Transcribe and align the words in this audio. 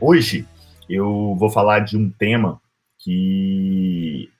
Hoje 0.00 0.46
eu 0.88 1.34
vou 1.38 1.50
falar 1.50 1.80
de 1.80 1.96
um 1.96 2.10
tema 2.10 2.60
que 2.98 4.30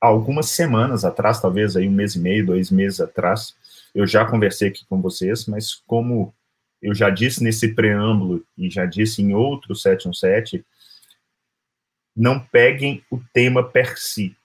algumas 0.00 0.50
semanas 0.50 1.04
atrás, 1.04 1.40
talvez 1.40 1.76
aí 1.76 1.88
um 1.88 1.92
mês 1.92 2.14
e 2.14 2.18
meio, 2.18 2.46
dois 2.46 2.70
meses 2.70 3.00
atrás, 3.00 3.54
eu 3.94 4.06
já 4.06 4.24
conversei 4.24 4.68
aqui 4.68 4.84
com 4.86 5.00
vocês, 5.00 5.46
mas 5.46 5.74
como 5.74 6.34
eu 6.80 6.94
já 6.94 7.10
disse 7.10 7.42
nesse 7.42 7.74
preâmbulo 7.74 8.44
e 8.56 8.70
já 8.70 8.84
disse 8.86 9.22
em 9.22 9.34
outro 9.34 9.74
717, 9.74 10.64
não 12.14 12.40
peguem 12.40 13.04
o 13.10 13.20
tema 13.32 13.62
per 13.62 13.98
si. 13.98 14.36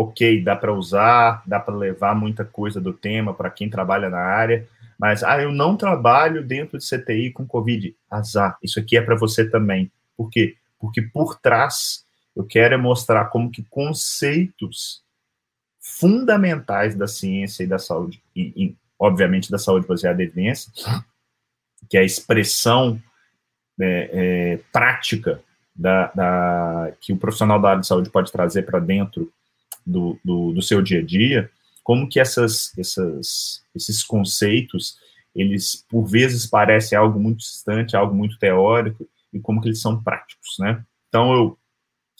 Ok, 0.00 0.44
dá 0.44 0.54
para 0.54 0.72
usar, 0.72 1.42
dá 1.44 1.58
para 1.58 1.74
levar 1.74 2.14
muita 2.14 2.44
coisa 2.44 2.80
do 2.80 2.92
tema 2.92 3.34
para 3.34 3.50
quem 3.50 3.68
trabalha 3.68 4.08
na 4.08 4.20
área, 4.20 4.64
mas 4.96 5.24
ah, 5.24 5.42
eu 5.42 5.50
não 5.50 5.76
trabalho 5.76 6.46
dentro 6.46 6.78
de 6.78 6.88
CTI 6.88 7.32
com 7.32 7.44
Covid. 7.44 7.96
Azar, 8.08 8.56
isso 8.62 8.78
aqui 8.78 8.96
é 8.96 9.02
para 9.02 9.16
você 9.16 9.50
também. 9.50 9.90
Por 10.16 10.30
quê? 10.30 10.56
Porque 10.78 11.02
por 11.02 11.40
trás 11.40 12.06
eu 12.36 12.44
quero 12.44 12.74
é 12.74 12.76
mostrar 12.76 13.24
como 13.24 13.50
que 13.50 13.64
conceitos 13.64 15.02
fundamentais 15.80 16.94
da 16.94 17.08
ciência 17.08 17.64
e 17.64 17.66
da 17.66 17.80
saúde, 17.80 18.22
e, 18.36 18.52
e 18.56 18.76
obviamente 19.00 19.50
da 19.50 19.58
saúde 19.58 19.84
baseada 19.84 20.22
em 20.22 20.26
evidência, 20.26 20.70
que 21.90 21.96
é 21.96 22.02
a 22.02 22.04
expressão 22.04 23.02
é, 23.80 24.10
é, 24.12 24.60
prática 24.72 25.42
da, 25.74 26.12
da, 26.14 26.92
que 27.00 27.12
o 27.12 27.16
profissional 27.16 27.60
da 27.60 27.70
área 27.70 27.80
de 27.80 27.86
saúde 27.88 28.10
pode 28.10 28.30
trazer 28.30 28.62
para 28.62 28.78
dentro 28.78 29.32
do, 29.88 30.18
do, 30.24 30.52
do, 30.52 30.62
seu 30.62 30.82
dia 30.82 31.00
a 31.00 31.04
dia, 31.04 31.50
como 31.82 32.08
que 32.08 32.20
essas, 32.20 32.76
essas, 32.78 33.62
esses 33.74 34.04
conceitos, 34.04 34.98
eles 35.34 35.84
por 35.88 36.04
vezes 36.04 36.46
parecem 36.46 36.96
algo 36.96 37.18
muito 37.18 37.38
distante, 37.38 37.96
algo 37.96 38.14
muito 38.14 38.38
teórico, 38.38 39.08
e 39.32 39.40
como 39.40 39.60
que 39.60 39.68
eles 39.68 39.80
são 39.80 40.02
práticos, 40.02 40.56
né? 40.58 40.84
Então, 41.08 41.32
eu 41.32 41.58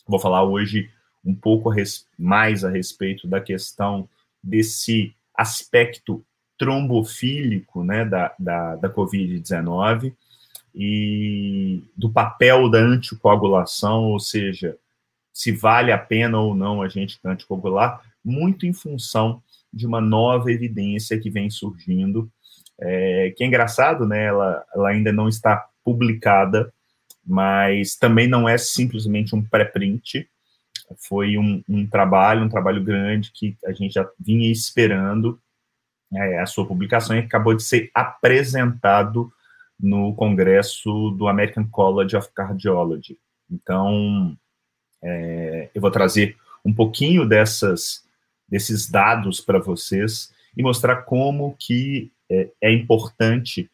vou 0.07 0.19
falar 0.19 0.43
hoje 0.43 0.89
um 1.23 1.35
pouco 1.35 1.69
mais 2.17 2.63
a 2.63 2.69
respeito 2.69 3.27
da 3.27 3.39
questão 3.39 4.09
desse 4.41 5.13
aspecto 5.35 6.25
trombofílico, 6.57 7.83
né, 7.83 8.03
da, 8.03 8.33
da, 8.39 8.75
da 8.75 8.89
Covid-19, 8.89 10.13
e 10.73 11.83
do 11.95 12.09
papel 12.09 12.69
da 12.69 12.79
anticoagulação, 12.79 14.05
ou 14.05 14.19
seja, 14.19 14.77
se 15.33 15.51
vale 15.51 15.91
a 15.91 15.97
pena 15.97 16.39
ou 16.39 16.55
não 16.55 16.81
a 16.81 16.87
gente 16.87 17.19
anticoagular, 17.23 18.01
muito 18.23 18.65
em 18.65 18.73
função 18.73 19.41
de 19.71 19.85
uma 19.85 20.01
nova 20.01 20.51
evidência 20.51 21.19
que 21.19 21.29
vem 21.29 21.49
surgindo, 21.49 22.29
é, 22.79 23.33
que 23.35 23.43
é 23.43 23.47
engraçado, 23.47 24.05
né, 24.05 24.25
ela, 24.25 24.63
ela 24.73 24.89
ainda 24.89 25.11
não 25.11 25.27
está 25.27 25.67
publicada, 25.83 26.73
mas 27.25 27.95
também 27.95 28.27
não 28.27 28.47
é 28.47 28.57
simplesmente 28.57 29.35
um 29.35 29.43
pré-print, 29.43 30.27
foi 30.97 31.37
um, 31.37 31.63
um, 31.69 31.85
trabalho, 31.85 32.43
um 32.43 32.49
trabalho 32.49 32.83
grande 32.83 33.31
que 33.31 33.55
a 33.65 33.71
gente 33.71 33.93
já 33.93 34.09
vinha 34.19 34.51
esperando 34.51 35.39
é, 36.13 36.39
a 36.39 36.45
sua 36.45 36.65
publicação 36.65 37.15
e 37.15 37.19
acabou 37.19 37.53
de 37.53 37.63
ser 37.63 37.91
apresentado 37.93 39.31
no 39.79 40.13
congresso 40.15 41.11
do 41.11 41.27
American 41.27 41.67
College 41.67 42.15
of 42.15 42.29
Cardiology. 42.33 43.17
Então, 43.49 44.35
é, 45.01 45.69
eu 45.73 45.81
vou 45.81 45.91
trazer 45.91 46.35
um 46.63 46.73
pouquinho 46.73 47.25
dessas, 47.27 48.03
desses 48.47 48.89
dados 48.89 49.39
para 49.39 49.59
vocês 49.59 50.31
e 50.55 50.61
mostrar 50.61 51.03
como 51.03 51.55
que 51.57 52.11
é, 52.29 52.49
é 52.61 52.73
importante 52.73 53.69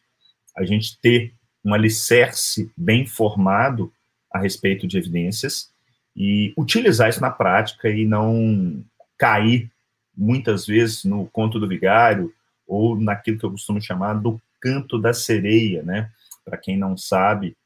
a 0.56 0.64
gente 0.64 0.98
ter 1.00 1.32
um 1.64 1.74
alicerce 1.74 2.70
bem 2.76 3.04
formado 3.04 3.92
a 4.32 4.38
respeito 4.38 4.86
de 4.86 4.98
evidências 4.98 5.70
e 6.14 6.54
utilizar 6.56 7.08
isso 7.08 7.20
na 7.20 7.30
prática 7.30 7.90
e 7.90 8.04
não 8.04 8.82
cair 9.18 9.70
muitas 10.16 10.66
vezes 10.66 11.04
no 11.04 11.26
conto 11.26 11.58
do 11.58 11.68
vigário 11.68 12.32
ou 12.66 12.98
naquilo 12.98 13.38
que 13.38 13.44
eu 13.44 13.50
costumo 13.50 13.80
chamar 13.80 14.14
do 14.14 14.40
canto 14.60 14.98
da 14.98 15.12
sereia, 15.12 15.82
né? 15.82 16.10
Para 16.44 16.56
quem 16.56 16.76
não 16.76 16.96
sabe, 16.96 17.56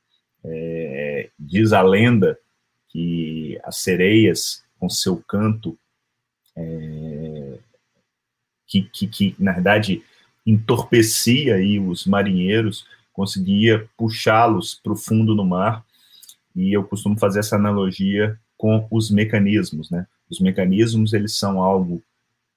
é, 0.44 1.30
diz 1.38 1.72
a 1.72 1.82
lenda 1.82 2.38
que 2.90 3.58
as 3.64 3.78
sereias, 3.78 4.62
com 4.78 4.88
seu 4.88 5.16
canto, 5.16 5.78
é, 6.56 7.58
que, 8.66 8.82
que, 8.82 9.06
que, 9.06 9.36
na 9.38 9.52
verdade 9.52 10.02
entorpecia 10.46 11.56
aí 11.56 11.78
os 11.78 12.06
marinheiros, 12.06 12.86
conseguia 13.12 13.88
puxá-los 13.96 14.80
para 14.82 14.92
o 14.92 14.96
fundo 14.96 15.34
do 15.34 15.44
mar, 15.44 15.84
e 16.54 16.72
eu 16.72 16.82
costumo 16.84 17.18
fazer 17.18 17.40
essa 17.40 17.56
analogia 17.56 18.38
com 18.56 18.86
os 18.90 19.10
mecanismos, 19.10 19.90
né? 19.90 20.06
Os 20.28 20.40
mecanismos, 20.40 21.12
eles 21.12 21.36
são 21.36 21.62
algo 21.62 22.02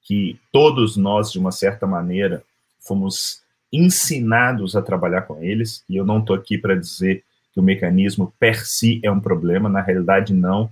que 0.02 0.40
todos 0.52 0.98
nós, 0.98 1.32
de 1.32 1.40
uma 1.40 1.52
certa 1.52 1.86
maneira, 1.86 2.44
fomos 2.80 3.42
ensinados 3.72 4.76
a 4.76 4.82
trabalhar 4.82 5.24
com 5.24 5.42
eles, 5.44 5.84
e 5.90 5.96
eu 5.96 6.06
não 6.06 6.20
estou 6.20 6.36
aqui 6.36 6.58
para 6.58 6.76
dizer 6.76 7.24
que 7.54 7.60
o 7.60 7.64
mecanismo 7.64 8.34
per 8.40 8.66
si 8.66 9.00
é 9.04 9.12
um 9.12 9.20
problema, 9.20 9.70
na 9.70 9.82
realidade 9.82 10.34
não, 10.34 10.70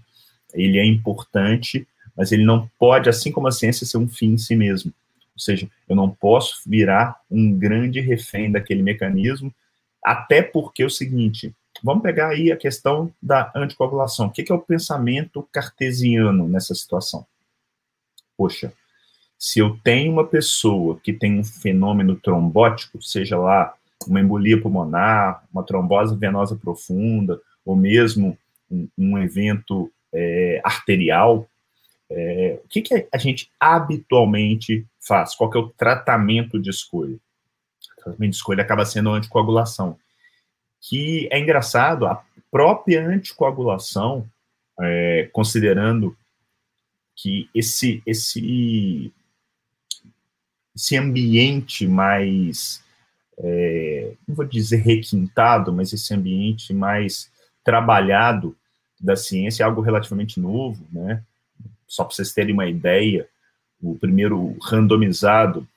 ele 0.53 0.80
é 0.80 0.86
importante, 0.86 1.88
mas 2.18 2.31
ele 2.31 2.44
não 2.44 2.69
pode, 2.80 3.09
assim 3.09 3.31
como 3.31 3.47
a 3.47 3.52
ciência, 3.52 3.86
ser 3.86 3.97
um 3.97 4.08
fim 4.08 4.34
em 4.34 4.38
si 4.38 4.56
mesmo. 4.56 4.91
Ou 5.34 5.40
seja, 5.40 5.70
eu 5.88 5.96
não 5.96 6.09
posso 6.09 6.62
virar 6.68 7.20
um 7.30 7.53
grande 7.58 8.02
refém 8.02 8.52
daquele 8.52 8.81
mecanismo, 8.81 9.53
até 10.03 10.41
porque 10.41 10.84
é 10.84 10.86
o 10.86 10.90
seguinte, 10.90 11.53
vamos 11.84 12.03
pegar 12.03 12.30
aí 12.30 12.52
a 12.52 12.58
questão 12.58 13.14
da 13.22 13.52
anticoagulação. 13.56 14.28
O 14.28 14.31
que 14.31 14.52
é 14.52 14.56
o 14.56 14.59
pensamento 14.59 15.47
cartesiano 15.52 16.47
nessa 16.47 16.74
situação? 16.74 17.25
Poxa, 18.36 18.74
se 19.38 19.59
eu 19.59 19.78
tenho 19.84 20.12
uma 20.12 20.25
pessoa 20.25 21.00
que 21.02 21.14
tem 21.14 21.40
um 21.40 21.44
fenômeno 21.44 22.16
trombótico, 22.16 23.02
seja 23.02 23.38
lá 23.38 23.74
uma 24.08 24.20
embolia 24.20 24.62
pulmonar, 24.62 25.44
uma 25.54 25.64
trombose 25.64 26.16
venosa 26.16 26.56
profunda, 26.56 27.40
ou 27.66 27.76
mesmo 27.76 28.38
um, 28.70 28.88
um 28.98 29.18
evento 29.18 29.92
é, 30.14 30.62
arterial, 30.64 31.48
é, 32.10 32.60
o 32.64 32.68
que, 32.68 32.82
que 32.82 33.08
a 33.12 33.18
gente 33.18 33.50
habitualmente 33.60 34.86
faz? 35.00 35.34
Qual 35.34 35.52
é 35.54 35.58
o 35.58 35.70
tratamento 35.70 36.60
de 36.60 36.70
escolha? 36.70 37.16
O 37.16 38.04
tratamento 38.04 38.32
de 38.32 38.36
escolha 38.36 38.64
acaba 38.64 38.86
sendo 38.86 39.10
a 39.10 39.14
anticoagulação. 39.14 39.98
Que 40.82 41.30
é 41.32 41.40
engraçado, 41.40 42.06
a 42.06 42.22
própria 42.50 43.06
anticoagulação, 43.08 44.28
é, 44.80 45.30
considerando 45.32 46.18
que 47.16 47.50
esse, 47.54 48.02
esse 48.06 49.14
esse 50.76 50.98
ambiente 50.98 51.88
mais, 51.88 52.84
é, 53.44 54.13
não 54.28 54.35
vou 54.35 54.46
dizer 54.46 54.78
requintado, 54.78 55.74
mas 55.74 55.91
esse 55.91 56.13
ambiente 56.13 56.74
mais 56.74 57.31
trabalhado 57.63 58.56
da 59.00 59.16
ciência 59.16 59.63
é 59.63 59.66
algo 59.66 59.81
relativamente 59.81 60.40
novo, 60.40 60.85
né? 60.91 61.24
Só 61.88 62.03
para 62.03 62.16
vocês 62.16 62.34
terem 62.34 62.53
uma 62.53 62.68
ideia, 62.68 63.28
o 63.81 63.97
primeiro 63.97 64.56
randomizado, 64.62 65.68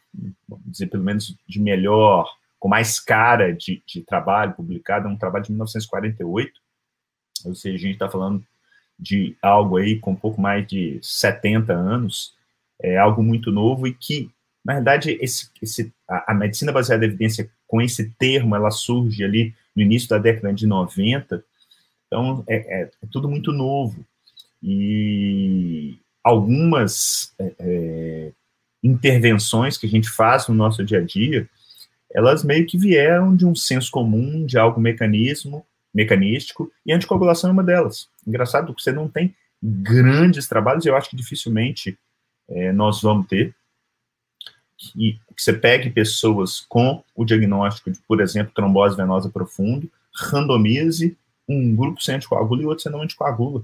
vamos 0.46 0.64
dizer, 0.66 0.88
pelo 0.88 1.02
menos 1.02 1.34
de 1.48 1.60
melhor, 1.60 2.28
com 2.60 2.68
mais 2.68 3.00
cara 3.00 3.52
de, 3.52 3.82
de 3.86 4.02
trabalho 4.02 4.52
publicado, 4.52 5.08
é 5.08 5.10
um 5.10 5.16
trabalho 5.16 5.44
de 5.44 5.50
1948, 5.50 6.60
ou 7.46 7.54
seja, 7.54 7.76
a 7.76 7.80
gente 7.80 7.94
está 7.94 8.08
falando 8.08 8.44
de 8.98 9.36
algo 9.42 9.78
aí 9.78 9.98
com 9.98 10.12
um 10.12 10.16
pouco 10.16 10.40
mais 10.40 10.66
de 10.66 10.98
70 11.02 11.72
anos, 11.72 12.34
é 12.80 12.96
algo 12.98 13.22
muito 13.22 13.50
novo 13.50 13.86
e 13.86 13.94
que 13.94 14.30
na 14.64 14.74
verdade, 14.74 15.18
esse, 15.20 15.50
esse, 15.60 15.92
a, 16.08 16.32
a, 16.32 16.34
medicina 16.34 16.72
baseada 16.72 17.04
em 17.04 17.08
evidência, 17.08 17.50
com 17.66 17.80
esse 17.80 18.10
termo, 18.18 18.54
ela 18.54 18.70
surge 18.70 19.24
ali 19.24 19.54
no 19.74 19.82
início 19.82 20.08
da 20.08 20.18
década 20.18 20.52
de 20.52 20.66
90, 20.66 21.44
então 22.06 22.44
é, 22.46 22.56
é, 22.56 22.82
é 22.84 23.06
tudo 23.10 23.28
muito 23.28 23.52
novo. 23.52 24.04
E 24.62 25.98
algumas 26.22 27.34
é, 27.38 27.52
é, 27.58 28.32
intervenções 28.82 29.76
que 29.76 29.86
a 29.86 29.90
gente 29.90 30.08
faz 30.08 30.48
no 30.48 30.54
nosso 30.54 30.84
dia 30.84 30.98
a 30.98 31.04
dia, 31.04 31.48
elas 32.12 32.44
meio 32.44 32.64
que 32.66 32.78
vieram 32.78 33.34
de 33.34 33.44
um 33.44 33.54
senso 33.54 33.90
comum, 33.90 34.46
de 34.46 34.56
algo 34.56 34.80
mecanismo, 34.80 35.66
mecanístico, 35.92 36.70
e 36.86 36.92
a 36.92 36.96
anticoagulação 36.96 37.50
é 37.50 37.52
uma 37.52 37.64
delas. 37.64 38.08
Engraçado 38.26 38.72
que 38.74 38.82
você 38.82 38.92
não 38.92 39.08
tem 39.08 39.34
grandes 39.62 40.46
trabalhos, 40.46 40.86
eu 40.86 40.96
acho 40.96 41.10
que 41.10 41.16
dificilmente 41.16 41.98
é, 42.48 42.72
nós 42.72 43.02
vamos 43.02 43.26
ter, 43.26 43.54
que, 44.76 45.18
que 45.36 45.42
você 45.42 45.52
pegue 45.52 45.90
pessoas 45.90 46.60
com 46.60 47.02
o 47.14 47.24
diagnóstico 47.24 47.90
de, 47.90 47.98
por 48.06 48.20
exemplo, 48.20 48.52
trombose 48.54 48.96
venosa 48.96 49.30
profunda, 49.30 49.86
randomize 50.14 51.16
um 51.48 51.74
grupo 51.74 52.02
sem 52.02 52.14
anticoagula 52.14 52.62
e 52.62 52.66
outro 52.66 52.82
sem 52.82 52.92
não 52.92 53.02
anticoagula. 53.02 53.62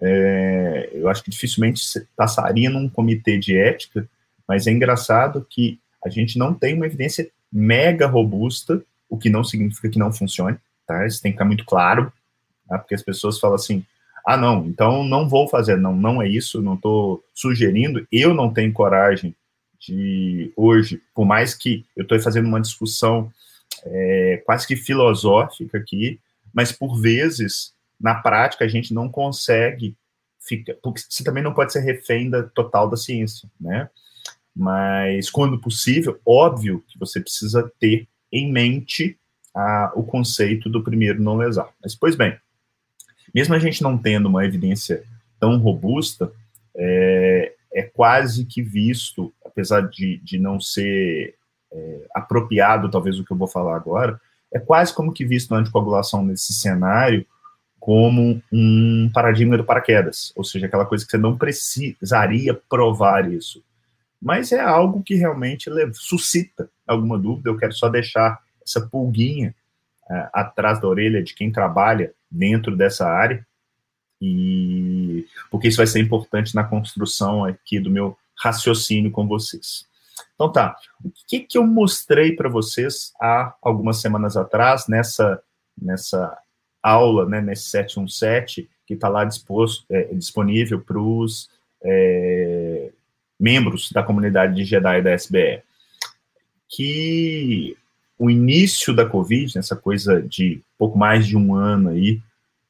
É, 0.00 0.90
eu 0.92 1.08
acho 1.08 1.22
que 1.22 1.30
dificilmente 1.30 1.82
passaria 2.16 2.70
num 2.70 2.88
comitê 2.88 3.38
de 3.38 3.56
ética, 3.56 4.08
mas 4.46 4.66
é 4.66 4.70
engraçado 4.70 5.46
que 5.48 5.78
a 6.04 6.08
gente 6.08 6.38
não 6.38 6.52
tem 6.52 6.74
uma 6.74 6.86
evidência 6.86 7.30
mega 7.52 8.06
robusta, 8.06 8.82
o 9.08 9.16
que 9.16 9.30
não 9.30 9.44
significa 9.44 9.88
que 9.88 9.98
não 9.98 10.12
funcione, 10.12 10.58
tá? 10.86 11.06
Isso 11.06 11.22
tem 11.22 11.32
que 11.32 11.36
ficar 11.36 11.44
muito 11.44 11.64
claro. 11.64 12.12
Né? 12.68 12.78
Porque 12.78 12.94
as 12.94 13.02
pessoas 13.02 13.38
falam 13.38 13.56
assim, 13.56 13.84
ah, 14.26 14.36
não, 14.36 14.66
então 14.66 15.04
não 15.04 15.28
vou 15.28 15.48
fazer. 15.48 15.76
Não, 15.76 15.94
não 15.94 16.20
é 16.20 16.28
isso, 16.28 16.62
não 16.62 16.74
estou 16.74 17.22
sugerindo. 17.34 18.06
Eu 18.10 18.34
não 18.34 18.52
tenho 18.52 18.72
coragem 18.72 19.34
de, 19.86 20.52
hoje, 20.56 21.02
por 21.14 21.24
mais 21.24 21.54
que 21.54 21.84
eu 21.96 22.02
estou 22.02 22.18
fazendo 22.20 22.46
uma 22.46 22.60
discussão 22.60 23.30
é, 23.84 24.42
quase 24.44 24.66
que 24.66 24.76
filosófica 24.76 25.78
aqui, 25.78 26.20
mas 26.52 26.72
por 26.72 27.00
vezes, 27.00 27.74
na 28.00 28.14
prática, 28.14 28.64
a 28.64 28.68
gente 28.68 28.94
não 28.94 29.08
consegue 29.08 29.96
ficar, 30.40 30.74
porque 30.82 31.02
você 31.08 31.24
também 31.24 31.42
não 31.42 31.54
pode 31.54 31.72
ser 31.72 31.80
refém 31.80 32.30
da 32.30 32.42
total 32.42 32.88
da 32.88 32.96
ciência, 32.96 33.50
né? 33.60 33.88
Mas, 34.54 35.28
quando 35.30 35.60
possível, 35.60 36.20
óbvio 36.24 36.84
que 36.86 36.98
você 36.98 37.20
precisa 37.20 37.70
ter 37.80 38.06
em 38.30 38.52
mente 38.52 39.18
a, 39.54 39.92
o 39.96 40.04
conceito 40.04 40.68
do 40.68 40.82
primeiro 40.82 41.20
não 41.20 41.36
lesar. 41.36 41.68
Mas, 41.82 41.94
pois 41.94 42.14
bem, 42.14 42.38
mesmo 43.34 43.54
a 43.54 43.58
gente 43.58 43.82
não 43.82 43.98
tendo 43.98 44.28
uma 44.28 44.44
evidência 44.44 45.02
tão 45.40 45.58
robusta, 45.58 46.32
é, 46.76 47.52
é 47.72 47.82
quase 47.82 48.44
que 48.44 48.62
visto, 48.62 49.33
apesar 49.54 49.88
de, 49.88 50.18
de 50.18 50.38
não 50.38 50.60
ser 50.60 51.36
é, 51.72 52.06
apropriado, 52.12 52.90
talvez, 52.90 53.18
o 53.18 53.24
que 53.24 53.30
eu 53.30 53.36
vou 53.36 53.48
falar 53.48 53.76
agora, 53.76 54.20
é 54.52 54.58
quase 54.58 54.92
como 54.92 55.12
que 55.12 55.24
visto 55.24 55.54
a 55.54 55.58
anticoagulação 55.58 56.24
nesse 56.24 56.52
cenário 56.52 57.24
como 57.78 58.42
um 58.50 59.10
paradigma 59.12 59.58
do 59.58 59.64
paraquedas, 59.64 60.32
ou 60.34 60.42
seja, 60.42 60.66
aquela 60.66 60.86
coisa 60.86 61.04
que 61.04 61.10
você 61.10 61.18
não 61.18 61.36
precisaria 61.36 62.54
provar 62.68 63.30
isso. 63.30 63.62
Mas 64.20 64.52
é 64.52 64.60
algo 64.60 65.02
que 65.02 65.14
realmente 65.14 65.68
suscita 65.92 66.70
alguma 66.86 67.18
dúvida, 67.18 67.50
eu 67.50 67.58
quero 67.58 67.74
só 67.74 67.90
deixar 67.90 68.40
essa 68.66 68.80
pulguinha 68.80 69.54
é, 70.10 70.28
atrás 70.32 70.80
da 70.80 70.88
orelha 70.88 71.22
de 71.22 71.34
quem 71.34 71.52
trabalha 71.52 72.12
dentro 72.30 72.74
dessa 72.74 73.06
área, 73.06 73.46
e 74.20 75.26
porque 75.50 75.68
isso 75.68 75.76
vai 75.76 75.86
ser 75.86 76.00
importante 76.00 76.54
na 76.54 76.64
construção 76.64 77.44
aqui 77.44 77.78
do 77.78 77.90
meu 77.90 78.16
raciocínio 78.36 79.10
com 79.10 79.26
vocês. 79.26 79.86
Então 80.34 80.50
tá, 80.50 80.76
o 81.02 81.10
que, 81.28 81.40
que 81.40 81.58
eu 81.58 81.66
mostrei 81.66 82.34
para 82.34 82.48
vocês 82.48 83.12
há 83.20 83.54
algumas 83.62 84.00
semanas 84.00 84.36
atrás, 84.36 84.86
nessa, 84.88 85.40
nessa 85.80 86.36
aula, 86.82 87.26
né, 87.26 87.40
nesse 87.40 87.64
717, 87.64 88.68
que 88.86 88.94
está 88.94 89.08
lá 89.08 89.24
disposto, 89.24 89.84
é, 89.90 90.14
disponível 90.14 90.80
para 90.80 90.98
os 90.98 91.48
é, 91.82 92.90
membros 93.38 93.90
da 93.90 94.02
comunidade 94.02 94.54
de 94.54 94.64
Jedi 94.64 95.02
da 95.02 95.14
SBE, 95.14 95.62
que 96.68 97.76
o 98.18 98.30
início 98.30 98.94
da 98.94 99.06
Covid, 99.06 99.58
essa 99.58 99.76
coisa 99.76 100.22
de 100.22 100.62
pouco 100.78 100.98
mais 100.98 101.26
de 101.26 101.36
um 101.36 101.54
ano 101.54 101.90
aí, 101.90 102.20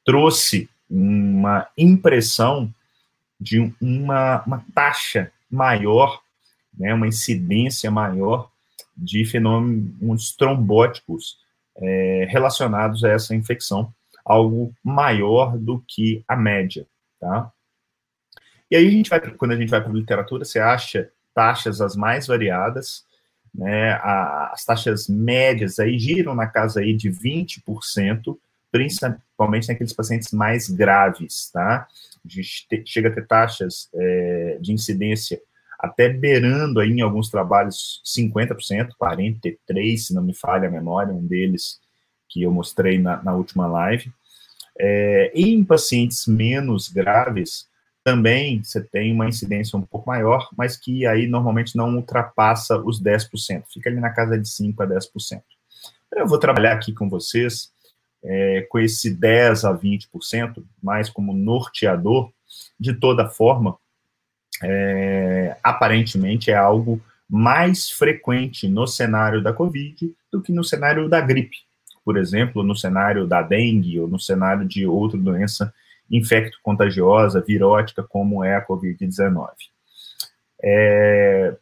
trouxe 0.03 0.69
uma 0.89 1.67
impressão 1.77 2.73
de 3.39 3.59
uma, 3.81 4.43
uma 4.45 4.65
taxa 4.73 5.31
maior, 5.55 6.21
né, 6.77 6.93
uma 6.93 7.07
incidência 7.07 7.89
maior 7.89 8.51
de 8.95 9.25
fenômenos 9.25 10.35
trombóticos 10.35 11.37
é, 11.77 12.27
relacionados 12.29 13.03
a 13.03 13.09
essa 13.09 13.35
infecção, 13.35 13.93
algo 14.23 14.73
maior 14.83 15.57
do 15.57 15.83
que 15.87 16.23
a 16.27 16.35
média, 16.35 16.85
tá? 17.19 17.51
E 18.69 18.75
aí 18.75 18.87
a 18.87 18.91
gente 18.91 19.09
vai, 19.09 19.19
quando 19.19 19.51
a 19.51 19.55
gente 19.55 19.69
vai 19.69 19.81
para 19.81 19.91
a 19.91 19.93
literatura, 19.93 20.43
você 20.43 20.59
acha 20.59 21.09
taxas 21.33 21.81
as 21.81 21.95
mais 21.95 22.27
variadas, 22.27 23.05
né, 23.53 23.93
as 24.51 24.65
taxas 24.65 25.07
médias 25.07 25.79
aí 25.79 25.97
giram 25.97 26.35
na 26.35 26.47
casa 26.47 26.81
aí 26.81 26.93
de 26.93 27.09
20%, 27.09 28.37
principalmente 29.35 29.67
naqueles 29.67 29.93
pacientes 29.93 30.31
mais 30.31 30.69
graves, 30.69 31.51
tá? 31.51 31.87
Chega 32.85 33.09
a 33.09 33.11
ter 33.11 33.27
taxas 33.27 33.89
é, 33.93 34.57
de 34.61 34.71
incidência 34.71 35.39
até 35.77 36.07
beirando 36.09 36.79
aí 36.79 36.89
em 36.89 37.01
alguns 37.01 37.29
trabalhos 37.29 38.01
50%, 38.05 38.89
43%, 38.99 39.97
se 39.97 40.13
não 40.13 40.23
me 40.23 40.33
falha 40.33 40.67
a 40.67 40.71
memória, 40.71 41.13
um 41.13 41.25
deles 41.25 41.79
que 42.29 42.43
eu 42.43 42.51
mostrei 42.51 42.97
na, 42.97 43.21
na 43.21 43.35
última 43.35 43.67
live. 43.67 44.11
É, 44.79 45.31
em 45.35 45.63
pacientes 45.63 46.25
menos 46.25 46.87
graves, 46.87 47.67
também 48.03 48.63
você 48.63 48.81
tem 48.81 49.11
uma 49.13 49.27
incidência 49.27 49.77
um 49.77 49.81
pouco 49.81 50.09
maior, 50.09 50.47
mas 50.57 50.77
que 50.77 51.05
aí 51.05 51.27
normalmente 51.27 51.75
não 51.75 51.93
ultrapassa 51.95 52.77
os 52.79 53.01
10%, 53.01 53.63
fica 53.71 53.89
ali 53.89 53.99
na 53.99 54.11
casa 54.11 54.37
de 54.37 54.47
5% 54.47 54.75
a 54.79 54.87
10%. 54.87 55.41
Eu 56.15 56.27
vou 56.27 56.39
trabalhar 56.39 56.73
aqui 56.73 56.93
com 56.93 57.09
vocês 57.09 57.74
é, 58.25 58.65
com 58.69 58.79
esse 58.79 59.15
10% 59.15 59.69
a 59.69 59.77
20%, 59.77 60.63
mais 60.81 61.09
como 61.09 61.33
norteador, 61.33 62.31
de 62.79 62.93
toda 62.93 63.29
forma, 63.29 63.77
é, 64.63 65.55
aparentemente 65.63 66.49
é 66.49 66.55
algo 66.55 67.01
mais 67.29 67.89
frequente 67.89 68.67
no 68.67 68.87
cenário 68.87 69.41
da 69.41 69.51
Covid 69.51 70.13
do 70.31 70.41
que 70.41 70.51
no 70.51 70.63
cenário 70.63 71.09
da 71.09 71.21
gripe, 71.21 71.57
por 72.03 72.17
exemplo, 72.17 72.63
no 72.63 72.75
cenário 72.75 73.25
da 73.25 73.41
dengue 73.41 73.99
ou 73.99 74.07
no 74.07 74.19
cenário 74.19 74.65
de 74.65 74.85
outra 74.85 75.17
doença 75.17 75.73
infecto-contagiosa, 76.09 77.41
virótica, 77.41 78.03
como 78.03 78.43
é 78.43 78.55
a 78.55 78.65
Covid-19. 78.65 79.49
É, 80.61 81.55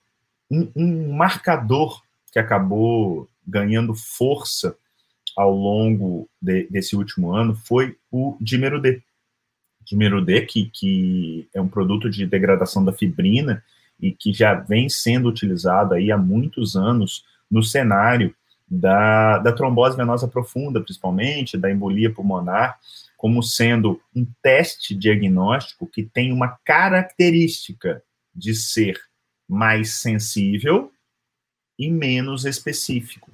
um, 0.51 0.71
um, 0.75 1.13
marcador 1.13 2.01
que 2.31 2.39
acabou 2.39 3.27
ganhando 3.48 3.95
força 3.95 4.75
ao 5.35 5.51
longo 5.51 6.30
de, 6.41 6.68
desse 6.69 6.95
último 6.95 7.33
ano 7.33 7.56
foi 7.56 7.97
o 8.12 8.38
dímero 8.39 8.80
D. 8.80 9.01
Dímero 9.85 10.24
D, 10.24 10.41
que, 10.41 10.69
que 10.74 11.47
é 11.53 11.62
um 11.62 11.68
produto 11.68 12.09
de 12.09 12.25
degradação 12.25 12.83
da 12.83 12.94
fibrina 12.94 13.63
e 14.00 14.12
que 14.12 14.31
já 14.33 14.53
vem 14.53 14.89
sendo 14.89 15.30
utilizado 15.30 15.94
aí 15.94 16.12
há 16.12 16.18
muitos 16.18 16.75
anos 16.75 17.25
no 17.50 17.62
cenário 17.62 18.33
da, 18.68 19.38
da 19.39 19.51
trombose 19.51 19.95
venosa 19.95 20.27
profunda, 20.27 20.81
principalmente, 20.81 21.57
da 21.57 21.71
embolia 21.71 22.12
pulmonar, 22.12 22.79
como 23.18 23.44
sendo 23.44 24.01
um 24.15 24.25
teste 24.41 24.95
diagnóstico 24.95 25.88
que 25.88 26.03
tem 26.03 26.31
uma 26.31 26.57
característica 26.65 28.03
de 28.33 28.56
ser 28.56 29.00
mais 29.47 29.95
sensível 29.95 30.91
e 31.77 31.89
menos 31.89 32.45
específico. 32.45 33.31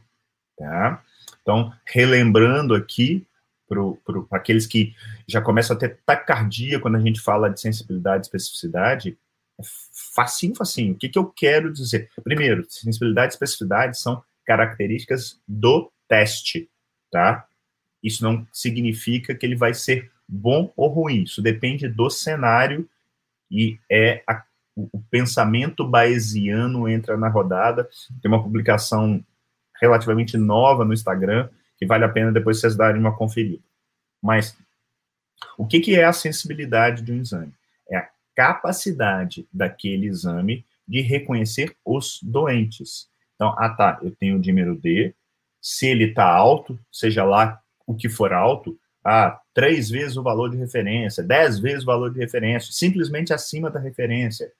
Tá? 0.58 1.04
Então, 1.42 1.74
relembrando 1.86 2.76
aqui, 2.76 3.26
para 3.68 3.82
aqueles 4.32 4.66
que 4.66 4.96
já 5.28 5.42
começam 5.42 5.76
a 5.76 5.80
ter 5.80 6.00
taquicardia 6.06 6.80
quando 6.80 6.96
a 6.96 7.00
gente 7.00 7.22
fala 7.22 7.50
de 7.50 7.62
sensibilidade 7.62 8.26
e 8.26 8.28
especificidade, 8.28 9.18
é 9.60 9.64
facinho, 10.16 10.56
facinho. 10.56 10.94
O 10.94 10.98
que, 10.98 11.10
que 11.10 11.20
eu 11.20 11.26
quero 11.26 11.72
dizer? 11.72 12.10
Primeiro, 12.24 12.66
sensibilidade 12.70 13.34
e 13.34 13.36
especificidade 13.36 14.00
são 14.00 14.24
características 14.46 15.40
do 15.48 15.92
teste, 16.08 16.70
tá? 17.12 17.48
isso 18.04 18.24
não 18.24 18.48
significa 18.52 19.36
que 19.36 19.46
ele 19.46 19.56
vai 19.56 19.74
ser 19.74 20.12
bom 20.28 20.72
ou 20.76 20.90
ruim. 20.90 21.24
Isso 21.24 21.42
depende 21.42 21.88
do 21.88 22.10
cenário 22.10 22.88
e 23.52 23.80
é 23.90 24.24
a, 24.28 24.44
o, 24.76 24.88
o, 24.94 25.02
pensamento 25.10 25.86
bayesiano 25.86 26.88
entra 26.88 27.18
na 27.18 27.30
rodada. 27.30 27.90
Tem 28.22 28.32
uma 28.32 28.42
publicação 28.42 29.24
relativamente 29.82 30.38
nova 30.38 30.84
no 30.86 30.94
Instagram 30.94 31.50
que 31.80 31.86
vale 31.86 32.04
a 32.04 32.10
pena 32.10 32.32
depois 32.32 32.60
vocês 32.60 32.76
darem 32.76 33.00
uma 33.00 33.16
conferida. 33.16 33.64
Mas 34.22 34.56
o 35.58 35.66
que, 35.66 35.80
que 35.80 35.96
é 35.96 36.04
a 36.04 36.12
sensibilidade 36.12 37.02
de 37.02 37.14
um 37.14 37.22
exame? 37.22 37.54
É 37.90 37.98
a 37.98 38.10
capacidade 38.36 39.48
daquele 39.52 40.08
exame 40.08 40.66
de 40.86 41.02
reconhecer 41.02 41.74
os 41.86 42.20
doentes. 42.22 43.08
Então, 43.36 43.56
ah 43.58 43.70
tá, 43.70 44.00
eu 44.04 44.12
tenho 44.12 44.36
o 44.36 44.42
dímero 44.42 44.76
D, 44.76 45.16
se 45.62 45.88
ele 45.88 46.06
está 46.06 46.26
alto, 46.26 46.78
seja 46.92 47.24
lá 47.24 47.62
o 47.88 47.96
que 47.96 48.10
for 48.10 48.34
alto, 48.34 48.78
ah, 49.04 49.40
três 49.54 49.90
vezes 49.90 50.18
o 50.18 50.24
valor 50.24 50.50
de 50.50 50.58
referência, 50.58 51.24
dez 51.24 51.58
vezes 51.60 51.84
o 51.84 51.86
valor 51.86 52.12
de 52.12 52.20
referência, 52.20 52.74
simplesmente 52.74 53.32
acima 53.32 53.70
da 53.70 53.80
referência, 53.80 54.52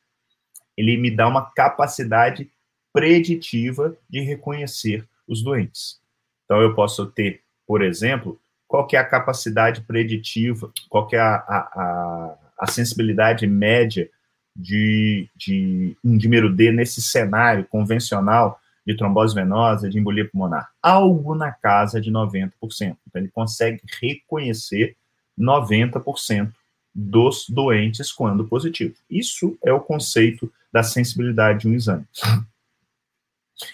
ele 0.78 0.96
me 0.96 1.12
dá 1.12 1.28
uma 1.28 1.52
capacidade 1.52 2.50
preditiva 2.94 3.98
de 4.10 4.22
reconhecer 4.22 5.09
os 5.30 5.44
doentes. 5.44 6.00
Então, 6.46 6.62
eu 6.62 6.74
posso 6.74 7.06
ter, 7.06 7.42
por 7.66 7.82
exemplo, 7.84 8.42
qual 8.68 8.88
que 8.88 8.96
é 8.96 9.00
a 9.00 9.06
capacidade 9.06 9.82
preditiva, 9.82 10.72
qual 10.90 11.08
que 11.08 11.16
é 11.16 11.20
a, 11.20 11.36
a, 11.36 12.38
a, 12.60 12.68
sensibilidade 12.68 13.46
média 13.48 14.10
de, 14.56 15.30
de 15.36 15.96
um 16.04 16.18
dímero 16.18 16.54
D 16.54 16.72
nesse 16.72 17.02
cenário 17.02 17.66
convencional 17.66 18.60
de 18.86 18.96
trombose 18.98 19.36
venosa, 19.36 19.90
de 19.90 20.00
embolia 20.00 20.28
pulmonar, 20.28 20.70
algo 20.82 21.36
na 21.36 21.52
casa 21.52 22.02
de 22.02 22.12
90%. 22.12 22.52
Então, 22.82 22.98
ele 23.16 23.30
consegue 23.30 23.82
reconhecer 24.02 24.96
90% 25.40 26.52
dos 26.94 27.46
doentes 27.48 28.12
quando 28.12 28.48
positivo. 28.48 28.96
Isso 29.10 29.58
é 29.64 29.72
o 29.72 29.80
conceito 29.80 30.52
da 30.72 30.84
sensibilidade 30.84 31.62
de 31.62 31.68
um 31.68 31.74
exame. 31.74 32.06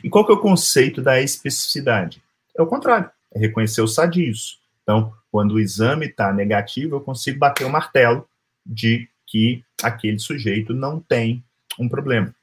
E 0.03 0.09
qual 0.09 0.25
que 0.25 0.31
é 0.31 0.35
o 0.35 0.41
conceito 0.41 1.01
da 1.01 1.21
especificidade? 1.21 2.21
É 2.57 2.61
o 2.61 2.67
contrário, 2.67 3.09
é 3.33 3.39
reconhecer 3.39 3.81
os 3.81 3.93
sadios. 3.93 4.59
Então, 4.83 5.13
quando 5.31 5.53
o 5.53 5.59
exame 5.59 6.07
está 6.07 6.31
negativo, 6.31 6.95
eu 6.95 7.01
consigo 7.01 7.39
bater 7.39 7.65
o 7.65 7.69
martelo 7.69 8.27
de 8.65 9.07
que 9.27 9.63
aquele 9.83 10.19
sujeito 10.19 10.73
não 10.73 10.99
tem 10.99 11.43
um 11.79 11.89
problema. 11.89 12.33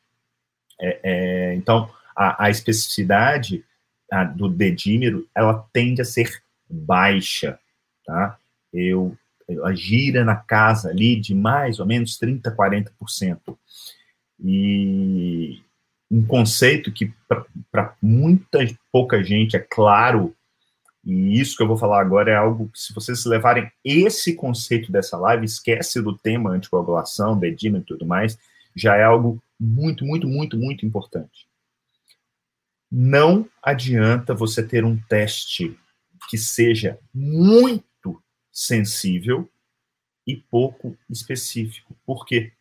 É, 0.81 1.01
é, 1.03 1.55
então, 1.55 1.91
a, 2.15 2.45
a 2.45 2.51
especificidade 2.51 3.65
a, 4.11 4.25
do 4.25 4.49
dedímero, 4.49 5.27
ela 5.35 5.67
tende 5.73 6.03
a 6.03 6.05
ser 6.05 6.43
baixa, 6.69 7.59
tá? 8.05 8.39
Eu, 8.73 9.17
ela 9.49 9.75
gira 9.75 10.25
na 10.25 10.37
casa 10.37 10.91
ali 10.91 11.17
de 11.17 11.35
mais 11.35 11.79
ou 11.79 11.87
menos 11.87 12.19
30%, 12.19 12.55
40%. 12.55 13.57
E 14.45 15.63
um 16.13 16.27
conceito 16.27 16.93
que 16.93 17.11
para 17.71 17.97
muita 18.03 18.59
pouca 18.93 19.25
gente 19.25 19.57
é 19.57 19.59
claro, 19.59 20.37
e 21.03 21.41
isso 21.41 21.57
que 21.57 21.63
eu 21.63 21.67
vou 21.67 21.79
falar 21.79 22.03
agora 22.03 22.31
é 22.31 22.37
algo 22.37 22.69
que, 22.69 22.79
se 22.79 22.93
vocês 22.93 23.25
levarem 23.25 23.73
esse 23.83 24.35
conceito 24.35 24.93
dessa 24.93 25.17
live, 25.17 25.47
esquece 25.47 26.03
do 26.03 26.15
tema 26.17 26.51
anticoagulação, 26.51 27.39
dedímero 27.39 27.83
e 27.83 27.87
tudo 27.87 28.05
mais, 28.05 28.39
já 28.77 28.95
é 28.95 29.03
algo 29.03 29.43
muito, 29.59 30.05
muito, 30.05 30.29
muito, 30.29 30.59
muito 30.59 30.85
importante. 30.85 31.49
Não 32.91 33.49
adianta 33.63 34.35
você 34.35 34.63
ter 34.63 34.85
um 34.85 34.99
teste 35.09 35.75
que 36.29 36.37
seja 36.37 36.99
muito 37.13 38.23
sensível 38.53 39.51
e 40.27 40.37
pouco 40.37 40.95
específico. 41.09 41.97
Por 42.05 42.27
quê? 42.27 42.53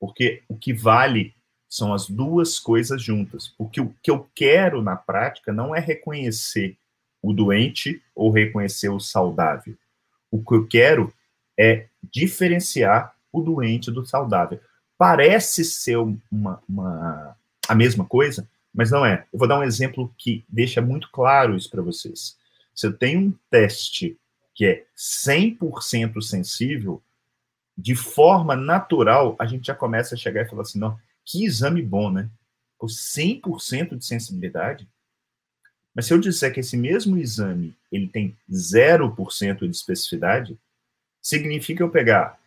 Porque 0.00 0.42
o 0.48 0.56
que 0.56 0.72
vale 0.74 1.34
são 1.74 1.92
as 1.92 2.08
duas 2.08 2.60
coisas 2.60 3.02
juntas. 3.02 3.48
Porque 3.58 3.80
o 3.80 3.92
que 4.00 4.08
eu 4.08 4.28
quero 4.32 4.80
na 4.80 4.94
prática 4.94 5.52
não 5.52 5.74
é 5.74 5.80
reconhecer 5.80 6.76
o 7.20 7.32
doente 7.32 8.00
ou 8.14 8.30
reconhecer 8.30 8.90
o 8.90 9.00
saudável. 9.00 9.74
O 10.30 10.40
que 10.40 10.54
eu 10.54 10.68
quero 10.68 11.12
é 11.58 11.86
diferenciar 12.12 13.16
o 13.32 13.40
doente 13.40 13.90
do 13.90 14.06
saudável. 14.06 14.60
Parece 14.96 15.64
ser 15.64 15.96
uma, 15.96 16.62
uma 16.68 17.36
a 17.68 17.74
mesma 17.74 18.04
coisa, 18.04 18.48
mas 18.72 18.92
não 18.92 19.04
é. 19.04 19.26
Eu 19.32 19.38
vou 19.40 19.48
dar 19.48 19.58
um 19.58 19.64
exemplo 19.64 20.14
que 20.16 20.44
deixa 20.48 20.80
muito 20.80 21.10
claro 21.10 21.56
isso 21.56 21.68
para 21.68 21.82
vocês. 21.82 22.36
Se 22.72 22.86
eu 22.86 22.92
tenho 22.92 23.20
um 23.20 23.34
teste 23.50 24.16
que 24.54 24.64
é 24.64 24.84
100% 24.96 26.22
sensível, 26.22 27.02
de 27.76 27.96
forma 27.96 28.54
natural, 28.54 29.34
a 29.40 29.46
gente 29.46 29.66
já 29.66 29.74
começa 29.74 30.14
a 30.14 30.18
chegar 30.18 30.42
e 30.42 30.48
falar 30.48 30.62
assim, 30.62 30.78
não, 30.78 30.96
que 31.24 31.44
exame 31.44 31.82
bom, 31.82 32.10
né? 32.10 32.28
Com 32.78 32.86
100% 32.86 33.96
de 33.96 34.04
sensibilidade. 34.04 34.88
Mas 35.94 36.06
se 36.06 36.12
eu 36.12 36.18
disser 36.18 36.52
que 36.52 36.60
esse 36.60 36.76
mesmo 36.76 37.16
exame, 37.16 37.74
ele 37.90 38.08
tem 38.08 38.36
0% 38.50 39.58
de 39.58 39.70
especificidade, 39.70 40.58
significa 41.22 41.82
eu 41.82 41.88
pegar 41.88 42.38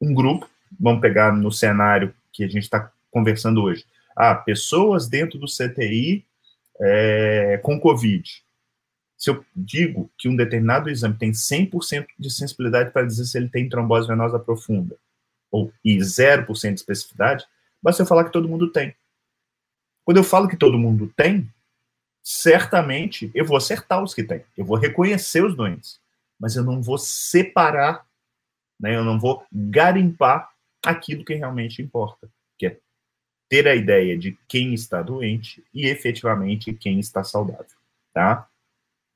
um 0.00 0.12
grupo, 0.12 0.48
vamos 0.78 1.00
pegar 1.00 1.32
no 1.32 1.50
cenário 1.50 2.14
que 2.32 2.44
a 2.44 2.48
gente 2.48 2.64
está 2.64 2.90
conversando 3.10 3.62
hoje, 3.62 3.86
ah, 4.14 4.34
pessoas 4.34 5.08
dentro 5.08 5.38
do 5.38 5.46
CTI 5.46 6.24
é, 6.80 7.58
com 7.62 7.80
Covid. 7.80 8.42
Se 9.16 9.30
eu 9.30 9.44
digo 9.54 10.10
que 10.16 10.28
um 10.28 10.36
determinado 10.36 10.90
exame 10.90 11.16
tem 11.16 11.32
100% 11.32 12.06
de 12.18 12.30
sensibilidade 12.30 12.90
para 12.90 13.06
dizer 13.06 13.24
se 13.24 13.38
ele 13.38 13.48
tem 13.48 13.68
trombose 13.68 14.06
venosa 14.06 14.38
profunda, 14.38 14.96
ou 15.50 15.72
e 15.84 15.96
0% 15.98 16.46
de 16.46 16.80
especificidade, 16.80 17.44
basta 17.82 18.02
eu 18.02 18.06
falar 18.06 18.24
que 18.24 18.32
todo 18.32 18.48
mundo 18.48 18.70
tem. 18.70 18.94
Quando 20.04 20.16
eu 20.16 20.24
falo 20.24 20.48
que 20.48 20.56
todo 20.56 20.78
mundo 20.78 21.12
tem, 21.16 21.52
certamente 22.22 23.30
eu 23.34 23.44
vou 23.44 23.56
acertar 23.56 24.02
os 24.02 24.14
que 24.14 24.24
têm. 24.24 24.42
Eu 24.56 24.64
vou 24.64 24.76
reconhecer 24.76 25.44
os 25.44 25.54
doentes. 25.54 26.00
Mas 26.38 26.56
eu 26.56 26.64
não 26.64 26.80
vou 26.80 26.98
separar, 26.98 28.06
né, 28.78 28.96
eu 28.96 29.04
não 29.04 29.18
vou 29.18 29.44
garimpar 29.52 30.50
aquilo 30.84 31.24
que 31.24 31.34
realmente 31.34 31.82
importa, 31.82 32.30
que 32.56 32.66
é 32.66 32.78
ter 33.48 33.66
a 33.66 33.74
ideia 33.74 34.16
de 34.16 34.38
quem 34.46 34.72
está 34.72 35.02
doente 35.02 35.64
e 35.74 35.86
efetivamente 35.86 36.72
quem 36.72 37.00
está 37.00 37.24
saudável, 37.24 37.66
tá? 38.12 38.48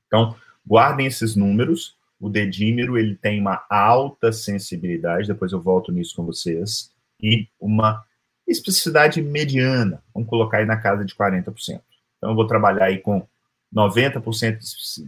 Então, 0.07 0.37
guardem 0.67 1.07
esses 1.07 1.37
números. 1.37 1.97
O 2.19 2.29
dedímero, 2.29 2.97
ele 2.97 3.17
tem 3.17 3.41
uma 3.41 3.65
alta 3.69 4.33
sensibilidade, 4.33 5.29
depois 5.29 5.53
eu 5.53 5.61
volto 5.61 5.91
nisso 5.91 6.15
com 6.15 6.25
vocês, 6.25 6.93
e 7.21 7.49
uma 7.61 8.05
especificidade 8.53 9.21
mediana, 9.23 10.03
vamos 10.15 10.29
colocar 10.29 10.59
aí 10.59 10.67
na 10.67 10.77
casa 10.77 11.05
de 11.05 11.15
40%. 11.15 11.81
Então, 12.19 12.31
eu 12.31 12.35
vou 12.35 12.47
trabalhar 12.47 12.87
aí 12.87 12.99
com 12.99 13.27
90% 13.75 14.59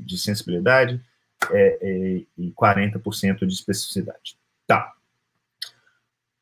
de 0.04 0.18
sensibilidade 0.18 1.00
é, 1.50 1.78
é, 1.80 2.22
e 2.38 2.50
40% 2.52 3.46
de 3.46 3.54
especificidade. 3.54 4.36
Tá. 4.66 4.92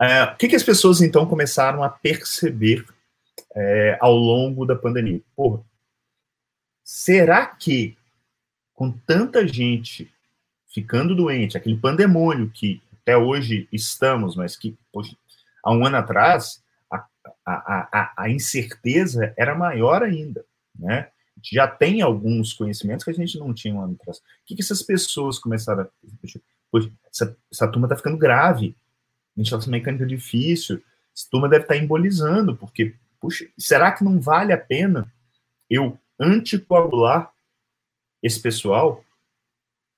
É, 0.00 0.24
o 0.24 0.36
que, 0.36 0.48
que, 0.48 0.56
as 0.56 0.62
pessoas, 0.62 1.00
então, 1.00 1.26
começaram 1.26 1.82
a 1.82 1.88
perceber 1.88 2.84
é, 3.54 3.98
ao 4.00 4.14
longo 4.14 4.64
da 4.64 4.74
pandemia? 4.74 5.20
Porra, 5.36 5.60
será 6.82 7.46
que, 7.46 7.96
com 8.74 8.90
tanta 8.90 9.46
gente 9.46 10.10
ficando 10.72 11.14
doente, 11.14 11.56
aquele 11.56 11.76
pandemônio 11.76 12.50
que 12.50 12.80
até 13.02 13.16
hoje 13.16 13.68
estamos, 13.72 14.34
mas 14.36 14.56
que 14.56 14.76
hoje, 14.92 15.16
há 15.62 15.72
um 15.72 15.84
ano 15.84 15.96
atrás, 15.96 16.61
a, 17.44 17.52
a, 17.52 17.88
a, 17.92 18.12
a 18.24 18.30
incerteza 18.30 19.34
era 19.36 19.54
maior 19.54 20.02
ainda, 20.02 20.44
né? 20.78 21.08
já 21.50 21.66
tem 21.66 22.02
alguns 22.02 22.52
conhecimentos 22.52 23.04
que 23.04 23.10
a 23.10 23.14
gente 23.14 23.36
não 23.38 23.52
tinha 23.52 23.74
um 23.74 23.80
ano 23.80 23.96
atrás. 24.00 24.18
O 24.18 24.22
que, 24.46 24.54
que 24.54 24.62
essas 24.62 24.82
pessoas 24.82 25.38
começaram 25.38 25.82
a. 25.82 25.88
Poxa, 26.70 26.90
essa, 27.10 27.36
essa 27.50 27.68
turma 27.68 27.86
está 27.86 27.96
ficando 27.96 28.16
grave 28.16 28.76
ventilação 29.36 29.70
mecânica 29.70 30.06
difícil, 30.06 30.82
essa 31.14 31.28
turma 31.30 31.48
deve 31.48 31.64
estar 31.64 31.76
embolizando, 31.76 32.56
porque, 32.56 32.94
puxa, 33.20 33.46
será 33.58 33.92
que 33.92 34.04
não 34.04 34.20
vale 34.20 34.52
a 34.52 34.58
pena 34.58 35.12
eu 35.68 35.98
anticoagular 36.18 37.32
esse 38.22 38.40
pessoal? 38.40 39.04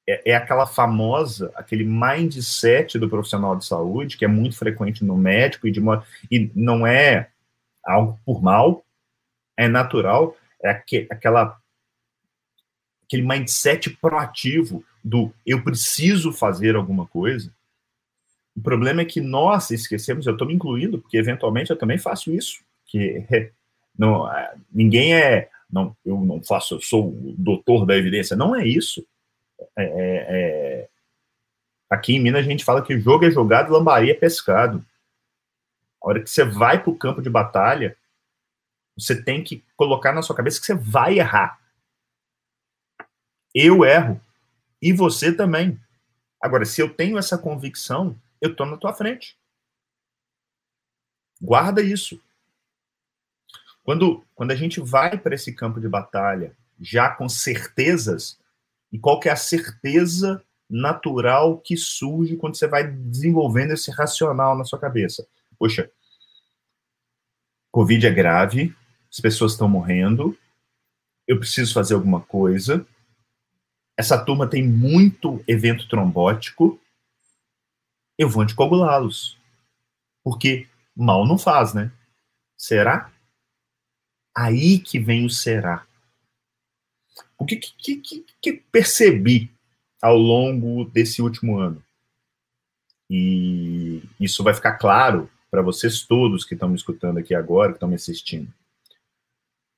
É, 0.06 0.32
é 0.32 0.34
aquela 0.34 0.66
famosa, 0.66 1.50
aquele 1.54 1.84
mindset 1.84 2.99
do 2.99 3.08
profissional 3.08 3.56
de 3.56 3.64
saúde, 3.64 4.16
que 4.16 4.25
é 4.25 4.28
muito 4.28 4.56
frequente 4.56 5.04
no 5.04 5.16
médico, 5.16 5.66
e, 5.66 5.70
de 5.70 5.80
uma, 5.80 6.04
e 6.30 6.50
não 6.54 6.87
é 6.87 7.30
algo 7.84 8.18
por 8.25 8.42
mal, 8.42 8.84
é 9.56 9.68
natural, 9.68 10.37
é 10.62 10.70
aqu, 10.70 11.06
aquela 11.11 11.58
aquele 13.06 13.23
mindset 13.23 13.90
proativo 13.90 14.82
do 15.04 15.32
eu 15.46 15.62
preciso 15.62 16.32
fazer 16.32 16.75
alguma 16.75 17.06
coisa, 17.06 17.52
o 18.56 18.61
problema 18.61 19.02
é 19.02 19.04
que 19.04 19.20
nós 19.20 19.70
esquecemos, 19.70 20.26
eu 20.26 20.32
estou 20.32 20.46
me 20.46 20.54
incluindo, 20.54 21.00
porque 21.00 21.16
eventualmente 21.16 21.70
eu 21.70 21.76
também 21.76 21.99
faço 21.99 22.32
isso, 22.32 22.62
que 22.87 23.25
é, 23.30 23.50
não, 23.99 24.30
é, 24.30 24.54
ninguém 24.73 25.14
é, 25.14 25.49
não, 25.70 25.96
eu 26.04 26.20
não 26.20 26.42
faço, 26.42 26.76
eu 26.76 26.80
sou 26.80 27.08
o 27.08 27.34
doutor 27.37 27.84
da 27.84 27.96
evidência, 27.96 28.37
não 28.37 28.54
é 28.54 28.66
isso. 28.66 29.04
É, 29.76 29.84
é, 29.84 30.26
é 30.28 30.88
aqui 31.90 32.14
em 32.14 32.20
Minas 32.20 32.44
a 32.44 32.49
gente 32.49 32.64
fala 32.64 32.84
que 32.84 32.99
jogo 32.99 33.25
é 33.25 33.30
jogado, 33.30 33.73
lambaria 33.73 34.12
é 34.12 34.16
pescado. 34.16 34.84
A 36.02 36.08
hora 36.08 36.23
que 36.23 36.28
você 36.28 36.44
vai 36.44 36.82
para 36.82 36.90
o 36.90 36.99
campo 36.99 37.23
de 37.23 37.30
batalha, 37.30 37.96
você 38.96 39.20
tem 39.20 39.42
que 39.42 39.64
colocar 39.76 40.12
na 40.12 40.23
sua 40.23 40.37
cabeça 40.37 40.61
que 40.61 40.66
você 40.66 40.75
vai 40.75 41.18
errar. 41.18 41.58
Eu 43.54 43.84
erro. 43.84 44.20
E 44.82 44.92
você 44.92 45.32
também. 45.32 45.80
Agora, 46.40 46.64
se 46.64 46.80
eu 46.80 46.92
tenho 46.92 47.16
essa 47.16 47.38
convicção, 47.38 48.18
eu 48.40 48.50
estou 48.50 48.66
na 48.66 48.76
tua 48.76 48.92
frente. 48.92 49.38
Guarda 51.40 51.80
isso. 51.80 52.20
Quando, 53.82 54.25
quando 54.34 54.50
a 54.50 54.56
gente 54.56 54.80
vai 54.80 55.16
para 55.16 55.34
esse 55.34 55.54
campo 55.54 55.80
de 55.80 55.88
batalha 55.88 56.54
já 56.80 57.08
com 57.08 57.28
certezas, 57.28 58.38
e 58.94 58.98
qual 59.00 59.18
que 59.18 59.28
é 59.28 59.32
a 59.32 59.36
certeza 59.36 60.40
natural 60.70 61.58
que 61.58 61.76
surge 61.76 62.36
quando 62.36 62.56
você 62.56 62.68
vai 62.68 62.86
desenvolvendo 62.86 63.72
esse 63.72 63.90
racional 63.90 64.56
na 64.56 64.64
sua 64.64 64.78
cabeça? 64.78 65.26
Poxa, 65.58 65.90
Covid 67.72 68.06
é 68.06 68.10
grave, 68.10 68.72
as 69.10 69.18
pessoas 69.18 69.50
estão 69.50 69.68
morrendo, 69.68 70.38
eu 71.26 71.40
preciso 71.40 71.74
fazer 71.74 71.94
alguma 71.94 72.20
coisa, 72.20 72.86
essa 73.98 74.16
turma 74.24 74.48
tem 74.48 74.64
muito 74.64 75.42
evento 75.48 75.88
trombótico, 75.88 76.80
eu 78.16 78.30
vou 78.30 78.44
anticoagulá-los. 78.44 79.36
Porque 80.22 80.68
mal 80.94 81.26
não 81.26 81.36
faz, 81.36 81.74
né? 81.74 81.90
Será? 82.56 83.12
Aí 84.36 84.78
que 84.78 85.00
vem 85.00 85.26
o 85.26 85.30
será. 85.30 85.84
O 87.38 87.44
que, 87.44 87.56
que, 87.56 87.96
que, 87.96 88.24
que 88.40 88.52
percebi 88.70 89.50
ao 90.00 90.16
longo 90.16 90.84
desse 90.84 91.22
último 91.22 91.58
ano? 91.58 91.82
E 93.10 94.02
isso 94.18 94.42
vai 94.42 94.54
ficar 94.54 94.72
claro 94.74 95.30
para 95.50 95.62
vocês 95.62 96.02
todos 96.02 96.44
que 96.44 96.54
estão 96.54 96.68
me 96.68 96.74
escutando 96.74 97.18
aqui 97.18 97.34
agora, 97.34 97.70
que 97.70 97.76
estão 97.76 97.88
me 97.88 97.94
assistindo. 97.94 98.52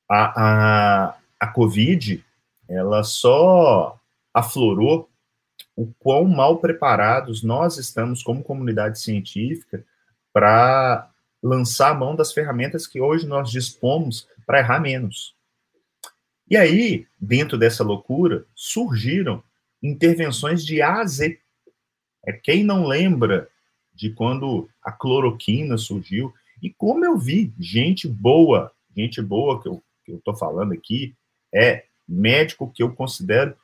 A, 0.08 1.10
a, 1.10 1.18
a 1.38 1.46
Covid, 1.48 2.24
ela 2.68 3.02
só 3.04 4.00
aflorou 4.32 5.08
o 5.76 5.86
quão 5.98 6.24
mal 6.24 6.58
preparados 6.58 7.42
nós 7.42 7.76
estamos 7.76 8.22
como 8.22 8.42
comunidade 8.42 8.98
científica 8.98 9.84
para 10.32 11.10
lançar 11.42 11.90
a 11.90 11.94
mão 11.94 12.16
das 12.16 12.32
ferramentas 12.32 12.86
que 12.86 13.00
hoje 13.00 13.26
nós 13.26 13.50
dispomos 13.50 14.26
para 14.46 14.60
errar 14.60 14.80
menos. 14.80 15.35
E 16.48 16.56
aí, 16.56 17.06
dentro 17.20 17.58
dessa 17.58 17.82
loucura, 17.82 18.46
surgiram 18.54 19.42
intervenções 19.82 20.64
de 20.64 20.80
A 20.80 21.00
a 21.00 21.06
Z. 21.06 21.38
É 22.24 22.32
quem 22.32 22.64
não 22.64 22.86
lembra 22.86 23.48
de 23.94 24.10
quando 24.10 24.68
a 24.82 24.92
cloroquina 24.92 25.76
surgiu 25.76 26.32
e 26.62 26.70
como 26.70 27.04
eu 27.04 27.18
vi 27.18 27.52
gente 27.58 28.06
boa, 28.06 28.72
gente 28.96 29.20
boa 29.20 29.60
que 29.60 29.68
eu 29.68 29.82
estou 30.08 30.34
falando 30.34 30.72
aqui, 30.72 31.14
é 31.52 31.84
médico 32.08 32.70
que 32.72 32.82
eu 32.82 32.94
considero, 32.94 33.56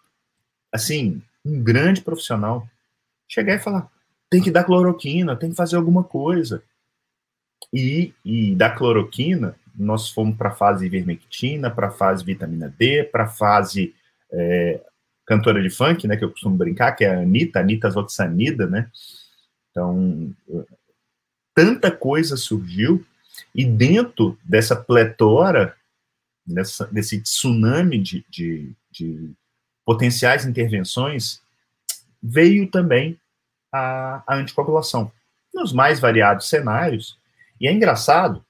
assim, 0.72 1.22
um 1.44 1.62
grande 1.62 2.00
profissional, 2.02 2.68
chegar 3.28 3.54
e 3.54 3.60
falar: 3.60 3.90
tem 4.28 4.42
que 4.42 4.50
dar 4.50 4.64
cloroquina, 4.64 5.36
tem 5.36 5.50
que 5.50 5.56
fazer 5.56 5.76
alguma 5.76 6.04
coisa. 6.04 6.62
E, 7.72 8.12
e 8.24 8.54
da 8.54 8.70
cloroquina, 8.70 9.56
nós 9.76 10.10
fomos 10.10 10.36
para 10.36 10.50
a 10.50 10.54
fase 10.54 10.86
ivermectina, 10.86 11.70
para 11.70 11.88
a 11.88 11.90
fase 11.90 12.24
vitamina 12.24 12.72
D, 12.78 13.04
para 13.04 13.24
a 13.24 13.28
fase 13.28 13.94
é, 14.30 14.80
cantora 15.26 15.62
de 15.62 15.70
funk, 15.70 16.06
né, 16.06 16.16
que 16.16 16.24
eu 16.24 16.30
costumo 16.30 16.56
brincar, 16.56 16.92
que 16.92 17.04
é 17.04 17.14
a 17.14 17.20
Anitta, 17.20 17.60
Anitta 17.60 17.90
Zoxanida, 17.90 18.66
né? 18.66 18.90
Então, 19.70 20.34
tanta 21.54 21.90
coisa 21.90 22.36
surgiu, 22.36 23.04
e 23.54 23.64
dentro 23.64 24.38
dessa 24.44 24.76
pletora, 24.76 25.74
dessa, 26.46 26.86
desse 26.86 27.20
tsunami 27.20 27.98
de, 27.98 28.24
de, 28.28 28.72
de 28.90 29.30
potenciais 29.84 30.44
intervenções, 30.44 31.40
veio 32.22 32.70
também 32.70 33.18
a, 33.72 34.22
a 34.26 34.36
anticoagulação, 34.36 35.10
nos 35.54 35.72
mais 35.72 35.98
variados 35.98 36.48
cenários. 36.48 37.18
E 37.60 37.66
é 37.66 37.72
engraçado 37.72 38.44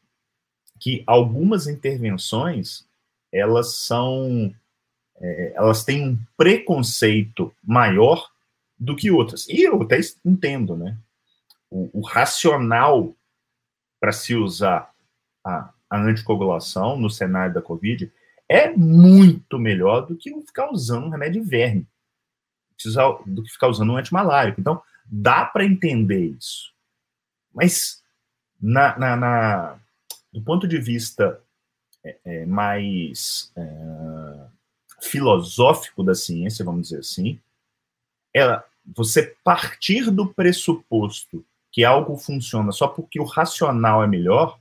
que 0.82 1.04
algumas 1.06 1.68
intervenções, 1.68 2.84
elas 3.30 3.76
são, 3.76 4.52
é, 5.16 5.52
elas 5.54 5.84
têm 5.84 6.08
um 6.08 6.18
preconceito 6.36 7.54
maior 7.62 8.28
do 8.76 8.96
que 8.96 9.08
outras. 9.08 9.48
E 9.48 9.62
eu 9.62 9.80
até 9.80 10.00
entendo, 10.24 10.76
né? 10.76 10.98
O, 11.70 12.00
o 12.00 12.04
racional 12.04 13.14
para 14.00 14.10
se 14.10 14.34
usar 14.34 14.92
a, 15.46 15.72
a 15.88 16.00
anticoagulação 16.00 16.98
no 16.98 17.08
cenário 17.08 17.54
da 17.54 17.62
Covid 17.62 18.12
é 18.48 18.68
muito 18.68 19.60
melhor 19.60 20.00
do 20.00 20.16
que 20.16 20.34
ficar 20.42 20.68
usando 20.72 21.06
um 21.06 21.10
remédio 21.10 21.44
verme, 21.44 21.86
do 23.24 23.44
que 23.44 23.52
ficar 23.52 23.68
usando 23.68 23.92
um 23.92 23.96
antimalárico. 23.96 24.60
Então, 24.60 24.82
dá 25.06 25.44
para 25.44 25.64
entender 25.64 26.34
isso. 26.36 26.72
Mas, 27.54 28.02
na, 28.60 28.98
na, 28.98 29.16
na, 29.16 29.81
do 30.32 30.42
ponto 30.42 30.66
de 30.66 30.78
vista 30.78 31.40
é, 32.04 32.18
é, 32.24 32.46
mais 32.46 33.52
é, 33.56 34.46
filosófico 35.00 36.02
da 36.02 36.14
ciência, 36.14 36.64
vamos 36.64 36.88
dizer 36.88 37.00
assim, 37.00 37.40
ela, 38.34 38.64
você 38.84 39.36
partir 39.44 40.10
do 40.10 40.32
pressuposto 40.32 41.44
que 41.70 41.84
algo 41.84 42.16
funciona 42.16 42.72
só 42.72 42.88
porque 42.88 43.20
o 43.20 43.24
racional 43.24 44.02
é 44.02 44.06
melhor, 44.06 44.58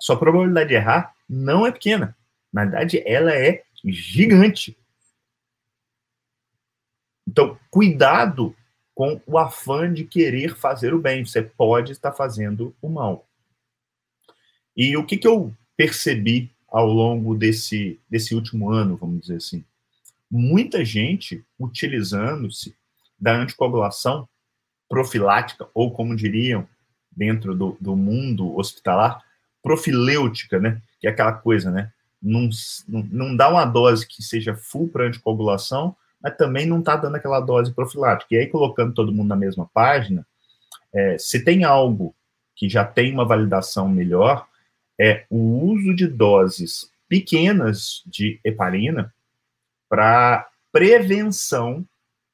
sua 0.00 0.18
probabilidade 0.18 0.68
de 0.70 0.74
errar 0.74 1.14
não 1.28 1.66
é 1.66 1.72
pequena. 1.72 2.16
Na 2.52 2.64
verdade, 2.64 3.02
ela 3.06 3.32
é 3.32 3.64
gigante. 3.84 4.76
Então, 7.26 7.58
cuidado 7.70 8.54
com 8.94 9.20
o 9.26 9.38
afã 9.38 9.92
de 9.92 10.04
querer 10.04 10.56
fazer 10.56 10.92
o 10.92 11.00
bem. 11.00 11.24
Você 11.24 11.42
pode 11.42 11.92
estar 11.92 12.12
fazendo 12.12 12.74
o 12.82 12.88
mal. 12.88 13.26
E 14.76 14.96
o 14.96 15.04
que, 15.04 15.16
que 15.16 15.26
eu 15.26 15.54
percebi 15.76 16.50
ao 16.68 16.86
longo 16.86 17.34
desse, 17.34 18.00
desse 18.08 18.34
último 18.34 18.70
ano, 18.70 18.96
vamos 18.96 19.20
dizer 19.22 19.36
assim? 19.36 19.64
Muita 20.30 20.84
gente 20.84 21.44
utilizando-se 21.58 22.74
da 23.20 23.34
anticoagulação 23.34 24.28
profilática, 24.88 25.68
ou 25.74 25.92
como 25.92 26.16
diriam 26.16 26.66
dentro 27.10 27.54
do, 27.54 27.76
do 27.80 27.94
mundo 27.94 28.56
hospitalar, 28.56 29.22
profilêutica, 29.62 30.58
né? 30.58 30.80
Que 31.00 31.06
é 31.06 31.10
aquela 31.10 31.32
coisa, 31.32 31.70
né? 31.70 31.92
não, 32.22 32.48
não 32.88 33.36
dá 33.36 33.48
uma 33.48 33.64
dose 33.64 34.06
que 34.06 34.22
seja 34.22 34.54
full 34.54 34.88
para 34.88 35.06
anticoagulação, 35.06 35.96
mas 36.22 36.36
também 36.36 36.64
não 36.64 36.78
está 36.78 36.94
dando 36.94 37.16
aquela 37.16 37.40
dose 37.40 37.74
profilática. 37.74 38.32
E 38.32 38.38
aí, 38.38 38.46
colocando 38.46 38.94
todo 38.94 39.12
mundo 39.12 39.28
na 39.28 39.36
mesma 39.36 39.68
página, 39.74 40.24
é, 40.94 41.18
se 41.18 41.44
tem 41.44 41.64
algo 41.64 42.14
que 42.54 42.68
já 42.68 42.84
tem 42.84 43.12
uma 43.12 43.26
validação 43.26 43.88
melhor, 43.88 44.46
é 45.02 45.26
o 45.28 45.64
uso 45.64 45.92
de 45.92 46.06
doses 46.06 46.88
pequenas 47.08 48.04
de 48.06 48.38
heparina 48.44 49.12
para 49.88 50.48
prevenção 50.70 51.84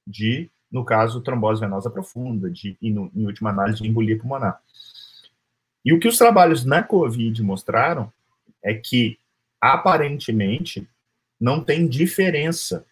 de, 0.06 0.50
no 0.70 0.84
caso, 0.84 1.22
trombose 1.22 1.62
venosa 1.62 1.88
profunda, 1.88 2.50
de, 2.50 2.76
e 2.82 2.90
em 2.90 3.26
última 3.26 3.48
análise, 3.48 3.82
de 3.82 3.88
embolia 3.88 4.18
pulmonar. 4.18 4.60
E 5.82 5.94
o 5.94 5.98
que 5.98 6.06
os 6.06 6.18
trabalhos 6.18 6.62
na 6.66 6.82
COVID 6.82 7.42
mostraram 7.42 8.12
é 8.62 8.74
que 8.74 9.18
aparentemente 9.58 10.86
não 11.40 11.64
tem 11.64 11.88
diferença 11.88 12.84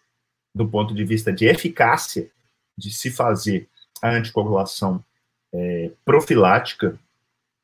do 0.54 0.66
ponto 0.66 0.94
de 0.94 1.04
vista 1.04 1.30
de 1.30 1.44
eficácia 1.44 2.30
de 2.78 2.90
se 2.90 3.10
fazer 3.10 3.68
a 4.00 4.08
anticoagulação 4.08 5.04
é, 5.52 5.90
profilática 6.02 6.98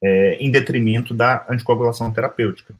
é, 0.02 0.34
em 0.34 0.50
detrimento 0.50 1.14
da 1.14 1.46
anticoagulação 1.48 2.12
terapêutica. 2.12 2.74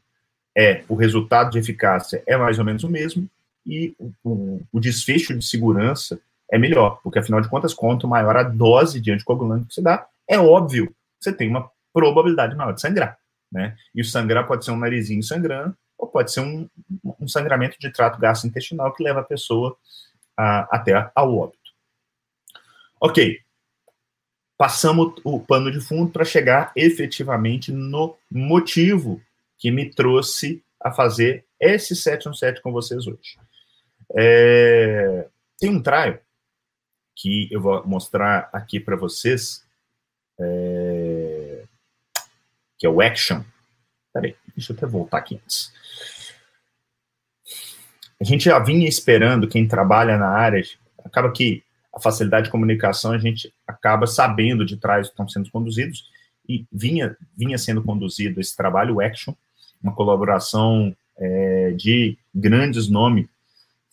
É, 0.55 0.83
o 0.87 0.95
resultado 0.95 1.51
de 1.51 1.59
eficácia 1.59 2.21
é 2.27 2.37
mais 2.37 2.59
ou 2.59 2.65
menos 2.65 2.83
o 2.83 2.89
mesmo 2.89 3.27
e 3.65 3.95
o, 4.23 4.61
o, 4.71 4.79
desfecho 4.79 5.35
de 5.37 5.43
segurança 5.43 6.19
é 6.51 6.57
melhor, 6.59 6.99
porque 7.01 7.17
afinal 7.17 7.41
de 7.41 7.49
contas, 7.49 7.73
quanto 7.73 8.07
maior 8.07 8.35
a 8.35 8.43
dose 8.43 8.99
de 8.99 9.11
anticoagulante 9.11 9.67
que 9.67 9.73
você 9.73 9.81
dá, 9.81 10.05
é 10.27 10.37
óbvio 10.37 10.87
que 10.87 10.93
você 11.21 11.33
tem 11.33 11.49
uma 11.49 11.71
probabilidade 11.93 12.55
maior 12.55 12.73
de 12.73 12.81
sangrar, 12.81 13.17
né? 13.51 13.75
E 13.95 14.01
o 14.01 14.05
sangrar 14.05 14.45
pode 14.45 14.65
ser 14.65 14.71
um 14.71 14.77
narizinho 14.77 15.23
sangrando, 15.23 15.75
ou 15.97 16.07
pode 16.07 16.31
ser 16.31 16.41
um, 16.41 16.69
um 17.19 17.27
sangramento 17.27 17.79
de 17.79 17.89
trato 17.89 18.19
gastrointestinal 18.19 18.93
que 18.93 19.03
leva 19.03 19.21
a 19.21 19.23
pessoa 19.23 19.77
a, 20.37 20.75
até 20.75 21.09
ao 21.15 21.35
óbito. 21.35 21.71
Ok. 22.99 23.39
Passamos 24.63 25.15
o 25.25 25.41
pano 25.41 25.69
de 25.69 25.81
fundo 25.81 26.09
para 26.09 26.23
chegar 26.23 26.71
efetivamente 26.73 27.69
no 27.69 28.17
motivo 28.31 29.21
que 29.57 29.69
me 29.69 29.89
trouxe 29.89 30.63
a 30.79 30.89
fazer 30.89 31.43
esse 31.59 31.93
717 31.93 32.61
com 32.61 32.71
vocês 32.71 33.05
hoje. 33.05 33.37
É, 34.15 35.27
tem 35.59 35.69
um 35.69 35.83
trial 35.83 36.17
que 37.13 37.49
eu 37.51 37.59
vou 37.59 37.85
mostrar 37.85 38.49
aqui 38.53 38.79
para 38.79 38.95
vocês, 38.95 39.67
é, 40.39 41.65
que 42.77 42.85
é 42.85 42.89
o 42.89 43.01
Action. 43.01 43.43
Peraí, 44.13 44.33
deixa 44.55 44.71
eu 44.71 44.77
até 44.77 44.85
voltar 44.85 45.17
aqui 45.17 45.41
antes 45.43 45.73
a 48.17 48.23
gente 48.23 48.45
já 48.45 48.57
vinha 48.57 48.87
esperando, 48.87 49.49
quem 49.49 49.67
trabalha 49.67 50.17
na 50.17 50.29
área, 50.29 50.63
acaba 51.03 51.29
que 51.29 51.61
a 51.93 51.99
facilidade 51.99 52.45
de 52.45 52.51
comunicação, 52.51 53.11
a 53.11 53.17
gente 53.17 53.53
acaba 53.67 54.07
sabendo 54.07 54.65
de 54.65 54.77
trás 54.77 55.07
que 55.07 55.13
estão 55.13 55.27
sendo 55.27 55.49
conduzidos, 55.51 56.11
e 56.47 56.65
vinha, 56.71 57.15
vinha 57.37 57.57
sendo 57.57 57.81
conduzido 57.81 58.41
esse 58.41 58.55
trabalho, 58.55 58.95
o 58.95 59.01
Action, 59.01 59.33
uma 59.81 59.93
colaboração 59.93 60.95
é, 61.17 61.71
de 61.71 62.17
grandes 62.33 62.89
nomes 62.89 63.27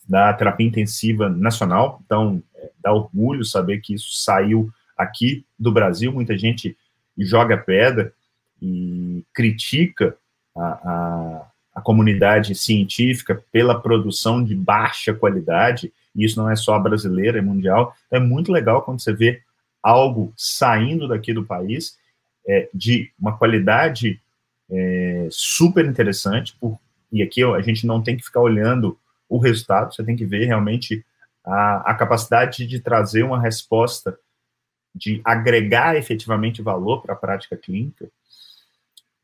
da 0.07 0.33
terapia 0.33 0.67
intensiva 0.67 1.29
nacional, 1.29 2.01
então 2.05 2.41
é, 2.55 2.71
dá 2.81 2.91
orgulho 2.91 3.45
saber 3.45 3.79
que 3.79 3.93
isso 3.93 4.17
saiu 4.17 4.69
aqui 4.97 5.45
do 5.57 5.71
Brasil, 5.71 6.11
muita 6.11 6.37
gente 6.37 6.75
joga 7.17 7.57
pedra 7.57 8.13
e 8.61 9.23
critica 9.33 10.17
a, 10.55 10.65
a 10.65 11.51
a 11.73 11.81
comunidade 11.81 12.53
científica 12.53 13.41
pela 13.51 13.79
produção 13.79 14.43
de 14.43 14.53
baixa 14.53 15.13
qualidade, 15.13 15.91
e 16.15 16.25
isso 16.25 16.39
não 16.39 16.49
é 16.49 16.55
só 16.55 16.77
brasileira, 16.79 17.39
é 17.39 17.41
mundial. 17.41 17.95
Então, 18.07 18.19
é 18.19 18.21
muito 18.21 18.51
legal 18.51 18.81
quando 18.81 19.01
você 19.01 19.13
vê 19.13 19.41
algo 19.81 20.33
saindo 20.35 21.07
daqui 21.07 21.33
do 21.33 21.45
país 21.45 21.97
é, 22.47 22.69
de 22.73 23.11
uma 23.19 23.37
qualidade 23.37 24.21
é, 24.69 25.27
super 25.31 25.85
interessante, 25.85 26.55
por, 26.59 26.79
e 27.11 27.21
aqui 27.21 27.43
a 27.43 27.61
gente 27.61 27.85
não 27.85 28.01
tem 28.01 28.15
que 28.15 28.23
ficar 28.23 28.41
olhando 28.41 28.97
o 29.27 29.37
resultado, 29.37 29.93
você 29.93 30.03
tem 30.03 30.15
que 30.15 30.25
ver 30.25 30.45
realmente 30.45 31.05
a, 31.43 31.91
a 31.91 31.95
capacidade 31.95 32.65
de 32.65 32.79
trazer 32.79 33.23
uma 33.23 33.41
resposta, 33.41 34.17
de 34.93 35.21
agregar 35.23 35.95
efetivamente 35.95 36.61
valor 36.61 37.01
para 37.01 37.13
a 37.13 37.17
prática 37.17 37.55
clínica, 37.55 38.09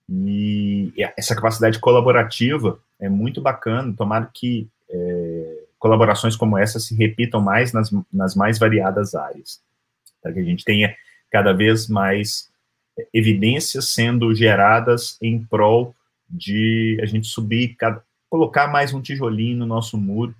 e 0.09 0.93
essa 1.17 1.35
capacidade 1.35 1.79
colaborativa 1.79 2.79
é 2.99 3.09
muito 3.09 3.41
bacana. 3.41 3.93
Tomara 3.93 4.29
que 4.33 4.69
colaborações 5.79 6.35
como 6.35 6.57
essa 6.57 6.79
se 6.79 6.95
repitam 6.95 7.41
mais 7.41 7.73
nas, 7.73 7.91
nas 8.11 8.35
mais 8.35 8.57
variadas 8.57 9.15
áreas. 9.15 9.61
Para 10.21 10.33
que 10.33 10.39
a 10.39 10.43
gente 10.43 10.63
tenha 10.63 10.95
cada 11.31 11.53
vez 11.53 11.87
mais 11.87 12.49
evidências 13.13 13.89
sendo 13.89 14.33
geradas 14.33 15.17
em 15.21 15.43
prol 15.43 15.95
de 16.29 16.99
a 17.01 17.05
gente 17.05 17.27
subir, 17.27 17.75
cada, 17.75 18.03
colocar 18.29 18.67
mais 18.67 18.93
um 18.93 19.01
tijolinho 19.01 19.57
no 19.57 19.65
nosso 19.65 19.97
muro 19.97 20.35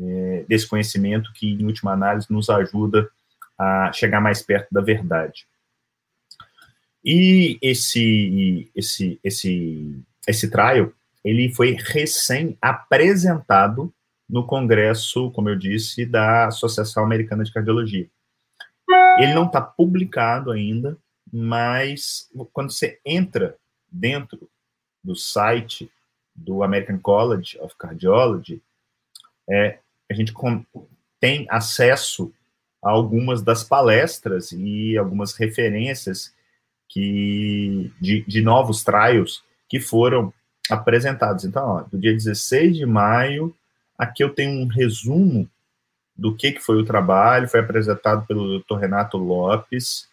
é, 0.00 0.44
desse 0.48 0.66
conhecimento 0.66 1.32
que, 1.32 1.52
em 1.52 1.64
última 1.64 1.92
análise, 1.92 2.26
nos 2.30 2.50
ajuda 2.50 3.08
a 3.58 3.92
chegar 3.92 4.20
mais 4.20 4.42
perto 4.42 4.68
da 4.72 4.80
verdade. 4.80 5.46
E 7.04 7.58
esse, 7.62 8.68
esse, 8.74 9.20
esse, 9.22 10.02
esse 10.26 10.50
trial, 10.50 10.92
ele 11.24 11.52
foi 11.54 11.76
recém 11.78 12.58
apresentado 12.60 13.92
no 14.28 14.46
congresso, 14.46 15.30
como 15.30 15.48
eu 15.48 15.56
disse, 15.56 16.04
da 16.04 16.46
Associação 16.46 17.04
Americana 17.04 17.44
de 17.44 17.52
Cardiologia. 17.52 18.08
Ele 19.18 19.34
não 19.34 19.46
está 19.46 19.60
publicado 19.60 20.50
ainda, 20.50 20.96
mas 21.32 22.28
quando 22.52 22.72
você 22.72 23.00
entra 23.04 23.56
dentro 23.90 24.48
do 25.02 25.14
site 25.14 25.90
do 26.34 26.62
American 26.62 26.98
College 26.98 27.58
of 27.60 27.74
Cardiology, 27.78 28.62
é, 29.48 29.78
a 30.10 30.14
gente 30.14 30.32
tem 31.18 31.46
acesso 31.48 32.32
a 32.82 32.90
algumas 32.90 33.42
das 33.42 33.64
palestras 33.64 34.52
e 34.52 34.96
algumas 34.96 35.34
referências 35.34 36.34
que 36.88 37.92
de, 38.00 38.22
de 38.22 38.42
novos 38.42 38.84
trials 38.84 39.42
que 39.68 39.80
foram 39.80 40.32
apresentados. 40.70 41.44
Então, 41.44 41.68
ó, 41.68 41.82
do 41.82 41.98
dia 41.98 42.12
16 42.12 42.76
de 42.76 42.86
maio, 42.86 43.54
aqui 43.98 44.22
eu 44.22 44.34
tenho 44.34 44.60
um 44.60 44.66
resumo 44.66 45.48
do 46.16 46.34
que, 46.34 46.52
que 46.52 46.60
foi 46.60 46.76
o 46.76 46.84
trabalho, 46.84 47.48
foi 47.48 47.60
apresentado 47.60 48.26
pelo 48.26 48.60
Dr. 48.60 48.76
Renato 48.76 49.18
Lopes 49.18 50.08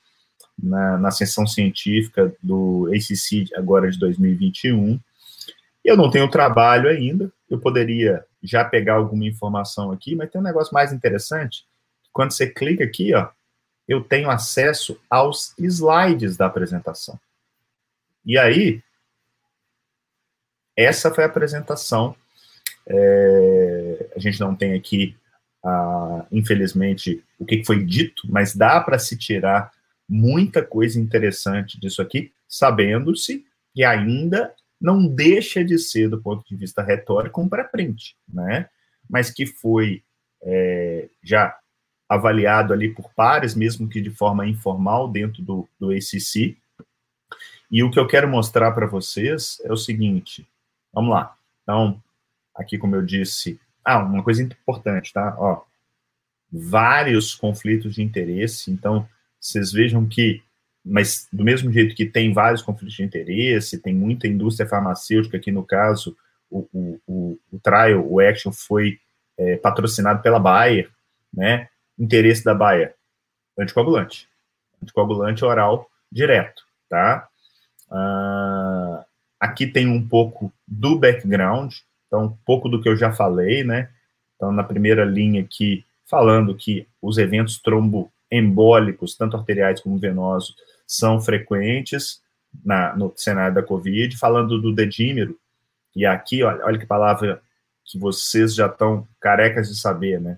na, 0.61 0.97
na 0.97 1.11
sessão 1.11 1.47
científica 1.47 2.33
do 2.41 2.89
ACC 2.93 3.47
agora 3.55 3.89
de 3.89 3.97
2021. 3.97 4.99
Eu 5.83 5.97
não 5.97 6.09
tenho 6.09 6.29
trabalho 6.29 6.89
ainda, 6.89 7.31
eu 7.49 7.59
poderia 7.59 8.25
já 8.41 8.63
pegar 8.65 8.95
alguma 8.95 9.25
informação 9.25 9.91
aqui, 9.91 10.15
mas 10.15 10.29
tem 10.29 10.41
um 10.41 10.43
negócio 10.43 10.73
mais 10.73 10.91
interessante. 10.91 11.65
Quando 12.11 12.31
você 12.31 12.47
clica 12.47 12.83
aqui, 12.83 13.13
ó, 13.13 13.29
eu 13.87 14.01
tenho 14.01 14.29
acesso 14.29 14.99
aos 15.09 15.53
slides 15.57 16.37
da 16.37 16.45
apresentação. 16.45 17.19
E 18.25 18.37
aí, 18.37 18.81
essa 20.75 21.13
foi 21.13 21.23
a 21.23 21.27
apresentação. 21.27 22.15
É, 22.87 24.09
a 24.15 24.19
gente 24.19 24.39
não 24.39 24.55
tem 24.55 24.73
aqui, 24.73 25.15
ah, 25.63 26.25
infelizmente, 26.31 27.23
o 27.39 27.45
que 27.45 27.63
foi 27.63 27.83
dito, 27.83 28.23
mas 28.29 28.55
dá 28.55 28.79
para 28.81 28.99
se 28.99 29.17
tirar 29.17 29.71
muita 30.07 30.63
coisa 30.63 30.99
interessante 30.99 31.79
disso 31.79 32.01
aqui, 32.01 32.31
sabendo-se 32.47 33.45
que 33.73 33.83
ainda 33.83 34.53
não 34.79 35.07
deixa 35.07 35.63
de 35.63 35.79
ser, 35.79 36.09
do 36.09 36.21
ponto 36.21 36.47
de 36.47 36.55
vista 36.55 36.83
retórico, 36.83 37.41
um 37.41 37.47
pré-print, 37.47 38.17
né? 38.27 38.69
Mas 39.09 39.31
que 39.31 39.45
foi 39.45 40.03
é, 40.41 41.07
já 41.23 41.57
avaliado 42.07 42.73
ali 42.73 42.93
por 42.93 43.11
pares, 43.13 43.55
mesmo 43.55 43.87
que 43.87 44.01
de 44.01 44.11
forma 44.11 44.45
informal, 44.45 45.09
dentro 45.09 45.41
do, 45.41 45.67
do 45.79 45.91
ACC. 45.91 46.57
E 47.71 47.81
o 47.81 47.89
que 47.89 47.97
eu 47.97 48.05
quero 48.05 48.27
mostrar 48.27 48.71
para 48.73 48.85
vocês 48.85 49.59
é 49.63 49.71
o 49.71 49.77
seguinte, 49.77 50.47
vamos 50.93 51.11
lá. 51.11 51.35
Então, 51.63 52.01
aqui, 52.55 52.77
como 52.77 52.95
eu 52.95 53.01
disse, 53.01 53.59
ah, 53.83 53.99
uma 53.99 54.23
coisa 54.23 54.43
importante, 54.43 55.11
tá? 55.11 55.35
Ó, 55.37 55.63
vários 56.51 57.35
conflitos 57.35 57.95
de 57.95 58.03
interesse, 58.03 58.71
então, 58.71 59.07
vocês 59.39 59.71
vejam 59.71 60.07
que 60.07 60.43
mas 60.83 61.27
do 61.31 61.43
mesmo 61.43 61.71
jeito 61.71 61.95
que 61.95 62.05
tem 62.05 62.33
vários 62.33 62.61
conflitos 62.61 62.95
de 62.95 63.03
interesse, 63.03 63.81
tem 63.81 63.95
muita 63.95 64.27
indústria 64.27 64.67
farmacêutica, 64.67 65.37
aqui 65.37 65.49
no 65.49 65.63
caso, 65.63 66.15
o, 66.49 66.67
o, 66.73 66.99
o, 67.07 67.39
o 67.53 67.59
trial, 67.59 68.05
o 68.05 68.19
action 68.19 68.51
foi 68.51 68.99
é, 69.37 69.55
patrocinado 69.55 70.21
pela 70.21 70.39
Bayer, 70.39 70.89
né? 71.33 71.69
Interesse 71.97 72.43
da 72.43 72.53
Bayer, 72.53 72.95
anticoagulante. 73.57 74.27
Anticoagulante 74.81 75.45
oral 75.45 75.89
direto, 76.11 76.63
tá? 76.89 77.29
Ah, 77.89 79.05
aqui 79.39 79.65
tem 79.65 79.87
um 79.87 80.05
pouco 80.05 80.51
do 80.67 80.99
background, 80.99 81.73
então, 82.13 82.25
um 82.25 82.37
pouco 82.45 82.69
do 82.69 82.79
que 82.79 82.87
eu 82.87 82.95
já 82.95 83.11
falei, 83.11 83.63
né? 83.63 83.89
Então, 84.35 84.51
na 84.51 84.63
primeira 84.63 85.03
linha 85.03 85.41
aqui, 85.41 85.83
falando 86.05 86.55
que 86.55 86.87
os 87.01 87.17
eventos 87.17 87.59
tromboembólicos, 87.59 89.17
tanto 89.17 89.35
arteriais 89.35 89.81
como 89.81 89.97
venosos, 89.97 90.55
são 90.85 91.19
frequentes 91.19 92.21
na, 92.63 92.95
no 92.95 93.11
cenário 93.15 93.55
da 93.55 93.63
Covid, 93.63 94.15
falando 94.15 94.61
do 94.61 94.71
dedímero, 94.71 95.39
e 95.95 96.05
aqui, 96.05 96.43
olha, 96.43 96.63
olha 96.63 96.77
que 96.77 96.85
palavra 96.85 97.41
que 97.83 97.97
vocês 97.97 98.53
já 98.53 98.67
estão 98.67 99.07
carecas 99.19 99.67
de 99.67 99.79
saber, 99.79 100.21
né? 100.21 100.37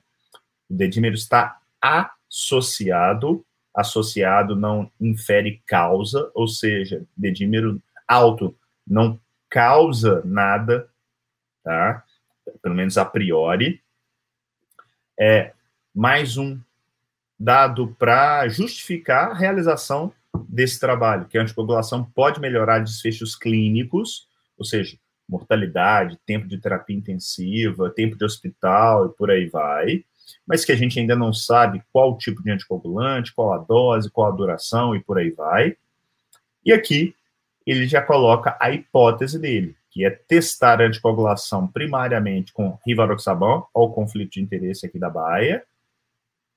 O 0.69 0.73
dedímero 0.73 1.15
está 1.15 1.59
associado, 1.81 3.45
associado 3.73 4.55
não 4.55 4.89
infere 4.99 5.61
causa, 5.67 6.31
ou 6.33 6.47
seja, 6.47 7.03
dedímero 7.17 7.81
alto 8.07 8.55
não 8.87 9.19
causa 9.49 10.21
nada, 10.23 10.87
tá? 11.65 12.03
Pelo 12.61 12.75
menos 12.75 12.97
a 12.97 13.03
priori. 13.03 13.81
É 15.19 15.51
mais 15.93 16.37
um 16.37 16.59
dado 17.37 17.93
para 17.97 18.47
justificar 18.47 19.31
a 19.31 19.33
realização 19.33 20.13
desse 20.47 20.79
trabalho, 20.79 21.25
que 21.25 21.37
a 21.37 21.41
anticoagulação 21.41 22.03
pode 22.03 22.39
melhorar 22.39 22.79
desfechos 22.79 23.35
clínicos, 23.35 24.27
ou 24.57 24.63
seja, 24.63 24.97
mortalidade, 25.27 26.19
tempo 26.25 26.47
de 26.47 26.57
terapia 26.57 26.95
intensiva, 26.95 27.89
tempo 27.89 28.15
de 28.15 28.23
hospital 28.23 29.07
e 29.07 29.09
por 29.09 29.31
aí 29.31 29.47
vai, 29.47 30.05
mas 30.45 30.63
que 30.63 30.71
a 30.71 30.75
gente 30.75 30.99
ainda 30.99 31.15
não 31.15 31.33
sabe 31.33 31.83
qual 31.91 32.17
tipo 32.17 32.43
de 32.43 32.51
anticoagulante, 32.51 33.33
qual 33.33 33.53
a 33.53 33.57
dose, 33.57 34.11
qual 34.11 34.31
a 34.31 34.35
duração 34.35 34.95
e 34.95 35.03
por 35.03 35.17
aí 35.17 35.31
vai. 35.31 35.75
E 36.63 36.71
aqui 36.71 37.15
ele 37.65 37.87
já 37.87 38.01
coloca 38.01 38.55
a 38.59 38.69
hipótese 38.69 39.39
dele, 39.39 39.75
que 39.95 40.03
é 40.03 40.09
testar 40.09 40.81
a 40.81 40.85
anticoagulação 40.85 41.65
primariamente 41.65 42.51
com 42.51 42.77
rivaroxaban, 42.85 43.63
ou 43.73 43.93
conflito 43.93 44.33
de 44.33 44.41
interesse 44.41 44.85
aqui 44.85 44.99
da 44.99 45.09
Baia, 45.09 45.63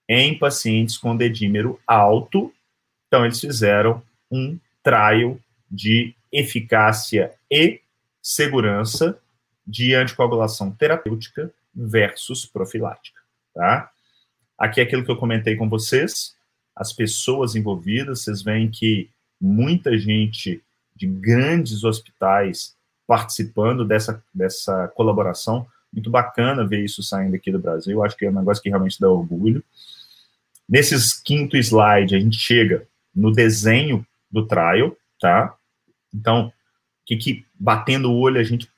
em 0.09 0.37
pacientes 0.37 0.99
com 0.99 1.17
dedímero 1.17 1.79
alto 1.87 2.53
então, 3.09 3.25
eles 3.25 3.41
fizeram 3.41 4.03
um 4.31 4.59
trial 4.83 5.39
de 5.71 6.15
eficácia 6.31 7.35
e 7.51 7.81
segurança 8.23 9.19
de 9.67 9.95
anticoagulação 9.95 10.71
terapêutica 10.71 11.53
versus 11.75 12.45
profilática, 12.45 13.19
tá? 13.55 13.91
Aqui 14.59 14.81
é 14.81 14.85
aquilo 14.85 15.05
que 15.05 15.11
eu 15.11 15.17
comentei 15.17 15.57
com 15.57 15.69
vocês, 15.69 16.37
as 16.77 16.93
pessoas 16.93 17.57
envolvidas, 17.57 18.23
vocês 18.23 18.43
veem 18.43 18.71
que 18.71 19.11
muita 19.41 19.97
gente 19.97 20.63
de 20.95 21.07
grandes 21.07 21.85
hospitais 21.85 22.77
participando 23.09 23.87
dessa, 23.87 24.23
dessa 24.35 24.87
colaboração, 24.89 25.67
muito 25.91 26.11
bacana 26.11 26.67
ver 26.67 26.85
isso 26.85 27.03
saindo 27.03 27.35
aqui 27.35 27.51
do 27.51 27.59
Brasil, 27.59 28.05
acho 28.05 28.15
que 28.15 28.27
é 28.27 28.31
um 28.31 28.35
negócio 28.35 28.63
que 28.63 28.69
realmente 28.69 29.01
dá 29.01 29.09
orgulho. 29.09 29.65
Nesses 30.69 31.15
quinto 31.15 31.57
slide, 31.57 32.15
a 32.15 32.21
gente 32.21 32.37
chega 32.37 32.87
no 33.15 33.33
desenho 33.33 34.07
do 34.31 34.47
trial, 34.47 34.95
tá? 35.19 35.57
Então, 36.15 36.53
que, 37.07 37.17
que 37.17 37.47
batendo 37.59 38.13
o 38.13 38.19
olho 38.19 38.39
a 38.39 38.45
gente 38.45 38.71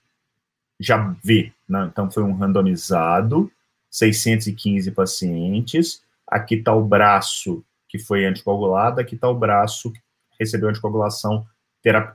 já 0.79 1.13
vê, 1.25 1.53
né? 1.69 1.91
Então, 1.91 2.09
foi 2.09 2.23
um 2.23 2.33
randomizado, 2.33 3.51
615 3.91 4.93
pacientes, 4.93 6.01
aqui 6.25 6.55
está 6.55 6.73
o 6.73 6.85
braço 6.85 7.65
que 7.89 7.99
foi 7.99 8.25
anticoagulado, 8.25 9.01
aqui 9.01 9.17
está 9.17 9.29
o 9.29 9.35
braço 9.35 9.91
que 9.91 10.01
recebeu 10.39 10.69
anticoagulação 10.69 11.45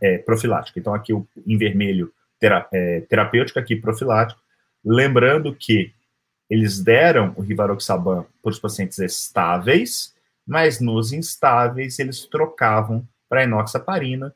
é, 0.02 0.18
profilática. 0.20 0.80
Então, 0.80 0.94
aqui 0.94 1.14
o, 1.14 1.28
em 1.46 1.58
vermelho, 1.58 2.14
é, 2.72 3.02
terapêutico, 3.02 3.60
aqui 3.60 3.76
profilático. 3.76 4.40
Lembrando 4.84 5.56
que 5.56 5.94
eles 6.50 6.80
deram 6.80 7.34
o 7.36 7.42
rivaroxaban 7.42 8.26
para 8.42 8.52
os 8.52 8.60
pacientes 8.60 9.00
estáveis, 9.00 10.14
mas 10.46 10.80
nos 10.80 11.12
instáveis 11.12 11.98
eles 11.98 12.26
trocavam 12.26 13.08
para 13.28 13.44
enoxaparina. 13.44 14.34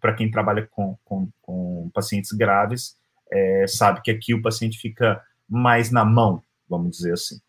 Para 0.00 0.14
quem 0.14 0.30
trabalha 0.30 0.66
com, 0.70 0.96
com, 1.04 1.28
com 1.42 1.90
pacientes 1.92 2.30
graves, 2.30 2.96
é, 3.30 3.66
sabe 3.66 4.00
que 4.02 4.10
aqui 4.10 4.32
o 4.32 4.40
paciente 4.40 4.78
fica 4.78 5.20
mais 5.48 5.90
na 5.90 6.04
mão, 6.04 6.40
vamos 6.68 6.98
dizer 6.98 7.14
assim. 7.14 7.40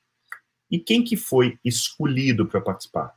E 0.70 0.80
quem 0.80 1.04
que 1.04 1.16
foi 1.16 1.60
escolhido 1.64 2.48
para 2.48 2.60
participar? 2.60 3.17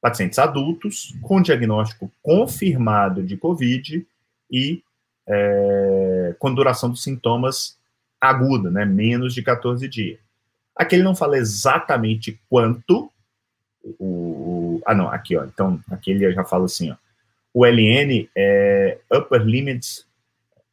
Pacientes 0.00 0.38
adultos 0.38 1.14
com 1.22 1.42
diagnóstico 1.42 2.10
confirmado 2.22 3.22
de 3.22 3.36
COVID 3.36 4.06
e 4.50 4.82
é, 5.26 6.34
com 6.38 6.54
duração 6.54 6.90
dos 6.90 7.02
sintomas 7.02 7.76
aguda, 8.20 8.70
né? 8.70 8.84
Menos 8.84 9.34
de 9.34 9.42
14 9.42 9.86
dias. 9.88 10.18
Aqui 10.74 10.94
ele 10.94 11.02
não 11.02 11.14
fala 11.14 11.36
exatamente 11.36 12.40
quanto. 12.48 13.10
O, 13.82 14.04
o, 14.04 14.82
ah, 14.86 14.94
não, 14.94 15.08
aqui, 15.08 15.36
ó. 15.36 15.44
Então, 15.44 15.80
aqui 15.90 16.12
ele 16.12 16.32
já 16.32 16.44
fala 16.44 16.66
assim, 16.66 16.90
ó. 16.90 16.96
O 17.52 17.64
LN 17.64 18.28
é 18.36 18.98
Upper 19.12 19.42
Limits, 19.42 20.06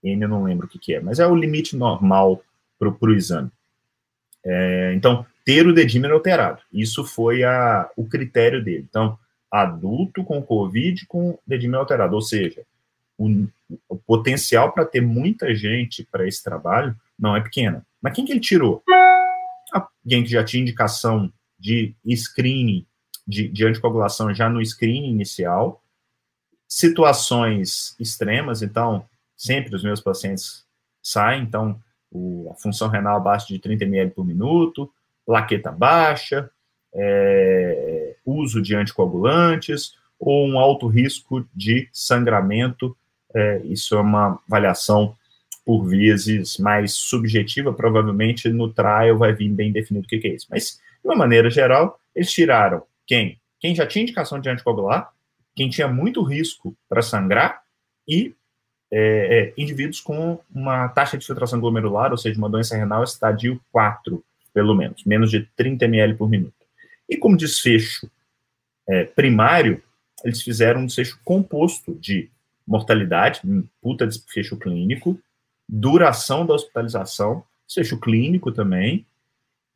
N 0.03 0.21
eu 0.21 0.29
não 0.29 0.43
lembro 0.43 0.67
o 0.67 0.69
que, 0.69 0.77
que 0.77 0.93
é, 0.93 0.99
mas 0.99 1.19
é 1.19 1.25
o 1.25 1.35
limite 1.35 1.75
normal 1.75 2.43
para 2.77 2.89
o 2.89 3.13
exame. 3.13 3.49
É, 4.43 4.93
então, 4.93 5.25
ter 5.45 5.67
o 5.67 5.73
dedímero 5.73 6.15
alterado. 6.15 6.61
Isso 6.73 7.05
foi 7.05 7.43
a, 7.43 7.89
o 7.95 8.05
critério 8.05 8.63
dele. 8.63 8.85
Então, 8.89 9.17
adulto 9.49 10.23
com 10.23 10.41
Covid 10.41 11.05
com 11.05 11.37
dedímero 11.45 11.81
alterado. 11.81 12.15
Ou 12.15 12.21
seja, 12.21 12.63
o, 13.17 13.47
o 13.87 13.95
potencial 13.95 14.71
para 14.71 14.85
ter 14.85 15.01
muita 15.01 15.53
gente 15.53 16.03
para 16.11 16.27
esse 16.27 16.43
trabalho 16.43 16.95
não 17.17 17.35
é 17.35 17.41
pequeno. 17.41 17.85
Mas 18.01 18.13
quem 18.13 18.25
que 18.25 18.31
ele 18.31 18.39
tirou? 18.39 18.83
Alguém 19.71 20.23
que 20.23 20.29
já 20.29 20.43
tinha 20.43 20.61
indicação 20.61 21.31
de 21.57 21.95
screening, 22.15 22.85
de, 23.27 23.47
de 23.47 23.65
anticoagulação 23.65 24.33
já 24.33 24.49
no 24.49 24.63
screening 24.65 25.11
inicial, 25.11 25.81
situações 26.67 27.95
extremas, 27.99 28.61
então, 28.61 29.05
sempre 29.37 29.75
os 29.75 29.83
meus 29.83 30.01
pacientes 30.01 30.65
saem, 31.01 31.43
então, 31.43 31.79
o, 32.11 32.49
a 32.51 32.55
função 32.55 32.87
renal 32.87 33.17
abaixo 33.17 33.47
de 33.47 33.59
30 33.59 33.85
ml 33.85 34.11
por 34.11 34.25
minuto, 34.25 34.91
plaqueta 35.25 35.71
baixa, 35.71 36.49
é, 36.93 38.15
uso 38.25 38.61
de 38.61 38.75
anticoagulantes, 38.75 39.95
ou 40.19 40.47
um 40.47 40.57
alto 40.57 40.87
risco 40.87 41.45
de 41.53 41.89
sangramento, 41.91 42.95
é, 43.33 43.61
isso 43.65 43.95
é 43.95 43.99
uma 43.99 44.39
avaliação 44.47 45.15
por 45.65 45.83
vezes 45.85 46.57
mais 46.57 46.93
subjetiva, 46.93 47.73
provavelmente 47.73 48.49
no 48.49 48.71
trial 48.71 49.17
vai 49.17 49.33
vir 49.33 49.49
bem 49.49 49.71
definido 49.71 50.05
o 50.05 50.07
que, 50.07 50.19
que 50.19 50.27
é 50.27 50.35
isso. 50.35 50.47
Mas, 50.49 50.79
de 51.03 51.09
uma 51.09 51.15
maneira 51.15 51.49
geral, 51.49 51.99
eles 52.15 52.31
tiraram 52.31 52.83
quem? 53.05 53.39
Quem 53.59 53.75
já 53.75 53.85
tinha 53.85 54.03
indicação 54.03 54.39
de 54.39 54.49
anticoagular, 54.49 55.11
quem 55.55 55.69
tinha 55.69 55.87
muito 55.87 56.21
risco 56.21 56.75
para 56.87 57.01
sangrar 57.01 57.61
e 58.07 58.35
é, 58.91 59.53
é, 59.57 59.61
indivíduos 59.61 59.99
com 59.99 60.39
uma 60.53 60.87
taxa 60.89 61.17
de 61.17 61.25
filtração 61.25 61.59
glomerular, 61.59 62.11
ou 62.11 62.17
seja, 62.17 62.37
uma 62.37 62.49
doença 62.49 62.77
renal 62.77 63.03
estadio 63.03 63.59
4, 63.71 64.23
pelo 64.55 64.73
menos, 64.73 65.03
menos 65.03 65.29
de 65.29 65.41
30 65.57 65.83
ml 65.83 66.15
por 66.15 66.29
minuto. 66.29 66.55
E 67.09 67.17
como 67.17 67.35
desfecho 67.35 68.09
é, 68.87 69.03
primário, 69.03 69.83
eles 70.23 70.41
fizeram 70.41 70.81
um 70.81 70.85
desfecho 70.85 71.19
composto 71.25 71.93
de 71.95 72.31
mortalidade, 72.65 73.41
puta 73.81 74.07
desfecho 74.07 74.55
clínico, 74.57 75.19
duração 75.67 76.45
da 76.45 76.53
hospitalização, 76.53 77.43
seja 77.67 77.97
clínico 77.97 78.49
também, 78.49 79.05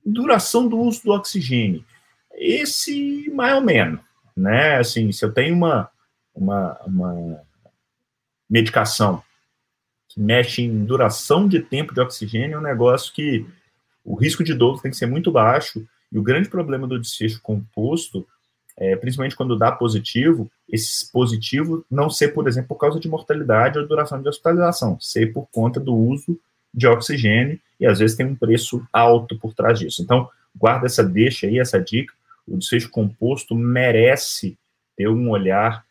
duração 0.06 0.70
do 0.70 0.80
uso 0.80 1.04
do 1.04 1.12
oxigênio. 1.12 1.84
Esse, 2.34 3.30
mais 3.32 3.56
ou 3.56 3.62
menos, 3.62 4.00
né? 4.36 4.78
Assim, 4.78 5.12
se 5.12 5.26
eu 5.26 5.34
tenho 5.34 5.54
uma, 5.56 5.90
uma, 6.34 6.80
uma 6.86 7.42
medicação 8.50 9.22
que 10.08 10.22
mexe 10.22 10.62
em 10.62 10.86
duração 10.86 11.50
de 11.50 11.60
tempo 11.60 11.94
de 11.94 12.00
oxigênio, 12.00 12.56
é 12.56 12.60
um 12.60 12.64
negócio 12.64 13.14
que 13.14 13.46
o 14.10 14.16
risco 14.16 14.44
de 14.44 14.56
dor 14.56 14.82
tem 14.82 14.90
que 14.90 14.98
ser 14.98 15.06
muito 15.06 15.32
baixo, 15.32 15.86
e 16.12 16.18
o 16.18 16.24
grande 16.24 16.50
problema 16.50 16.88
do 16.88 17.00
desfecho 17.00 17.40
composto 17.42 18.28
é, 18.76 18.96
principalmente 18.96 19.36
quando 19.36 19.58
dá 19.58 19.72
positivo, 19.72 20.50
esse 20.68 21.12
positivo 21.12 21.86
não 21.92 22.10
ser, 22.10 22.30
por 22.30 22.48
exemplo, 22.48 22.70
por 22.70 22.78
causa 22.78 22.98
de 22.98 23.10
mortalidade 23.10 23.78
ou 23.78 23.86
duração 23.86 24.22
de 24.22 24.30
hospitalização, 24.30 24.98
ser 25.02 25.34
por 25.34 25.48
conta 25.52 25.82
do 25.82 25.94
uso 25.94 26.40
de 26.74 26.88
oxigênio, 26.88 27.60
e 27.78 27.86
às 27.86 28.00
vezes 28.00 28.16
tem 28.16 28.26
um 28.26 28.36
preço 28.36 28.82
alto 28.94 29.38
por 29.38 29.54
trás 29.54 29.78
disso. 29.78 30.02
Então, 30.02 30.30
guarda 30.56 30.86
essa 30.86 31.04
deixa 31.04 31.46
aí, 31.46 31.60
essa 31.60 31.80
dica, 31.80 32.14
o 32.48 32.58
desfecho 32.58 32.90
composto 32.90 33.54
merece 33.54 34.58
ter 34.96 35.10
um 35.10 35.30
olhar 35.30 35.86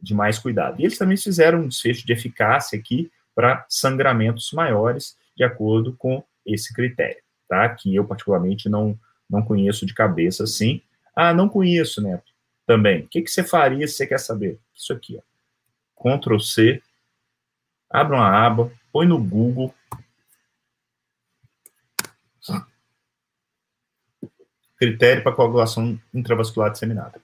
de 0.00 0.14
mais 0.14 0.38
cuidado. 0.38 0.80
E 0.80 0.84
eles 0.84 0.96
também 0.96 1.18
fizeram 1.18 1.60
um 1.60 1.68
desfecho 1.68 2.06
de 2.06 2.12
eficácia 2.12 2.78
aqui 2.78 3.10
para 3.34 3.66
sangramentos 3.68 4.50
maiores, 4.52 5.14
de 5.36 5.44
acordo 5.44 5.94
com 5.98 6.24
esse 6.46 6.72
critério, 6.72 7.22
tá? 7.50 7.68
Que 7.68 7.94
eu 7.94 8.06
particularmente 8.06 8.70
não, 8.70 8.98
não 9.28 9.42
conheço 9.42 9.84
de 9.84 9.92
cabeça 9.92 10.44
assim. 10.44 10.80
Ah, 11.14 11.34
não 11.34 11.48
conheço, 11.48 12.00
Neto 12.00 12.30
também. 12.70 13.02
O 13.02 13.08
que, 13.08 13.22
que 13.22 13.30
você 13.30 13.42
faria 13.42 13.88
se 13.88 13.94
você 13.94 14.06
quer 14.06 14.20
saber? 14.20 14.60
Isso 14.72 14.92
aqui, 14.92 15.18
ó. 15.18 15.22
Ctrl 16.16 16.38
C, 16.38 16.80
abre 17.90 18.14
uma 18.14 18.28
aba, 18.28 18.72
põe 18.92 19.08
no 19.08 19.20
Google. 19.20 19.74
Critério 24.76 25.24
para 25.24 25.34
coagulação 25.34 26.00
intravascular 26.14 26.70
disseminada. 26.70 27.20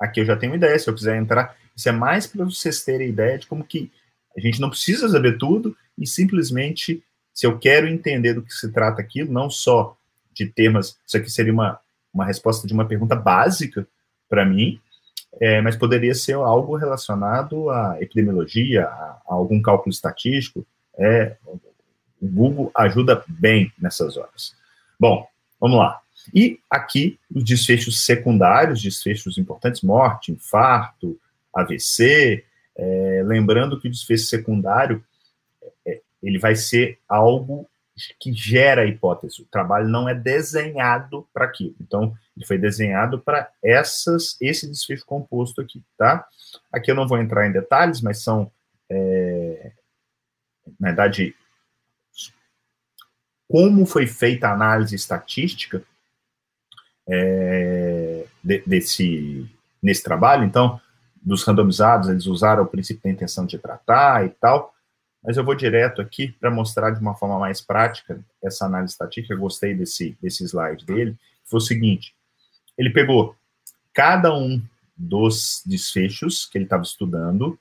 Aqui 0.00 0.20
eu 0.20 0.24
já 0.24 0.34
tenho 0.34 0.54
ideia, 0.54 0.78
se 0.78 0.88
eu 0.88 0.94
quiser 0.94 1.18
entrar. 1.18 1.54
Isso 1.76 1.90
é 1.90 1.92
mais 1.92 2.26
para 2.26 2.46
vocês 2.46 2.82
terem 2.82 3.10
ideia 3.10 3.38
de 3.38 3.46
como 3.46 3.62
que 3.62 3.92
a 4.34 4.40
gente 4.40 4.62
não 4.62 4.70
precisa 4.70 5.10
saber 5.10 5.36
tudo 5.36 5.76
e 5.98 6.06
simplesmente, 6.06 7.04
se 7.40 7.46
eu 7.46 7.58
quero 7.58 7.88
entender 7.88 8.34
do 8.34 8.42
que 8.42 8.52
se 8.52 8.70
trata 8.70 9.00
aquilo, 9.00 9.32
não 9.32 9.48
só 9.48 9.96
de 10.34 10.44
temas, 10.44 10.98
isso 11.06 11.16
aqui 11.16 11.30
seria 11.30 11.50
uma, 11.50 11.80
uma 12.12 12.26
resposta 12.26 12.68
de 12.68 12.74
uma 12.74 12.84
pergunta 12.84 13.16
básica, 13.16 13.88
para 14.28 14.44
mim, 14.44 14.78
é, 15.40 15.58
mas 15.62 15.74
poderia 15.74 16.14
ser 16.14 16.34
algo 16.34 16.76
relacionado 16.76 17.70
à 17.70 17.96
epidemiologia, 17.98 18.84
a, 18.84 19.22
a 19.26 19.32
algum 19.32 19.62
cálculo 19.62 19.90
estatístico. 19.90 20.66
É, 20.98 21.34
o 22.20 22.28
Google 22.28 22.70
ajuda 22.76 23.24
bem 23.26 23.72
nessas 23.80 24.18
horas. 24.18 24.54
Bom, 24.98 25.26
vamos 25.58 25.78
lá. 25.78 25.98
E 26.34 26.60
aqui 26.68 27.18
os 27.34 27.42
desfechos 27.42 28.04
secundários, 28.04 28.82
desfechos 28.82 29.38
importantes, 29.38 29.80
morte, 29.80 30.30
infarto, 30.30 31.18
AVC. 31.54 32.44
É, 32.76 33.22
lembrando 33.24 33.80
que 33.80 33.88
o 33.88 33.90
desfecho 33.90 34.26
secundário 34.26 35.02
ele 36.22 36.38
vai 36.38 36.54
ser 36.54 36.98
algo 37.08 37.68
que 38.18 38.32
gera 38.32 38.82
a 38.82 38.86
hipótese. 38.86 39.42
O 39.42 39.46
trabalho 39.46 39.88
não 39.88 40.08
é 40.08 40.14
desenhado 40.14 41.28
para 41.32 41.44
aquilo. 41.44 41.74
Então, 41.80 42.14
ele 42.36 42.46
foi 42.46 42.58
desenhado 42.58 43.20
para 43.20 43.50
essas 43.62 44.36
esse 44.40 44.66
desfecho 44.66 45.04
composto 45.04 45.60
aqui, 45.60 45.82
tá? 45.98 46.26
Aqui 46.72 46.90
eu 46.90 46.94
não 46.94 47.06
vou 47.06 47.18
entrar 47.18 47.46
em 47.46 47.52
detalhes, 47.52 48.00
mas 48.00 48.22
são, 48.22 48.50
é, 48.88 49.72
na 50.78 50.88
verdade, 50.88 51.34
como 53.48 53.84
foi 53.84 54.06
feita 54.06 54.48
a 54.48 54.52
análise 54.52 54.94
estatística 54.94 55.82
é, 57.08 58.24
de, 58.42 58.62
desse 58.66 59.50
nesse 59.82 60.02
trabalho. 60.02 60.44
Então, 60.44 60.80
dos 61.22 61.42
randomizados, 61.42 62.08
eles 62.08 62.26
usaram 62.26 62.62
o 62.62 62.66
princípio 62.66 63.02
da 63.02 63.10
intenção 63.10 63.44
de 63.44 63.58
tratar 63.58 64.24
e 64.24 64.30
tal 64.30 64.74
mas 65.22 65.36
eu 65.36 65.44
vou 65.44 65.54
direto 65.54 66.00
aqui 66.00 66.32
para 66.32 66.50
mostrar 66.50 66.90
de 66.90 67.00
uma 67.00 67.14
forma 67.14 67.38
mais 67.38 67.60
prática 67.60 68.24
essa 68.42 68.64
análise 68.64 68.92
estatística. 68.92 69.34
Eu 69.34 69.38
gostei 69.38 69.74
desse, 69.74 70.16
desse 70.20 70.44
slide 70.44 70.84
dele. 70.84 71.16
Foi 71.44 71.58
o 71.58 71.62
seguinte: 71.62 72.14
ele 72.76 72.90
pegou 72.90 73.36
cada 73.92 74.34
um 74.34 74.62
dos 74.96 75.62
desfechos 75.64 76.46
que 76.46 76.58
ele 76.58 76.64
estava 76.64 76.82
estudando, 76.82 77.58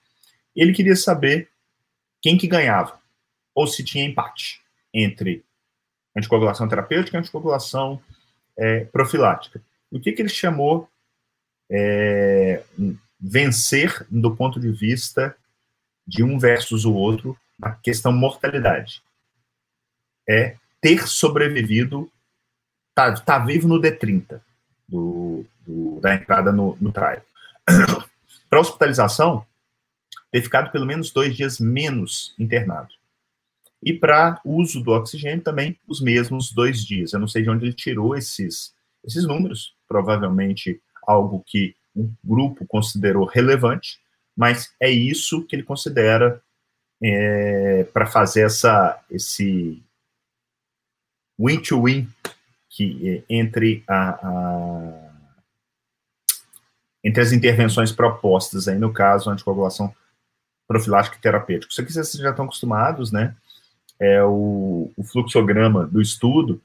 ele 0.56 0.74
queria 0.74 0.96
saber 0.96 1.50
quem 2.22 2.38
que 2.38 2.48
ganhava, 2.48 3.00
ou 3.56 3.66
se 3.66 3.84
tinha 3.84 4.06
empate 4.06 4.62
entre 4.94 5.44
anticoagulação 6.16 6.68
terapêutica 6.68 7.18
e 7.18 7.20
anticoagulação 7.20 8.02
é, 8.58 8.86
profilática. 8.86 9.62
O 9.92 10.00
que, 10.00 10.12
que 10.12 10.22
ele 10.22 10.30
chamou 10.30 10.90
é, 11.72 12.64
vencer 13.20 14.06
do 14.10 14.36
ponto 14.36 14.60
de 14.60 14.72
vista 14.72 15.36
de 16.06 16.24
um 16.24 16.38
versus 16.38 16.86
o 16.86 16.94
outro 16.94 17.38
a 17.62 17.72
questão 17.72 18.12
mortalidade. 18.12 19.02
É 20.28 20.56
ter 20.82 21.08
sobrevivido, 21.08 22.10
tá, 22.94 23.14
tá 23.14 23.40
vivo 23.40 23.68
no 23.68 23.82
D30 23.82 24.40
do, 24.88 25.46
do 25.66 26.00
da 26.00 26.16
entrada 26.16 26.52
no, 26.52 26.78
no 26.80 26.92
trial. 26.92 27.22
Para 28.50 28.60
hospitalização, 28.60 29.46
ter 30.32 30.42
ficado 30.42 30.72
pelo 30.72 30.86
menos 30.86 31.12
dois 31.12 31.36
dias 31.36 31.60
menos 31.60 32.34
internado. 32.40 32.90
E 33.82 33.94
para 33.94 34.42
uso 34.44 34.84
do 34.84 34.92
oxigênio 34.92 35.42
também 35.42 35.80
os 35.88 36.02
mesmos 36.02 36.52
dois 36.52 36.84
dias. 36.84 37.14
Eu 37.14 37.20
não 37.20 37.28
sei 37.28 37.44
de 37.44 37.50
onde 37.50 37.66
ele 37.66 37.74
tirou 37.74 38.16
esses, 38.16 38.74
esses 39.06 39.26
números, 39.26 39.74
provavelmente 39.88 40.82
algo 41.08 41.44
que 41.46 41.76
o 41.96 42.12
grupo 42.24 42.66
considerou 42.68 43.26
relevante, 43.26 44.00
mas 44.36 44.74
é 44.80 44.90
isso 44.90 45.46
que 45.46 45.56
ele 45.56 45.64
considera 45.64 46.42
é, 47.02 47.84
para 47.94 48.06
fazer 48.06 48.46
essa, 48.46 49.00
esse 49.10 49.82
win-to-win 51.40 52.08
que, 52.70 53.10
é, 53.10 53.24
entre, 53.30 53.84
a, 53.88 54.10
a, 54.10 55.12
entre 57.04 57.22
as 57.22 57.32
intervenções 57.32 57.92
propostas, 57.92 58.68
aí 58.68 58.78
no 58.78 58.92
caso, 58.92 59.30
anticoagulação 59.30 59.94
profilática 60.68 61.18
e 61.18 61.22
terapêutica. 61.22 61.72
Isso 61.72 61.82
aqui 61.82 61.92
vocês 61.92 62.12
já 62.14 62.30
estão 62.30 62.46
acostumados, 62.46 63.12
né? 63.12 63.36
é 64.00 64.24
o, 64.24 64.92
o 64.96 65.04
fluxograma 65.04 65.86
do 65.86 66.02
estudo. 66.02 66.62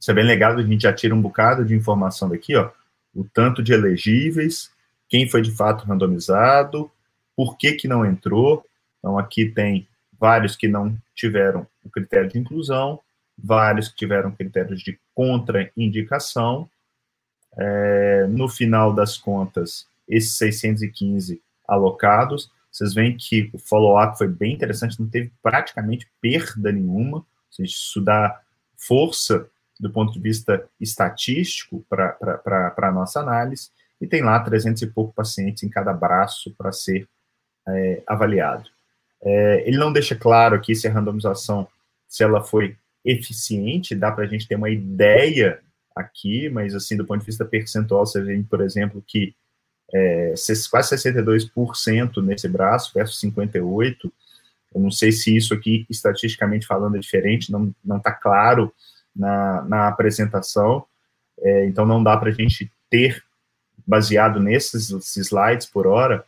Isso 0.00 0.10
é 0.10 0.14
bem 0.14 0.24
legal, 0.24 0.52
a 0.52 0.62
gente 0.62 0.82
já 0.82 0.92
tira 0.92 1.14
um 1.14 1.20
bocado 1.20 1.64
de 1.64 1.74
informação 1.74 2.28
daqui, 2.28 2.56
ó. 2.56 2.70
O 3.14 3.22
tanto 3.22 3.62
de 3.62 3.72
elegíveis, 3.72 4.70
quem 5.08 5.28
foi 5.28 5.42
de 5.42 5.52
fato 5.52 5.84
randomizado, 5.84 6.90
por 7.36 7.56
que 7.56 7.72
que 7.74 7.86
não 7.86 8.04
entrou. 8.04 8.64
Então, 9.04 9.18
aqui 9.18 9.44
tem 9.44 9.86
vários 10.18 10.56
que 10.56 10.66
não 10.66 10.96
tiveram 11.14 11.66
o 11.84 11.90
critério 11.90 12.30
de 12.30 12.38
inclusão, 12.38 12.98
vários 13.36 13.86
que 13.86 13.96
tiveram 13.96 14.30
critérios 14.30 14.80
de 14.80 14.98
contraindicação. 15.14 16.70
É, 17.54 18.26
no 18.30 18.48
final 18.48 18.94
das 18.94 19.18
contas, 19.18 19.86
esses 20.08 20.38
615 20.38 21.42
alocados, 21.68 22.50
vocês 22.72 22.94
veem 22.94 23.14
que 23.14 23.50
o 23.52 23.58
follow-up 23.58 24.16
foi 24.16 24.26
bem 24.26 24.54
interessante, 24.54 24.98
não 24.98 25.06
teve 25.06 25.30
praticamente 25.42 26.10
perda 26.18 26.72
nenhuma, 26.72 27.26
seja, 27.50 27.70
isso 27.70 28.00
dá 28.00 28.40
força 28.74 29.46
do 29.78 29.90
ponto 29.90 30.14
de 30.14 30.18
vista 30.18 30.66
estatístico 30.80 31.84
para 31.90 32.74
a 32.74 32.90
nossa 32.90 33.20
análise, 33.20 33.68
e 34.00 34.06
tem 34.06 34.22
lá 34.22 34.40
300 34.40 34.80
e 34.80 34.86
pouco 34.86 35.12
pacientes 35.12 35.62
em 35.62 35.68
cada 35.68 35.92
braço 35.92 36.54
para 36.56 36.72
ser 36.72 37.06
é, 37.68 38.02
avaliado. 38.06 38.72
É, 39.24 39.64
ele 39.66 39.78
não 39.78 39.92
deixa 39.92 40.14
claro 40.14 40.54
aqui 40.54 40.74
se 40.74 40.86
a 40.86 40.92
randomização, 40.92 41.66
se 42.06 42.22
ela 42.22 42.42
foi 42.42 42.76
eficiente, 43.04 43.94
dá 43.94 44.12
para 44.12 44.24
a 44.24 44.26
gente 44.26 44.46
ter 44.46 44.56
uma 44.56 44.70
ideia 44.70 45.60
aqui, 45.94 46.48
mas 46.48 46.74
assim, 46.74 46.96
do 46.96 47.04
ponto 47.04 47.20
de 47.20 47.26
vista 47.26 47.44
percentual, 47.44 48.04
você 48.04 48.20
vê, 48.20 48.42
por 48.48 48.60
exemplo, 48.60 49.02
que 49.06 49.34
é, 49.92 50.34
quase 50.70 50.96
62% 50.96 52.22
nesse 52.22 52.48
braço 52.48 52.92
versus 52.94 53.20
58%. 53.20 54.12
Eu 54.74 54.80
não 54.80 54.90
sei 54.90 55.12
se 55.12 55.34
isso 55.34 55.54
aqui, 55.54 55.86
estatisticamente 55.88 56.66
falando, 56.66 56.96
é 56.96 57.00
diferente, 57.00 57.52
não 57.52 57.96
está 57.96 58.12
claro 58.12 58.72
na, 59.14 59.62
na 59.62 59.88
apresentação, 59.88 60.84
é, 61.40 61.66
então 61.66 61.86
não 61.86 62.02
dá 62.02 62.16
para 62.16 62.30
a 62.30 62.32
gente 62.32 62.70
ter, 62.90 63.22
baseado 63.86 64.40
nesses 64.40 64.90
slides 65.16 65.66
por 65.66 65.86
hora, 65.86 66.24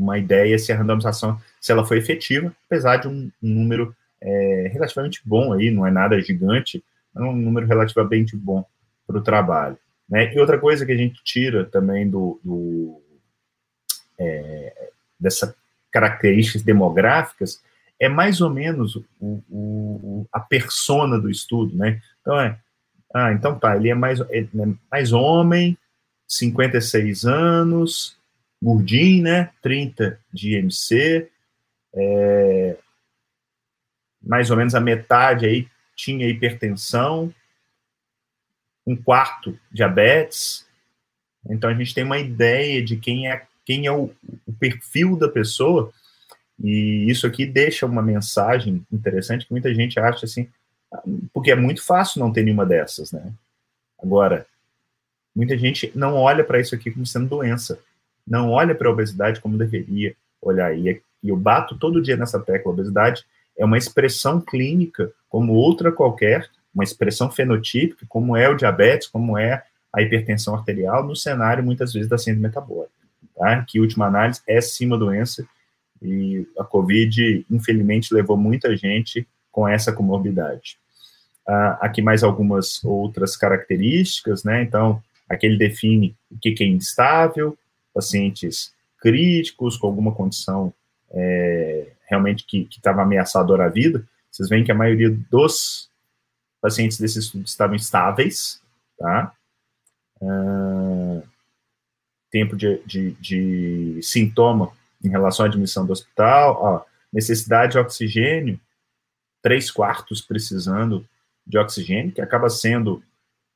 uma 0.00 0.18
ideia 0.18 0.58
se 0.58 0.72
a 0.72 0.76
randomização, 0.76 1.40
se 1.60 1.70
ela 1.70 1.84
foi 1.84 1.98
efetiva, 1.98 2.54
apesar 2.66 2.96
de 2.96 3.08
um, 3.08 3.30
um 3.42 3.48
número 3.48 3.94
é, 4.20 4.70
relativamente 4.72 5.20
bom 5.24 5.52
aí, 5.52 5.70
não 5.70 5.86
é 5.86 5.90
nada 5.90 6.20
gigante, 6.20 6.82
é 7.16 7.20
um 7.20 7.34
número 7.34 7.66
relativamente 7.66 8.36
bom 8.36 8.64
para 9.06 9.18
o 9.18 9.22
trabalho. 9.22 9.78
Né? 10.08 10.32
E 10.34 10.40
outra 10.40 10.58
coisa 10.58 10.84
que 10.84 10.92
a 10.92 10.96
gente 10.96 11.22
tira 11.22 11.64
também 11.64 12.08
do, 12.08 12.40
do 12.42 13.00
é, 14.18 14.90
dessas 15.18 15.54
características 15.90 16.62
demográficas 16.62 17.62
é 17.98 18.08
mais 18.08 18.40
ou 18.40 18.48
menos 18.48 18.96
o, 19.20 19.42
o, 19.50 20.26
a 20.32 20.40
persona 20.40 21.18
do 21.18 21.28
estudo, 21.28 21.76
né? 21.76 22.00
Então 22.20 22.40
é, 22.40 22.58
ah, 23.12 23.32
então 23.32 23.58
tá, 23.58 23.76
ele 23.76 23.90
é 23.90 23.94
mais, 23.94 24.20
ele 24.30 24.48
é 24.54 24.66
mais 24.90 25.12
homem, 25.12 25.76
56 26.26 27.24
anos, 27.24 28.16
gordinho, 28.62 29.24
né? 29.24 29.50
30 29.62 30.18
de 30.32 30.56
IMC, 30.56 31.28
é, 31.94 32.76
mais 34.22 34.50
ou 34.50 34.56
menos 34.56 34.74
a 34.74 34.80
metade 34.80 35.46
aí 35.46 35.66
tinha 35.96 36.28
hipertensão, 36.28 37.32
um 38.86 38.96
quarto 38.96 39.58
diabetes. 39.70 40.66
Então 41.48 41.70
a 41.70 41.74
gente 41.74 41.94
tem 41.94 42.04
uma 42.04 42.18
ideia 42.18 42.84
de 42.84 42.96
quem 42.96 43.28
é 43.28 43.46
quem 43.64 43.86
é 43.86 43.92
o, 43.92 44.10
o 44.46 44.52
perfil 44.52 45.16
da 45.16 45.28
pessoa 45.28 45.92
e 46.62 47.06
isso 47.08 47.26
aqui 47.26 47.46
deixa 47.46 47.86
uma 47.86 48.02
mensagem 48.02 48.84
interessante 48.92 49.46
que 49.46 49.52
muita 49.52 49.72
gente 49.74 49.98
acha 49.98 50.26
assim, 50.26 50.48
porque 51.32 51.50
é 51.50 51.56
muito 51.56 51.82
fácil 51.84 52.20
não 52.20 52.32
ter 52.32 52.42
nenhuma 52.42 52.66
dessas, 52.66 53.12
né? 53.12 53.32
Agora, 54.02 54.46
muita 55.34 55.56
gente 55.56 55.90
não 55.94 56.16
olha 56.16 56.44
para 56.44 56.60
isso 56.60 56.74
aqui 56.74 56.90
como 56.90 57.06
sendo 57.06 57.28
doença, 57.28 57.80
não 58.30 58.50
olha 58.50 58.74
para 58.74 58.88
a 58.88 58.92
obesidade 58.92 59.40
como 59.40 59.58
deveria 59.58 60.14
olhar. 60.40 60.72
E 60.78 61.02
eu 61.24 61.36
bato 61.36 61.76
todo 61.76 62.00
dia 62.00 62.16
nessa 62.16 62.38
tecla: 62.38 62.72
obesidade 62.72 63.26
é 63.58 63.64
uma 63.64 63.76
expressão 63.76 64.40
clínica 64.40 65.12
como 65.28 65.52
outra 65.52 65.90
qualquer, 65.90 66.48
uma 66.74 66.84
expressão 66.84 67.30
fenotípica, 67.30 68.06
como 68.08 68.36
é 68.36 68.48
o 68.48 68.56
diabetes, 68.56 69.08
como 69.08 69.36
é 69.36 69.64
a 69.92 70.00
hipertensão 70.00 70.54
arterial, 70.54 71.04
no 71.04 71.16
cenário, 71.16 71.64
muitas 71.64 71.92
vezes, 71.92 72.08
da 72.08 72.16
síndrome 72.16 72.46
metabólica, 72.46 72.92
tá? 73.36 73.64
Que, 73.66 73.80
última 73.80 74.06
análise, 74.06 74.40
é 74.46 74.60
sim 74.60 74.86
uma 74.86 74.96
doença, 74.96 75.44
e 76.00 76.46
a 76.56 76.64
COVID, 76.64 77.44
infelizmente, 77.50 78.14
levou 78.14 78.36
muita 78.36 78.76
gente 78.76 79.26
com 79.50 79.68
essa 79.68 79.92
comorbidade. 79.92 80.78
Ah, 81.46 81.78
aqui 81.80 82.00
mais 82.00 82.22
algumas 82.22 82.82
outras 82.84 83.36
características, 83.36 84.44
né? 84.44 84.62
Então, 84.62 85.02
aqui 85.28 85.46
ele 85.46 85.58
define 85.58 86.16
o 86.30 86.38
que 86.38 86.54
é 86.60 86.66
instável, 86.66 87.58
pacientes 87.92 88.72
críticos, 88.98 89.76
com 89.76 89.86
alguma 89.86 90.12
condição 90.12 90.72
é, 91.10 91.92
realmente 92.08 92.44
que 92.44 92.68
estava 92.70 93.02
ameaçadora 93.02 93.66
à 93.66 93.68
vida. 93.68 94.06
Vocês 94.30 94.48
veem 94.48 94.64
que 94.64 94.72
a 94.72 94.74
maioria 94.74 95.10
dos 95.30 95.90
pacientes 96.60 96.98
desse 96.98 97.18
estudo 97.18 97.44
estavam 97.46 97.74
estáveis, 97.74 98.62
tá? 98.98 99.32
Uh, 100.20 101.22
tempo 102.30 102.54
de, 102.54 102.78
de, 102.84 103.12
de, 103.12 104.00
sintoma 104.02 104.70
em 105.02 105.08
relação 105.08 105.46
à 105.46 105.48
admissão 105.48 105.86
do 105.86 105.92
hospital, 105.92 106.58
ó, 106.60 106.84
necessidade 107.12 107.72
de 107.72 107.78
oxigênio, 107.78 108.60
três 109.42 109.70
quartos 109.70 110.20
precisando 110.20 111.08
de 111.46 111.58
oxigênio, 111.58 112.12
que 112.12 112.20
acaba 112.20 112.50
sendo 112.50 113.02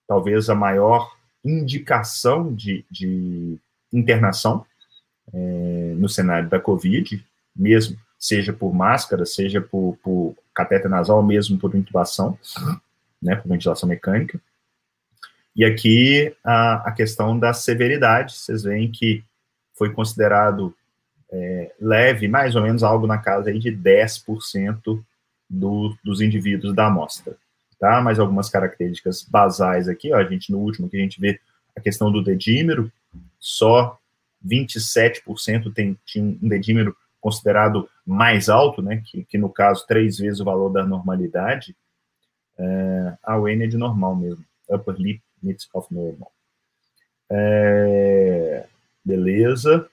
talvez 0.09 0.49
a 0.49 0.55
maior 0.55 1.15
indicação 1.45 2.53
de, 2.53 2.85
de 2.91 3.59
internação 3.99 4.67
é, 5.33 5.95
no 5.97 6.09
cenário 6.09 6.49
da 6.49 6.61
Covid, 6.61 7.25
mesmo 7.55 7.97
seja 8.19 8.53
por 8.53 8.75
máscara, 8.75 9.25
seja 9.25 9.61
por, 9.61 9.99
por 10.03 10.35
catéter 10.55 10.91
nasal, 10.91 11.23
mesmo 11.23 11.59
por 11.59 11.75
intubação 11.75 12.39
né, 13.25 13.35
por 13.35 13.49
ventilação 13.49 13.89
mecânica. 13.89 14.39
E 15.57 15.65
aqui 15.65 16.37
a, 16.45 16.89
a 16.89 16.93
questão 16.93 17.39
da 17.39 17.55
severidade, 17.55 18.35
vocês 18.35 18.63
veem 18.65 18.91
que 18.91 19.25
foi 19.73 19.93
considerado 19.93 20.75
é, 21.33 21.73
leve, 21.81 22.29
mais 22.29 22.55
ou 22.55 22.63
menos 22.63 22.83
algo 22.83 23.07
na 23.07 23.19
casa 23.19 23.51
aí 23.51 23.59
de 23.59 23.73
10% 23.73 25.03
do, 25.49 25.97
dos 26.05 26.21
indivíduos 26.21 26.75
da 26.75 26.87
amostra. 26.87 27.37
Tá? 27.79 28.01
Mais 28.01 28.19
algumas 28.19 28.49
características 28.49 29.23
basais 29.23 29.89
aqui, 29.89 30.13
ó, 30.13 30.19
a 30.19 30.25
gente 30.25 30.53
no 30.53 30.59
último 30.59 30.89
que 30.89 30.97
a 30.97 31.01
gente 31.01 31.21
vê 31.21 31.41
a 31.77 31.81
questão 31.81 32.13
do 32.13 32.23
dedímero, 32.23 32.93
só 33.45 33.99
27% 34.43 35.71
tem, 35.75 35.99
tinha 36.07 36.25
um 36.25 36.49
dedímero 36.49 36.97
considerado 37.21 37.87
mais 38.07 38.49
alto, 38.49 38.81
né, 38.81 39.03
que, 39.05 39.23
que 39.25 39.37
no 39.37 39.51
caso 39.51 39.87
três 39.87 40.17
vezes 40.17 40.41
o 40.41 40.45
valor 40.47 40.71
da 40.71 40.87
normalidade, 40.87 41.77
é, 42.59 43.13
a 43.23 43.39
Wayne 43.39 43.65
é 43.65 43.67
de 43.67 43.77
normal 43.77 44.17
mesmo. 44.17 44.43
Upper 44.67 44.95
lip 44.95 45.23
limits 45.43 45.69
of 45.75 45.93
normal. 45.93 46.33
É, 47.31 48.65
beleza. 49.05 49.91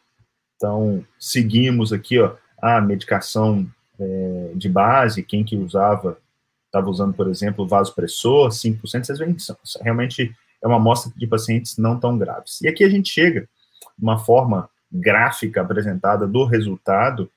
Então, 0.56 1.06
seguimos 1.20 1.92
aqui, 1.92 2.20
ó, 2.20 2.36
a 2.62 2.80
medicação 2.80 3.70
é, 4.00 4.52
de 4.56 4.70
base, 4.70 5.24
quem 5.24 5.44
que 5.44 5.58
usava, 5.58 6.18
estava 6.68 6.90
usando, 6.90 7.14
por 7.14 7.28
exemplo, 7.28 7.68
vasopressor, 7.68 8.50
5%, 8.50 8.80
vocês 8.80 9.20
veem 9.20 9.34
que 9.34 9.44
realmente 9.82 10.34
é 10.64 10.68
uma 10.68 10.78
amostra 10.78 11.12
de 11.16 11.28
pacientes 11.28 11.78
não 11.78 12.00
tão 12.00 12.18
graves. 12.18 12.62
E 12.62 12.68
aqui 12.68 12.84
a 12.84 12.90
gente 12.90 13.10
chega, 13.10 13.48
uma 13.98 14.20
forma 14.20 14.70
gráfica 14.92 15.62
apresentada 15.62 16.28
do 16.28 16.46
resultado, 16.46 17.32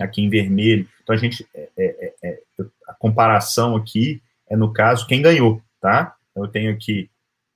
aqui 0.00 0.22
em 0.22 0.30
vermelho. 0.30 0.88
Então, 1.02 1.14
a 1.14 1.18
gente, 1.18 1.46
é, 1.54 1.70
é, 1.76 2.14
é, 2.22 2.40
a 2.86 2.94
comparação 2.94 3.76
aqui 3.76 4.22
é, 4.48 4.56
no 4.56 4.72
caso, 4.72 5.06
quem 5.06 5.20
ganhou, 5.20 5.62
tá? 5.80 6.16
Então, 6.30 6.44
eu 6.44 6.50
tenho 6.50 6.72
aqui 6.72 7.10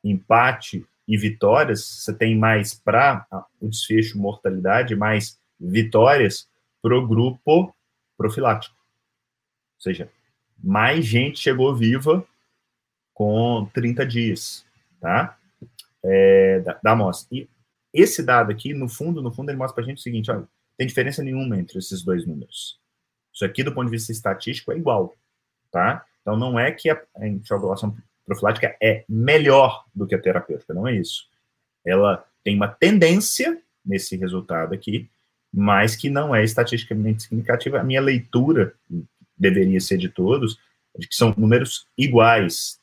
empate 0.04 0.84
e 1.06 1.16
vitórias, 1.16 1.84
você 1.84 2.12
tem 2.12 2.36
mais 2.36 2.74
para 2.74 3.26
o 3.60 3.68
desfecho 3.68 4.18
mortalidade, 4.18 4.94
mais 4.94 5.38
vitórias 5.58 6.48
para 6.80 6.96
o 6.96 7.06
grupo 7.06 7.74
profilático. 8.16 8.76
Ou 9.76 9.82
seja, 9.82 10.10
mais 10.62 11.04
gente 11.04 11.40
chegou 11.40 11.74
viva 11.74 12.24
com 13.14 13.68
30 13.72 14.06
dias, 14.06 14.64
tá? 15.02 15.36
É, 16.02 16.60
da, 16.60 16.78
da 16.82 16.92
amostra. 16.92 17.36
E 17.36 17.48
esse 17.92 18.22
dado 18.22 18.50
aqui, 18.50 18.72
no 18.72 18.88
fundo, 18.88 19.20
no 19.20 19.30
fundo, 19.30 19.50
ele 19.50 19.58
mostra 19.58 19.74
para 19.74 19.84
a 19.84 19.86
gente 19.86 19.98
o 19.98 20.02
seguinte, 20.02 20.30
olha, 20.30 20.48
tem 20.78 20.86
diferença 20.86 21.22
nenhuma 21.22 21.58
entre 21.58 21.78
esses 21.78 22.02
dois 22.02 22.26
números. 22.26 22.80
Isso 23.34 23.44
aqui, 23.44 23.62
do 23.62 23.72
ponto 23.72 23.86
de 23.86 23.90
vista 23.90 24.12
estatístico, 24.12 24.72
é 24.72 24.76
igual, 24.76 25.14
tá? 25.70 26.06
Então, 26.22 26.36
não 26.36 26.58
é 26.58 26.70
que 26.70 26.88
a 26.88 27.02
anticoagulação 27.20 27.94
profilática 28.24 28.74
é 28.80 29.04
melhor 29.08 29.84
do 29.94 30.06
que 30.06 30.14
a 30.14 30.20
terapêutica, 30.20 30.72
não 30.72 30.86
é 30.86 30.94
isso. 30.94 31.28
Ela 31.84 32.24
tem 32.44 32.54
uma 32.56 32.68
tendência 32.68 33.60
nesse 33.84 34.16
resultado 34.16 34.72
aqui, 34.72 35.10
mas 35.52 35.96
que 35.96 36.08
não 36.08 36.34
é 36.34 36.42
estatisticamente 36.42 37.24
significativa. 37.24 37.80
A 37.80 37.84
minha 37.84 38.00
leitura 38.00 38.74
deveria 39.36 39.80
ser 39.80 39.98
de 39.98 40.08
todos, 40.08 40.58
de 40.96 41.08
que 41.08 41.14
são 41.14 41.34
números 41.36 41.86
iguais. 41.98 42.80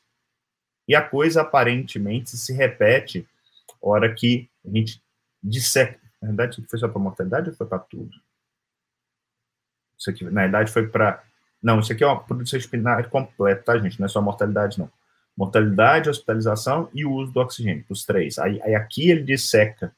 E 0.90 0.94
a 0.96 1.00
coisa 1.00 1.42
aparentemente 1.42 2.36
se 2.36 2.52
repete 2.52 3.24
hora 3.80 4.12
que 4.12 4.50
a 4.66 4.76
gente 4.76 5.00
disseca. 5.40 6.00
Na 6.20 6.26
verdade, 6.26 6.66
foi 6.68 6.80
só 6.80 6.88
para 6.88 7.00
mortalidade 7.00 7.48
ou 7.48 7.54
foi 7.54 7.68
para 7.68 7.78
tudo? 7.78 8.10
Isso 9.96 10.10
aqui, 10.10 10.24
na 10.24 10.40
verdade, 10.40 10.72
foi 10.72 10.88
para. 10.88 11.22
Não, 11.62 11.78
isso 11.78 11.92
aqui 11.92 12.02
é 12.02 12.06
uma 12.08 12.20
produção 12.20 12.58
espinária 12.58 13.08
completa, 13.08 13.62
tá, 13.62 13.78
gente? 13.78 14.00
Não 14.00 14.06
é 14.06 14.08
só 14.08 14.20
mortalidade, 14.20 14.80
não. 14.80 14.90
Mortalidade, 15.36 16.10
hospitalização 16.10 16.90
e 16.92 17.04
o 17.04 17.12
uso 17.12 17.30
do 17.30 17.38
oxigênio, 17.38 17.84
os 17.88 18.04
três. 18.04 18.36
Aí, 18.40 18.60
aí 18.60 18.74
aqui 18.74 19.10
ele 19.10 19.22
disseca 19.22 19.94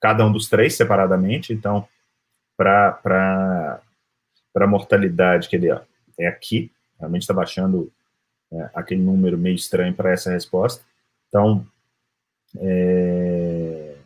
cada 0.00 0.24
um 0.24 0.30
dos 0.30 0.48
três 0.48 0.76
separadamente, 0.76 1.52
então, 1.52 1.88
para 2.56 3.82
mortalidade, 4.68 5.48
que 5.48 5.56
ele 5.56 5.68
é 6.16 6.28
aqui, 6.28 6.70
realmente 6.96 7.22
está 7.22 7.34
baixando 7.34 7.92
é, 8.52 8.70
aquele 8.74 9.02
número 9.02 9.38
meio 9.38 9.56
estranho 9.56 9.94
para 9.94 10.12
essa 10.12 10.30
resposta. 10.30 10.84
Então, 11.28 11.66
é, 12.58 13.96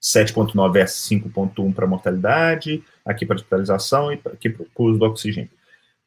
7,9 0.00 0.72
versus 0.72 1.08
5,1 1.08 1.74
para 1.74 1.86
mortalidade, 1.86 2.82
aqui 3.04 3.26
para 3.26 3.36
hospitalização 3.36 4.12
e 4.12 4.20
aqui 4.26 4.48
para 4.48 4.64
o 4.76 4.84
uso 4.84 4.98
do 4.98 5.04
oxigênio. 5.04 5.50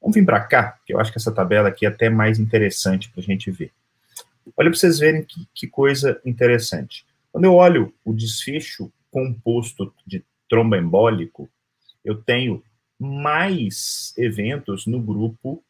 Vamos 0.01 0.15
vir 0.15 0.25
para 0.25 0.39
cá, 0.39 0.79
que 0.86 0.93
eu 0.93 0.99
acho 0.99 1.11
que 1.11 1.17
essa 1.17 1.32
tabela 1.32 1.69
aqui 1.69 1.86
é 1.86 1.89
até 1.89 2.09
mais 2.09 2.39
interessante 2.39 3.09
para 3.11 3.21
a 3.21 3.23
gente 3.23 3.51
ver. 3.51 3.71
Olha 4.57 4.69
para 4.69 4.79
vocês 4.79 4.97
verem 4.97 5.23
que, 5.23 5.47
que 5.53 5.67
coisa 5.67 6.19
interessante. 6.25 7.05
Quando 7.32 7.45
eu 7.45 7.53
olho 7.53 7.93
o 8.03 8.13
desfecho 8.13 8.91
composto 9.11 9.93
de 10.07 10.23
tromboembólico, 10.49 11.49
eu 12.03 12.15
tenho 12.15 12.63
mais 12.99 14.13
eventos 14.17 14.88
no 14.88 14.99
grupo, 14.99 15.63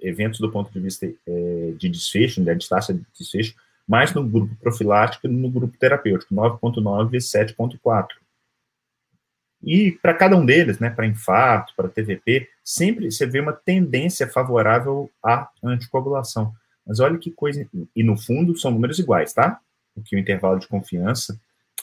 eventos 0.00 0.40
do 0.40 0.50
ponto 0.50 0.72
de 0.72 0.80
vista 0.80 1.06
é, 1.06 1.72
de 1.76 1.88
desfecho, 1.88 2.42
da 2.42 2.54
distância 2.54 2.94
de 2.94 3.04
desfecho, 3.18 3.54
mais 3.86 4.12
no 4.12 4.26
grupo 4.26 4.54
profilático 4.56 5.26
e 5.26 5.30
no 5.30 5.50
grupo 5.50 5.76
terapêutico, 5.78 6.34
9.9 6.34 7.14
e 7.14 7.18
7.4. 7.18 8.06
E 9.62 9.92
para 9.92 10.14
cada 10.14 10.36
um 10.36 10.44
deles, 10.44 10.78
né, 10.78 10.90
para 10.90 11.06
infarto, 11.06 11.72
para 11.74 11.88
TVP, 11.88 12.48
sempre 12.62 13.10
você 13.10 13.26
vê 13.26 13.40
uma 13.40 13.52
tendência 13.52 14.28
favorável 14.28 15.10
à 15.22 15.50
anticoagulação. 15.62 16.52
Mas 16.86 17.00
olha 17.00 17.18
que 17.18 17.30
coisa, 17.30 17.68
e 17.94 18.02
no 18.04 18.16
fundo 18.16 18.56
são 18.56 18.70
números 18.70 18.98
iguais, 18.98 19.32
tá? 19.32 19.60
Porque 19.94 20.14
o 20.14 20.18
intervalo 20.18 20.58
de 20.58 20.68
confiança, 20.68 21.38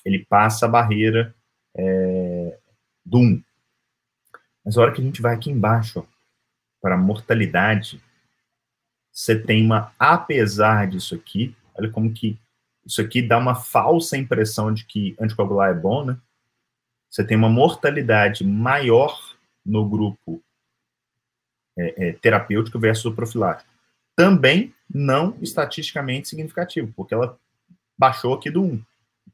ele 0.05 0.25
passa 0.29 0.65
a 0.65 0.69
barreira 0.69 1.35
é, 1.75 2.57
do 3.05 3.19
1. 3.19 3.43
Mas 4.63 4.77
a 4.77 4.81
hora 4.81 4.91
que 4.91 5.01
a 5.01 5.03
gente 5.03 5.21
vai 5.21 5.35
aqui 5.35 5.51
embaixo, 5.51 6.07
para 6.85 6.95
mortalidade, 6.95 7.99
você 9.11 9.35
tem 9.35 9.65
uma, 9.65 9.91
apesar 9.97 10.87
disso 10.87 11.15
aqui, 11.15 11.55
olha 11.73 11.89
como 11.89 12.13
que 12.13 12.37
isso 12.85 13.01
aqui 13.01 13.23
dá 13.23 13.39
uma 13.39 13.55
falsa 13.55 14.15
impressão 14.15 14.71
de 14.71 14.85
que 14.85 15.15
anticoagular 15.19 15.71
é 15.71 15.73
bom, 15.73 16.05
né? 16.05 16.15
Você 17.09 17.25
tem 17.25 17.35
uma 17.35 17.49
mortalidade 17.49 18.45
maior 18.45 19.19
no 19.65 19.89
grupo 19.89 20.43
é, 21.75 22.09
é, 22.09 22.13
terapêutico 22.13 22.77
versus 22.77 23.05
o 23.05 23.15
profilático. 23.15 23.67
Também 24.15 24.71
não 24.87 25.35
estatisticamente 25.41 26.27
significativo, 26.27 26.93
porque 26.95 27.15
ela 27.15 27.35
baixou 27.97 28.35
aqui 28.35 28.51
do 28.51 28.61
1. 28.61 28.83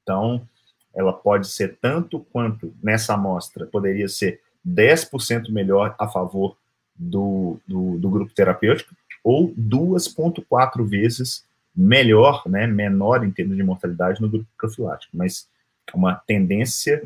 Então, 0.01 0.47
ela 0.95 1.11
pode 1.11 1.49
ser 1.49 1.77
tanto 1.81 2.21
quanto 2.31 2.73
nessa 2.81 3.15
amostra 3.15 3.65
poderia 3.65 4.07
ser 4.07 4.39
10% 4.65 5.49
melhor 5.51 5.93
a 5.99 6.07
favor 6.07 6.55
do, 7.01 7.59
do, 7.67 7.97
do 7.97 8.09
grupo 8.09 8.33
terapêutico, 8.33 8.95
ou 9.23 9.51
2,4 9.55 10.85
vezes 10.85 11.43
melhor, 11.75 12.43
né, 12.47 12.67
menor 12.67 13.25
em 13.25 13.31
termos 13.31 13.57
de 13.57 13.63
mortalidade 13.63 14.21
no 14.21 14.29
grupo 14.29 14.47
profilático, 14.57 15.15
mas 15.15 15.47
uma 15.93 16.15
tendência 16.15 17.03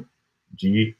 de 0.51 0.95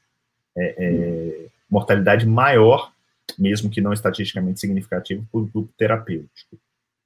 é, 0.56 0.74
é, 0.78 1.46
mortalidade 1.70 2.26
maior, 2.26 2.92
mesmo 3.38 3.70
que 3.70 3.80
não 3.80 3.92
estatisticamente 3.92 4.60
significativo, 4.60 5.26
para 5.30 5.40
o 5.40 5.46
grupo 5.46 5.68
terapêutico, 5.76 6.56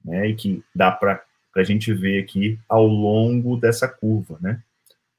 né, 0.03 0.29
e 0.29 0.35
que 0.35 0.63
dá 0.73 0.91
para 0.91 1.21
a 1.55 1.63
gente 1.63 1.93
ver 1.93 2.23
aqui 2.23 2.57
ao 2.69 2.87
longo 2.87 3.57
dessa 3.57 3.87
curva, 3.87 4.37
né, 4.39 4.61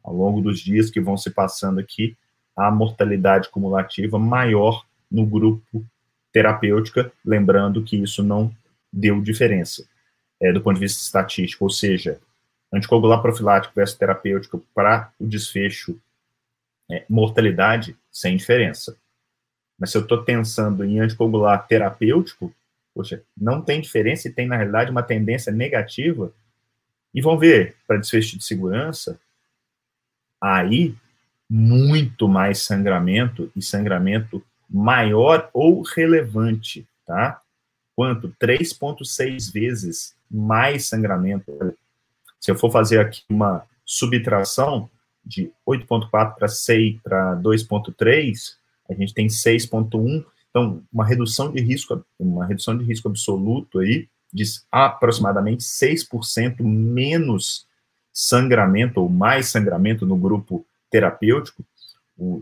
ao 0.02 0.14
longo 0.14 0.40
dos 0.40 0.58
dias 0.60 0.90
que 0.90 1.00
vão 1.00 1.16
se 1.16 1.30
passando 1.30 1.80
aqui, 1.80 2.16
a 2.56 2.70
mortalidade 2.70 3.48
cumulativa 3.50 4.18
maior 4.18 4.84
no 5.10 5.26
grupo 5.26 5.84
terapêutica, 6.32 7.12
lembrando 7.24 7.82
que 7.82 7.96
isso 7.96 8.22
não 8.22 8.54
deu 8.92 9.20
diferença 9.20 9.86
é, 10.42 10.52
do 10.52 10.60
ponto 10.60 10.74
de 10.74 10.80
vista 10.80 11.00
estatístico, 11.00 11.64
ou 11.64 11.70
seja, 11.70 12.20
anticoagular 12.72 13.22
profilático 13.22 13.74
versus 13.74 13.96
terapêutico 13.96 14.58
para 14.74 15.12
o 15.20 15.26
desfecho 15.26 16.00
é, 16.90 17.04
mortalidade, 17.08 17.96
sem 18.10 18.36
diferença. 18.36 18.96
Mas 19.78 19.90
se 19.90 19.96
eu 19.96 20.02
estou 20.02 20.24
pensando 20.24 20.84
em 20.84 20.98
anticoagular 20.98 21.66
terapêutico, 21.66 22.52
poxa, 22.94 23.22
não 23.36 23.62
tem 23.62 23.80
diferença 23.80 24.28
e 24.28 24.32
tem, 24.32 24.46
na 24.46 24.56
realidade, 24.56 24.90
uma 24.90 25.02
tendência 25.02 25.52
negativa. 25.52 26.32
E 27.14 27.20
vão 27.20 27.38
ver, 27.38 27.76
para 27.86 27.98
desfecho 27.98 28.36
de 28.36 28.44
segurança, 28.44 29.20
aí, 30.40 30.94
muito 31.48 32.26
mais 32.26 32.60
sangramento 32.60 33.50
e 33.54 33.62
sangramento 33.62 34.44
maior 34.72 35.50
ou 35.52 35.82
relevante, 35.82 36.86
tá? 37.06 37.40
Quanto? 37.94 38.34
3,6 38.40 39.52
vezes 39.52 40.14
mais 40.30 40.88
sangramento. 40.88 41.52
Se 42.40 42.50
eu 42.50 42.56
for 42.56 42.70
fazer 42.72 42.98
aqui 42.98 43.22
uma 43.28 43.64
subtração 43.84 44.88
de 45.24 45.52
8.4 45.68 46.34
para 46.34 46.48
6 46.48 47.00
para 47.02 47.36
2.3, 47.36 48.54
a 48.88 48.94
gente 48.94 49.14
tem 49.14 49.26
6.1, 49.26 50.24
então 50.50 50.82
uma 50.92 51.04
redução 51.04 51.52
de 51.52 51.60
risco, 51.60 52.04
uma 52.18 52.46
redução 52.46 52.76
de 52.76 52.84
risco 52.84 53.08
absoluto 53.08 53.78
aí 53.78 54.08
de 54.32 54.44
aproximadamente 54.70 55.62
6% 55.62 56.62
menos 56.62 57.66
sangramento 58.12 59.00
ou 59.00 59.08
mais 59.08 59.48
sangramento 59.48 60.06
no 60.06 60.16
grupo 60.16 60.64
terapêutico. 60.90 61.64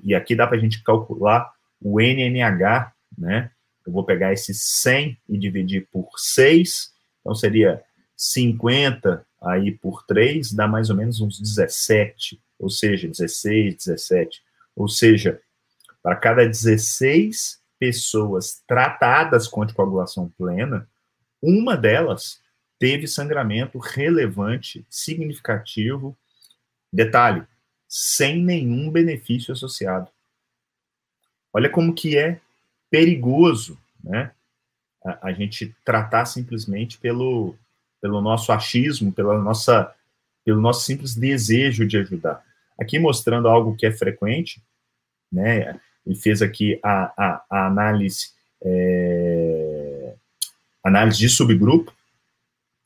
E 0.05 0.15
aqui 0.15 0.37
dá 0.37 0.47
para 0.47 0.57
a 0.57 0.61
gente 0.61 0.83
calcular 0.83 1.53
o 1.81 2.01
NNH, 2.01 2.93
né? 3.17 3.51
Eu 3.87 3.93
vou 3.93 4.05
pegar 4.05 4.33
esse 4.33 4.53
100 4.55 5.19
e 5.29 5.39
dividir 5.39 5.89
por 5.91 6.11
6, 6.17 6.93
então 7.21 7.35
seria 7.35 7.83
50 8.17 9.27
aí 9.43 9.73
por 9.73 10.05
3, 10.05 10.53
dá 10.53 10.69
mais 10.69 10.91
ou 10.91 10.97
menos 10.97 11.21
uns 11.21 11.41
17, 11.41 12.41
ou 12.59 12.69
seja, 12.69 13.09
16, 13.09 13.77
17. 13.77 14.43
Ou 14.77 14.87
seja, 14.87 15.41
para 16.03 16.17
cada 16.17 16.47
16 16.47 17.61
pessoas 17.79 18.63
tratadas 18.67 19.49
com 19.49 19.63
anticoagulação 19.63 20.29
plena, 20.37 20.87
uma 21.43 21.77
delas 21.77 22.41
teve 22.79 23.07
sangramento 23.07 23.79
relevante, 23.79 24.87
significativo. 24.89 26.17
Detalhe, 26.93 27.47
sem 27.89 28.43
nenhum 28.43 28.91
benefício 28.91 29.53
associado. 29.53 30.11
Olha 31.53 31.69
como 31.69 31.95
que 31.95 32.17
é 32.17 32.41
perigoso, 32.91 33.79
né? 34.03 34.33
a, 35.05 35.29
a 35.29 35.33
gente 35.33 35.75
tratar 35.85 36.25
simplesmente 36.27 36.99
pelo, 36.99 37.55
pelo 38.01 38.21
nosso 38.21 38.53
achismo, 38.53 39.13
pela 39.13 39.39
nossa, 39.39 39.93
pelo 40.45 40.61
nosso 40.61 40.85
simples 40.85 41.15
desejo 41.15 41.87
de 41.87 41.97
ajudar. 41.99 42.43
Aqui 42.79 42.99
mostrando 42.99 43.49
algo 43.49 43.77
que 43.77 43.87
é 43.87 43.93
frequente, 43.93 44.63
né? 45.31 45.79
Ele 46.07 46.17
fez 46.17 46.41
aqui 46.41 46.79
a, 46.83 47.13
a, 47.17 47.45
a 47.51 47.67
análise, 47.67 48.31
é, 48.63 50.15
análise 50.83 51.19
de 51.19 51.29
subgrupo 51.29 51.93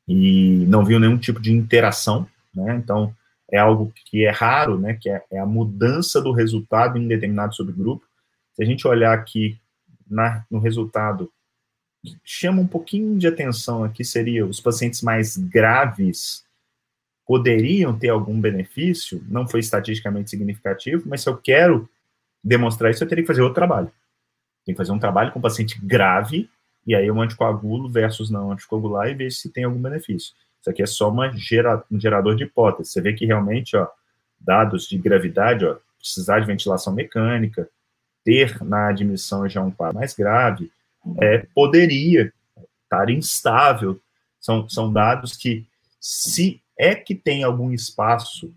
e 0.07 0.65
não 0.67 0.85
viu 0.85 0.99
nenhum 0.99 1.17
tipo 1.17 1.41
de 1.41 1.53
interação, 1.53 2.29
né? 2.55 2.75
Então 2.77 3.15
é 3.51 3.59
algo 3.59 3.93
que 4.07 4.25
é 4.25 4.31
raro, 4.31 4.79
né? 4.79 4.95
Que 5.01 5.09
é, 5.09 5.23
é 5.31 5.39
a 5.39 5.47
mudança 5.47 6.21
do 6.21 6.33
resultado 6.33 6.99
em 6.99 7.07
determinado 7.07 7.55
subgrupo. 7.55 8.05
Se 8.55 8.63
a 8.63 8.67
gente 8.67 8.87
olhar 8.87 9.13
aqui 9.13 9.61
na, 10.09 10.45
no 10.51 10.59
resultado 10.59 11.31
chama 12.23 12.61
um 12.61 12.67
pouquinho 12.67 13.19
de 13.19 13.27
atenção 13.27 13.83
aqui 13.83 14.05
seria 14.05 14.45
os 14.45 14.61
pacientes 14.61 15.01
mais 15.01 15.37
graves 15.37 16.45
poderiam 17.27 17.99
ter 17.99 18.11
algum 18.11 18.39
benefício, 18.39 19.25
não 19.29 19.49
foi 19.49 19.61
estatisticamente 19.61 20.31
significativo, 20.31 21.05
mas 21.07 21.23
se 21.23 21.29
eu 21.29 21.37
quero 21.37 21.89
demonstrar 22.43 22.91
isso, 22.91 23.03
eu 23.03 23.09
teria 23.09 23.25
que 23.25 23.29
fazer 23.29 23.41
outro 23.41 23.55
trabalho. 23.55 23.91
Tem 24.65 24.75
que 24.75 24.79
fazer 24.79 24.93
um 24.93 24.99
trabalho 24.99 25.33
com 25.33 25.41
paciente 25.41 25.81
grave, 25.83 26.51
e 26.87 26.95
aí 26.95 27.07
eu 27.07 27.19
anticoagulo 27.19 27.89
versus 27.89 28.31
não 28.31 28.53
anticoagular 28.53 29.09
e 29.09 29.15
ver 29.15 29.33
se 29.33 29.49
tem 29.49 29.65
algum 29.65 29.81
benefício. 29.81 30.35
Isso 30.61 30.71
aqui 30.71 30.83
é 30.83 30.87
só 30.87 31.11
gera, 31.35 31.83
um 31.91 31.99
gerador 31.99 32.37
de 32.37 32.45
hipótese. 32.45 32.91
Você 32.91 33.01
vê 33.01 33.15
que 33.15 33.25
realmente, 33.25 33.75
ó, 33.77 33.89
dados 34.39 34.87
de 34.87 34.99
gravidade, 34.99 35.65
ó, 35.65 35.77
precisar 35.99 36.41
de 36.41 36.47
ventilação 36.47 36.93
mecânica, 36.93 37.69
ter 38.25 38.63
na 38.65 38.89
admissão 38.89 39.49
já 39.49 39.63
um 39.63 39.71
quadro 39.71 39.99
mais 39.99 40.15
grave, 40.15 40.73
é, 41.21 41.47
poderia 41.55 42.33
estar 42.83 43.11
instável. 43.11 44.01
São, 44.41 44.69
são 44.69 44.93
dados 44.93 45.37
que, 45.37 45.67
se 46.01 46.61
é 46.79 46.95
que 46.95 47.15
tem 47.15 47.45
algum 47.45 47.71
espaço 47.71 48.53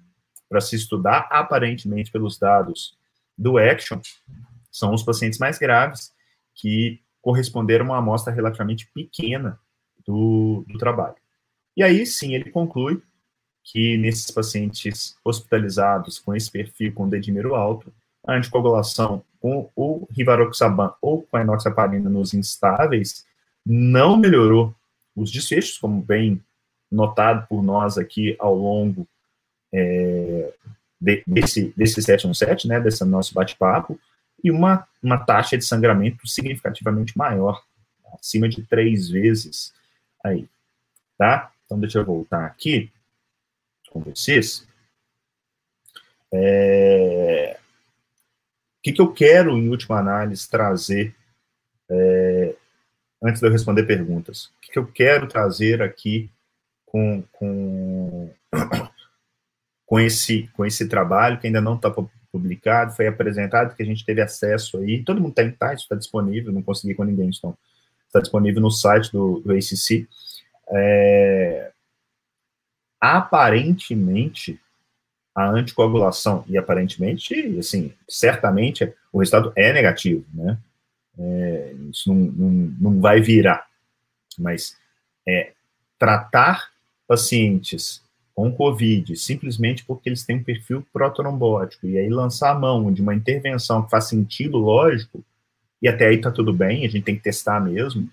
para 0.50 0.62
se 0.62 0.76
estudar, 0.76 1.28
aparentemente 1.30 2.12
pelos 2.12 2.40
dados 2.40 2.98
do 3.38 3.58
Action, 3.58 4.00
são 4.72 4.94
os 4.94 5.04
pacientes 5.04 5.40
mais 5.40 5.58
graves, 5.58 6.14
que 6.56 7.02
corresponderam 7.22 7.86
a 7.86 7.90
uma 7.90 7.98
amostra 7.98 8.34
relativamente 8.34 8.90
pequena 8.94 9.60
do, 10.06 10.64
do 10.68 10.78
trabalho. 10.78 11.16
E 11.76 11.84
aí, 11.84 12.06
sim, 12.06 12.34
ele 12.34 12.50
conclui 12.50 13.02
que 13.64 13.98
nesses 13.98 14.32
pacientes 14.32 15.18
hospitalizados 15.24 16.20
com 16.20 16.34
esse 16.34 16.50
perfil 16.50 16.94
com 16.94 17.10
dedímero 17.10 17.54
alto, 17.54 17.94
a 18.26 18.34
anticoagulação 18.34 19.24
com 19.40 19.70
o 19.76 20.08
rivaroxaban 20.12 20.94
ou 21.02 21.24
com 21.24 21.38
a 21.38 21.42
enoxaparina 21.42 22.10
nos 22.10 22.34
instáveis 22.34 23.26
não 23.66 24.18
melhorou 24.18 24.74
os 25.16 25.32
desfechos, 25.32 25.78
como 25.78 26.02
bem 26.02 26.42
notado 26.92 27.46
por 27.48 27.62
nós 27.64 27.98
aqui 27.98 28.36
ao 28.40 28.56
longo 28.56 29.08
é, 29.74 30.54
de, 31.00 31.24
desse, 31.28 31.74
desse 31.76 32.02
717, 32.02 32.68
né, 32.68 32.80
desse 32.80 33.04
nosso 33.04 33.34
bate-papo, 33.34 34.00
e 34.44 34.52
uma, 34.52 34.88
uma 35.02 35.18
taxa 35.18 35.58
de 35.58 35.66
sangramento 35.66 36.28
significativamente 36.28 37.18
maior, 37.18 37.64
acima 38.14 38.48
de 38.48 38.62
três 38.64 39.10
vezes 39.10 39.74
aí, 40.24 40.48
tá? 41.18 41.52
Então, 41.66 41.80
deixa 41.80 42.00
eu 42.00 42.06
voltar 42.06 42.46
aqui 42.46 42.92
com 43.90 44.00
vocês. 44.00 44.66
É... 46.32 47.58
Que, 48.88 48.94
que 48.94 49.02
eu 49.02 49.12
quero, 49.12 49.58
em 49.58 49.68
última 49.68 50.00
análise, 50.00 50.50
trazer, 50.50 51.14
é... 51.90 52.56
antes 53.22 53.42
de 53.42 53.48
eu 53.48 53.52
responder 53.52 53.84
perguntas, 53.84 54.46
o 54.46 54.62
que, 54.62 54.72
que 54.72 54.80
eu 54.80 54.88
quero 54.88 55.28
trazer 55.28 55.82
aqui 55.82 56.32
com, 56.86 57.22
com, 57.34 58.30
com, 59.86 60.00
esse, 60.00 60.50
com 60.54 60.66
esse 60.66 60.88
trabalho, 60.88 61.38
que 61.38 61.48
ainda 61.48 61.60
não 61.60 61.76
está 61.76 61.94
publicado, 62.32 62.96
foi 62.96 63.08
apresentado, 63.08 63.76
que 63.76 63.84
a 63.84 63.86
gente 63.86 64.06
teve 64.06 64.22
acesso 64.22 64.78
aí, 64.78 65.04
todo 65.04 65.20
mundo 65.20 65.34
tem, 65.34 65.52
tá, 65.52 65.74
isso 65.74 65.84
está 65.84 65.96
disponível, 65.98 66.54
não 66.54 66.64
consegui 66.64 66.96
com 66.96 67.04
ninguém, 67.04 67.30
então 67.30 67.58
está 68.06 68.22
disponível 68.22 68.62
no 68.62 68.72
site 68.72 69.12
do, 69.12 69.42
do 69.42 69.52
ACC. 69.52 70.08
É, 70.70 71.72
aparentemente, 73.02 74.58
a 75.38 75.48
anticoagulação, 75.48 76.44
e 76.48 76.58
aparentemente, 76.58 77.60
assim, 77.60 77.94
certamente, 78.10 78.92
o 79.14 79.20
resultado 79.20 79.54
é 79.56 79.72
negativo, 79.72 80.26
né? 80.34 80.58
É, 81.16 81.76
isso 81.92 82.12
não, 82.12 82.16
não, 82.16 82.50
não 82.80 83.00
vai 83.00 83.22
virar. 83.22 83.68
Mas 84.36 84.76
é, 85.28 85.52
tratar 86.00 86.72
pacientes 87.08 88.02
com 88.34 88.52
Covid 88.52 89.16
simplesmente 89.16 89.86
porque 89.86 90.10
eles 90.10 90.26
têm 90.26 90.38
um 90.38 90.44
perfil 90.44 90.84
protrombótico 90.92 91.86
e 91.86 92.00
aí 92.00 92.10
lançar 92.10 92.50
a 92.50 92.60
mão 92.60 92.92
de 92.92 93.04
uma 93.04 93.14
intervenção 93.14 93.84
que 93.84 93.92
faz 93.92 94.06
sentido, 94.10 94.58
lógico, 94.58 95.24
e 95.80 95.88
até 95.88 96.08
aí 96.08 96.20
tá 96.20 96.32
tudo 96.32 96.52
bem, 96.52 96.84
a 96.84 96.90
gente 96.90 97.04
tem 97.04 97.16
que 97.16 97.22
testar 97.22 97.60
mesmo. 97.60 98.10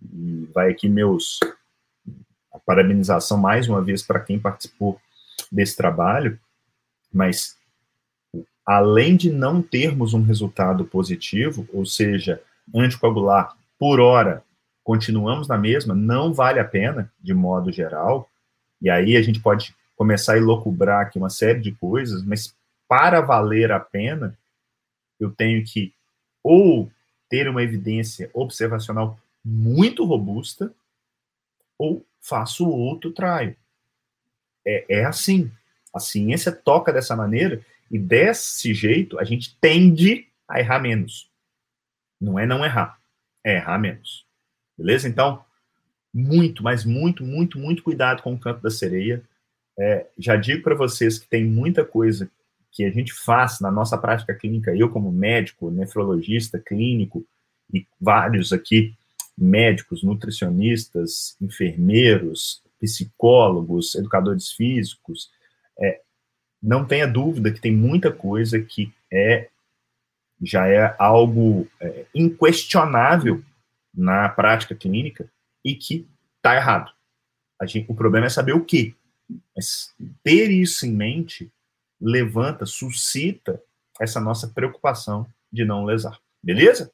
E 0.00 0.48
vai 0.54 0.70
aqui 0.70 0.88
meus 0.88 1.40
a 2.52 2.60
parabenização 2.60 3.38
mais 3.38 3.68
uma 3.68 3.82
vez 3.82 4.04
para 4.04 4.20
quem 4.20 4.38
participou 4.38 5.00
desse 5.50 5.76
trabalho, 5.76 6.38
mas 7.12 7.56
além 8.66 9.16
de 9.16 9.30
não 9.30 9.60
termos 9.60 10.14
um 10.14 10.22
resultado 10.22 10.84
positivo, 10.84 11.68
ou 11.72 11.84
seja, 11.84 12.42
anticoagular 12.74 13.56
por 13.78 14.00
hora, 14.00 14.44
continuamos 14.84 15.48
na 15.48 15.58
mesma, 15.58 15.94
não 15.94 16.32
vale 16.32 16.60
a 16.60 16.64
pena, 16.64 17.12
de 17.20 17.34
modo 17.34 17.72
geral, 17.72 18.28
e 18.80 18.88
aí 18.88 19.16
a 19.16 19.22
gente 19.22 19.40
pode 19.40 19.74
começar 19.96 20.34
a 20.34 20.38
elocubrar 20.38 21.02
aqui 21.02 21.18
uma 21.18 21.30
série 21.30 21.60
de 21.60 21.72
coisas, 21.72 22.22
mas 22.22 22.54
para 22.88 23.20
valer 23.20 23.72
a 23.72 23.80
pena, 23.80 24.36
eu 25.18 25.30
tenho 25.30 25.64
que 25.64 25.92
ou 26.42 26.90
ter 27.28 27.48
uma 27.48 27.62
evidência 27.62 28.30
observacional 28.32 29.18
muito 29.44 30.04
robusta, 30.04 30.74
ou 31.78 32.04
faço 32.20 32.68
outro 32.68 33.12
traio. 33.12 33.56
É, 34.66 35.00
é 35.00 35.04
assim. 35.04 35.50
A 35.92 36.00
ciência 36.00 36.52
toca 36.52 36.92
dessa 36.92 37.16
maneira 37.16 37.60
e 37.90 37.98
desse 37.98 38.72
jeito 38.72 39.18
a 39.18 39.24
gente 39.24 39.56
tende 39.60 40.26
a 40.48 40.60
errar 40.60 40.80
menos. 40.80 41.30
Não 42.20 42.38
é 42.38 42.46
não 42.46 42.64
errar, 42.64 42.98
é 43.44 43.56
errar 43.56 43.78
menos. 43.78 44.26
Beleza? 44.76 45.08
Então, 45.08 45.44
muito, 46.12 46.62
mas 46.62 46.84
muito, 46.84 47.24
muito, 47.24 47.58
muito 47.58 47.82
cuidado 47.82 48.22
com 48.22 48.34
o 48.34 48.38
canto 48.38 48.60
da 48.60 48.70
sereia. 48.70 49.22
É, 49.78 50.06
já 50.18 50.36
digo 50.36 50.62
para 50.62 50.74
vocês 50.74 51.18
que 51.18 51.28
tem 51.28 51.44
muita 51.44 51.84
coisa 51.84 52.30
que 52.72 52.84
a 52.84 52.90
gente 52.90 53.12
faz 53.12 53.60
na 53.60 53.70
nossa 53.70 53.98
prática 53.98 54.34
clínica, 54.34 54.74
eu 54.74 54.90
como 54.90 55.10
médico, 55.10 55.70
nefrologista, 55.70 56.58
clínico, 56.58 57.26
e 57.72 57.86
vários 58.00 58.52
aqui 58.52 58.94
médicos, 59.36 60.02
nutricionistas, 60.02 61.36
enfermeiros, 61.40 62.62
psicólogos, 62.78 63.94
educadores 63.94 64.52
físicos, 64.52 65.30
é, 65.80 66.00
não 66.62 66.84
tenha 66.84 67.06
dúvida 67.06 67.52
que 67.52 67.60
tem 67.60 67.74
muita 67.74 68.12
coisa 68.12 68.60
que 68.60 68.92
é 69.12 69.48
já 70.42 70.66
é 70.66 70.94
algo 70.98 71.68
é, 71.80 72.06
inquestionável 72.14 73.42
na 73.94 74.28
prática 74.28 74.74
clínica 74.74 75.30
e 75.64 75.74
que 75.74 76.08
está 76.36 76.56
errado. 76.56 76.90
Gente, 77.64 77.90
o 77.90 77.94
problema 77.94 78.26
é 78.26 78.30
saber 78.30 78.52
o 78.52 78.64
que. 78.64 78.94
Mas 79.54 79.94
ter 80.22 80.50
isso 80.50 80.86
em 80.86 80.92
mente 80.92 81.52
levanta, 82.00 82.64
suscita 82.64 83.62
essa 84.00 84.18
nossa 84.18 84.48
preocupação 84.48 85.26
de 85.52 85.64
não 85.64 85.84
lesar. 85.84 86.18
Beleza? 86.42 86.90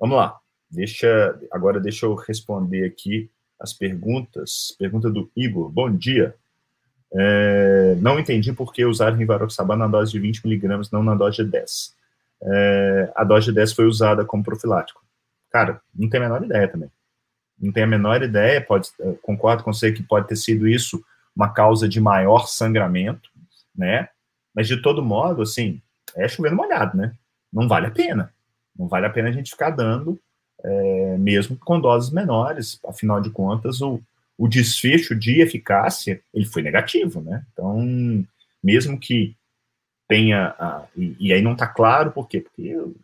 Vamos 0.00 0.16
lá. 0.16 0.38
Deixa, 0.68 1.38
agora 1.52 1.80
deixa 1.80 2.04
eu 2.04 2.14
responder 2.14 2.84
aqui 2.84 3.30
as 3.60 3.72
perguntas. 3.72 4.74
Pergunta 4.76 5.08
do 5.08 5.30
Igor. 5.36 5.70
Bom 5.70 5.94
dia. 5.94 6.34
É, 7.12 7.96
não 8.00 8.18
entendi 8.18 8.52
por 8.52 8.72
que 8.72 8.84
usar 8.84 9.14
rivaroxaban 9.14 9.76
na 9.76 9.86
dose 9.86 10.12
de 10.12 10.18
20 10.18 10.44
miligramas, 10.44 10.90
não 10.90 11.02
na 11.02 11.14
dose 11.14 11.38
de 11.38 11.44
10. 11.44 11.94
É, 12.42 13.12
a 13.16 13.24
dose 13.24 13.46
de 13.46 13.52
10 13.52 13.72
foi 13.72 13.86
usada 13.86 14.24
como 14.24 14.44
profilático. 14.44 15.02
Cara, 15.50 15.80
não 15.94 16.08
tem 16.08 16.20
a 16.20 16.24
menor 16.24 16.44
ideia 16.44 16.68
também. 16.68 16.90
Não 17.58 17.72
tem 17.72 17.82
a 17.82 17.86
menor 17.86 18.22
ideia, 18.22 18.60
pode, 18.60 18.90
concordo 19.22 19.64
com 19.64 19.72
você 19.72 19.90
que 19.90 20.02
pode 20.02 20.28
ter 20.28 20.36
sido 20.36 20.68
isso 20.68 21.02
uma 21.34 21.48
causa 21.48 21.88
de 21.88 22.00
maior 22.00 22.46
sangramento, 22.46 23.30
né? 23.74 24.08
Mas 24.54 24.66
de 24.68 24.80
todo 24.82 25.04
modo, 25.04 25.42
assim, 25.42 25.80
é 26.16 26.28
chovendo 26.28 26.56
molhado, 26.56 26.96
né? 26.96 27.12
Não 27.52 27.68
vale 27.68 27.86
a 27.86 27.90
pena. 27.90 28.32
Não 28.76 28.86
vale 28.86 29.06
a 29.06 29.10
pena 29.10 29.28
a 29.28 29.32
gente 29.32 29.50
ficar 29.50 29.70
dando 29.70 30.20
é, 30.64 31.16
mesmo 31.18 31.56
com 31.56 31.80
doses 31.80 32.10
menores. 32.10 32.80
Afinal 32.86 33.20
de 33.20 33.30
contas, 33.30 33.80
o, 33.80 34.00
o 34.38 34.46
desfecho 34.46 35.16
de 35.16 35.40
eficácia 35.40 36.22
ele 36.32 36.46
foi 36.46 36.62
negativo, 36.62 37.20
né? 37.20 37.44
Então, 37.52 38.24
mesmo 38.62 38.98
que 38.98 39.36
tenha, 40.06 40.54
a, 40.58 40.86
e, 40.96 41.16
e, 41.18 41.32
aí 41.32 41.42
não 41.42 41.52
está 41.52 41.66
claro 41.66 42.12
por 42.12 42.28
quê, 42.28 42.40
porque 42.40 42.62
eu, 42.62 42.94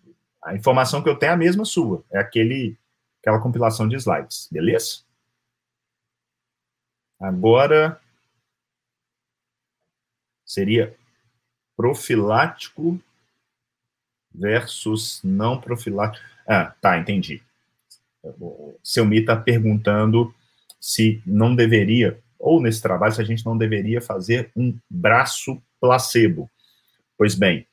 a 0.40 0.54
informação 0.54 1.02
que 1.02 1.08
eu 1.08 1.16
tenho 1.16 1.30
é 1.30 1.34
a 1.34 1.36
mesma 1.36 1.64
sua, 1.64 2.04
é 2.12 2.18
aquele, 2.18 2.76
aquela 3.20 3.40
compilação 3.40 3.88
de 3.88 3.96
slides, 3.96 4.48
beleza? 4.50 5.02
Agora, 7.20 8.00
seria 10.44 10.96
profilático 11.76 13.00
versus 14.32 15.20
não 15.24 15.60
profilático. 15.60 16.24
Ah, 16.46 16.74
tá, 16.80 16.98
entendi. 16.98 17.42
O 18.22 18.78
Selmi 18.82 19.20
está 19.20 19.36
perguntando 19.36 20.34
se 20.84 21.22
não 21.24 21.56
deveria, 21.56 22.20
ou 22.38 22.60
nesse 22.60 22.82
trabalho, 22.82 23.14
se 23.14 23.20
a 23.22 23.24
gente 23.24 23.42
não 23.46 23.56
deveria 23.56 24.02
fazer 24.02 24.50
um 24.54 24.76
braço 24.90 25.62
placebo. 25.80 26.50
Pois 27.16 27.34
bem, 27.34 27.66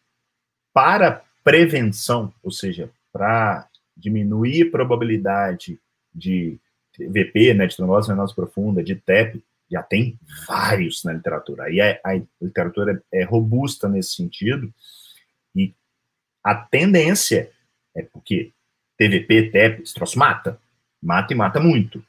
para 0.74 1.22
prevenção, 1.44 2.34
ou 2.42 2.52
seja, 2.52 2.90
para 3.12 3.68
diminuir 3.98 4.68
a 4.68 4.72
probabilidade 4.72 5.78
de 6.16 6.58
VP, 6.98 7.54
né, 7.54 7.68
de 7.68 7.76
trombose 7.76 8.08
venosa 8.08 8.34
profunda, 8.34 8.82
de 8.82 8.96
TEP, 8.96 9.44
já 9.70 9.84
tem 9.84 10.18
vários 10.48 11.04
na 11.04 11.12
literatura. 11.12 11.66
Aí 11.66 11.82
a, 11.82 12.00
a 12.06 12.22
literatura 12.42 13.04
é 13.12 13.26
robusta 13.26 13.90
nesse 13.90 14.16
sentido, 14.16 14.74
e 15.54 15.74
a 16.42 16.56
tendência 16.56 17.52
é 17.94 18.04
porque 18.04 18.54
TVP, 18.98 19.50
TEP, 19.50 19.82
esse 19.82 19.94
troço 19.94 20.18
mata. 20.18 20.58
Mata 21.04 21.34
e 21.34 21.36
mata 21.36 21.60
muito. 21.60 22.02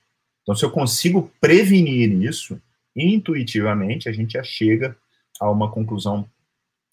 Então, 0.42 0.54
se 0.54 0.64
eu 0.64 0.70
consigo 0.70 1.30
prevenir 1.40 2.10
isso, 2.22 2.60
intuitivamente, 2.96 4.08
a 4.08 4.12
gente 4.12 4.32
já 4.32 4.42
chega 4.42 4.96
a 5.40 5.50
uma 5.50 5.70
conclusão 5.70 6.28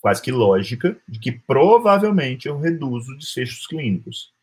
quase 0.01 0.21
que 0.21 0.31
lógica 0.31 0.97
de 1.07 1.19
que 1.19 1.31
provavelmente 1.31 2.47
eu 2.47 2.57
reduzo 2.57 3.17
desfechos 3.17 3.67
clínicos. 3.67 4.33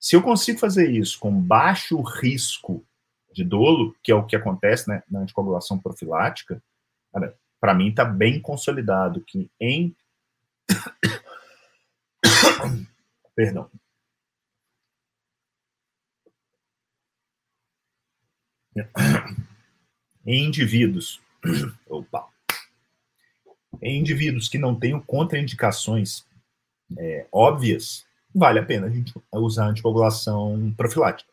Se 0.00 0.16
eu 0.16 0.22
consigo 0.22 0.58
fazer 0.58 0.90
isso 0.90 1.18
com 1.18 1.32
baixo 1.32 2.00
risco 2.00 2.84
de 3.32 3.44
dolo, 3.44 3.94
que 4.02 4.10
é 4.10 4.14
o 4.14 4.24
que 4.24 4.36
acontece 4.36 4.88
né, 4.88 5.02
na 5.08 5.20
anticoagulação 5.20 5.78
profilática, 5.78 6.62
para 7.60 7.74
mim 7.74 7.90
está 7.90 8.04
bem 8.04 8.40
consolidado 8.40 9.22
que 9.26 9.50
em. 9.60 9.94
Perdão. 13.34 13.70
Em 20.26 20.44
indivíduos. 20.44 21.20
Opa. 21.88 22.26
Em 23.80 23.98
indivíduos 23.98 24.48
que 24.48 24.58
não 24.58 24.74
tenham 24.74 25.00
contraindicações 25.00 26.24
é, 26.96 27.26
óbvias, 27.32 28.04
vale 28.34 28.58
a 28.58 28.64
pena 28.64 28.86
a 28.86 28.90
gente 28.90 29.12
usar 29.32 29.66
anticoagulação 29.66 30.72
profilática. 30.76 31.30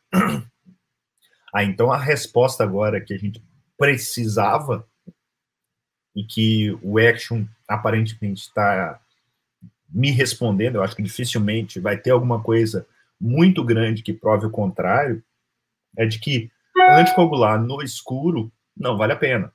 Ah, 1.54 1.64
então 1.64 1.90
a 1.90 1.98
resposta 1.98 2.66
agora 2.66 3.00
que 3.00 3.14
a 3.14 3.18
gente 3.18 3.42
precisava 3.78 4.86
e 6.14 6.24
que 6.24 6.78
o 6.82 6.98
Action 6.98 7.46
aparentemente 7.66 8.42
está 8.42 9.00
me 9.90 10.12
respondendo, 10.12 10.76
eu 10.76 10.84
acho 10.84 10.96
que 10.96 11.02
dificilmente 11.02 11.80
vai 11.80 11.98
ter 11.98 12.12
alguma 12.12 12.42
coisa 12.42 12.86
muito 13.20 13.64
grande 13.64 14.04
que 14.04 14.14
prove 14.14 14.46
o 14.46 14.52
contrário, 14.52 15.24
é 15.98 16.06
de 16.06 16.20
que 16.20 16.52
anticoagular 16.92 17.62
no 17.62 17.82
escuro 17.82 18.52
não 18.76 18.98
vale 18.98 19.14
a 19.14 19.18
pena. 19.18 19.54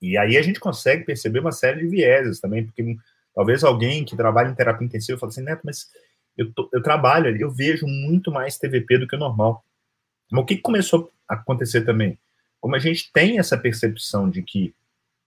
E 0.00 0.16
aí 0.16 0.36
a 0.36 0.42
gente 0.42 0.60
consegue 0.60 1.04
perceber 1.04 1.40
uma 1.40 1.52
série 1.52 1.80
de 1.80 1.88
vieses 1.88 2.40
também, 2.40 2.64
porque 2.64 2.96
talvez 3.34 3.62
alguém 3.62 4.04
que 4.04 4.16
trabalha 4.16 4.48
em 4.48 4.54
terapia 4.54 4.86
intensiva 4.86 5.18
fale 5.18 5.30
assim, 5.30 5.42
Neto, 5.42 5.62
mas 5.64 5.88
eu, 6.36 6.52
tô, 6.52 6.68
eu 6.72 6.82
trabalho 6.82 7.28
ali, 7.28 7.40
eu 7.40 7.50
vejo 7.50 7.86
muito 7.86 8.30
mais 8.30 8.56
TVP 8.56 8.98
do 8.98 9.06
que 9.06 9.16
o 9.16 9.18
normal. 9.18 9.64
Mas 10.30 10.42
o 10.42 10.46
que 10.46 10.56
começou 10.56 11.12
a 11.28 11.34
acontecer 11.34 11.82
também? 11.82 12.18
Como 12.60 12.76
a 12.76 12.78
gente 12.78 13.10
tem 13.12 13.38
essa 13.38 13.58
percepção 13.58 14.30
de 14.30 14.42
que 14.42 14.74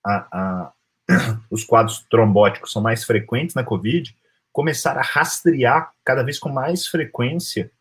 a, 0.03 0.27
a, 0.31 0.73
os 1.51 1.63
quadros 1.63 2.05
trombóticos 2.09 2.71
são 2.71 2.81
mais 2.81 3.03
frequentes 3.03 3.55
na 3.55 3.63
COVID, 3.63 4.15
começaram 4.51 4.99
a 4.99 5.03
rastrear 5.03 5.91
cada 6.03 6.23
vez 6.23 6.39
com 6.39 6.49
mais 6.49 6.87
frequência 6.87 7.71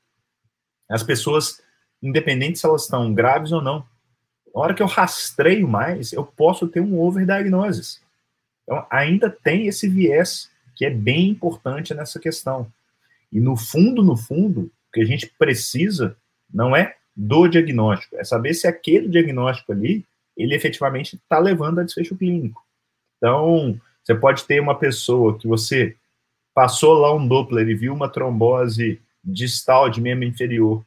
as 0.90 1.02
pessoas, 1.02 1.62
independente 2.02 2.58
se 2.58 2.66
elas 2.66 2.82
estão 2.82 3.12
graves 3.14 3.52
ou 3.52 3.62
não. 3.62 3.84
Na 4.54 4.60
hora 4.60 4.74
que 4.74 4.82
eu 4.82 4.86
rastreio 4.86 5.68
mais, 5.68 6.12
eu 6.12 6.24
posso 6.24 6.68
ter 6.68 6.80
um 6.80 7.00
overdiagnosis. 7.00 8.02
Então, 8.64 8.86
ainda 8.90 9.30
tem 9.30 9.66
esse 9.66 9.88
viés 9.88 10.50
que 10.74 10.84
é 10.84 10.90
bem 10.90 11.28
importante 11.28 11.94
nessa 11.94 12.18
questão. 12.18 12.66
E 13.30 13.40
no 13.40 13.56
fundo, 13.56 14.02
no 14.02 14.16
fundo, 14.16 14.62
o 14.62 14.92
que 14.92 15.00
a 15.00 15.04
gente 15.04 15.32
precisa 15.38 16.16
não 16.52 16.76
é 16.76 16.96
do 17.14 17.46
diagnóstico, 17.46 18.16
é 18.16 18.24
saber 18.24 18.54
se 18.54 18.66
aquele 18.66 19.08
diagnóstico 19.08 19.72
ali, 19.72 20.04
ele 20.36 20.54
efetivamente 20.54 21.16
está 21.16 21.38
levando 21.38 21.78
a 21.78 21.82
desfecho 21.82 22.16
clínico. 22.16 22.62
Então, 23.18 23.78
você 24.02 24.14
pode 24.14 24.44
ter 24.44 24.60
uma 24.60 24.78
pessoa 24.78 25.38
que 25.38 25.46
você 25.46 25.96
passou 26.54 26.94
lá 26.94 27.14
um 27.14 27.26
Doppler 27.26 27.68
e 27.68 27.74
viu 27.74 27.94
uma 27.94 28.08
trombose 28.08 29.00
distal 29.22 29.88
de 29.88 30.00
membro 30.00 30.24
inferior 30.24 30.84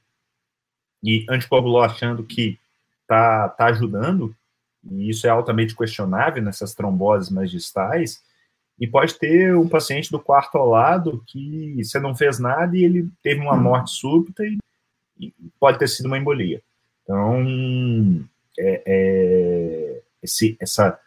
e 1.06 1.24
anticoagulou 1.30 1.84
achando 1.84 2.24
que 2.24 2.58
está 3.04 3.48
tá 3.50 3.66
ajudando, 3.68 4.36
e 4.84 5.10
isso 5.10 5.28
é 5.28 5.30
altamente 5.30 5.76
questionável 5.76 6.42
nessas 6.42 6.74
tromboses 6.74 7.30
mais 7.30 7.52
distais, 7.52 8.24
e 8.80 8.88
pode 8.88 9.14
ter 9.14 9.56
um 9.56 9.70
paciente 9.70 10.12
do 10.12 10.20
quarto 10.20 10.58
ao 10.58 10.68
lado 10.68 11.24
que 11.28 11.76
você 11.82 12.00
não 12.00 12.16
fez 12.16 12.40
nada 12.40 12.76
e 12.76 12.84
ele 12.84 13.08
teve 13.24 13.40
uma 13.40 13.56
morte 13.56 13.92
súbita 13.92 14.44
e 14.44 15.32
pode 15.60 15.80
ter 15.80 15.88
sido 15.88 16.08
uma 16.08 16.18
embolia. 16.18 16.62
Então, 17.04 18.26
é, 18.58 18.82
é, 18.86 20.02
esse, 20.22 20.58
essa, 20.60 21.00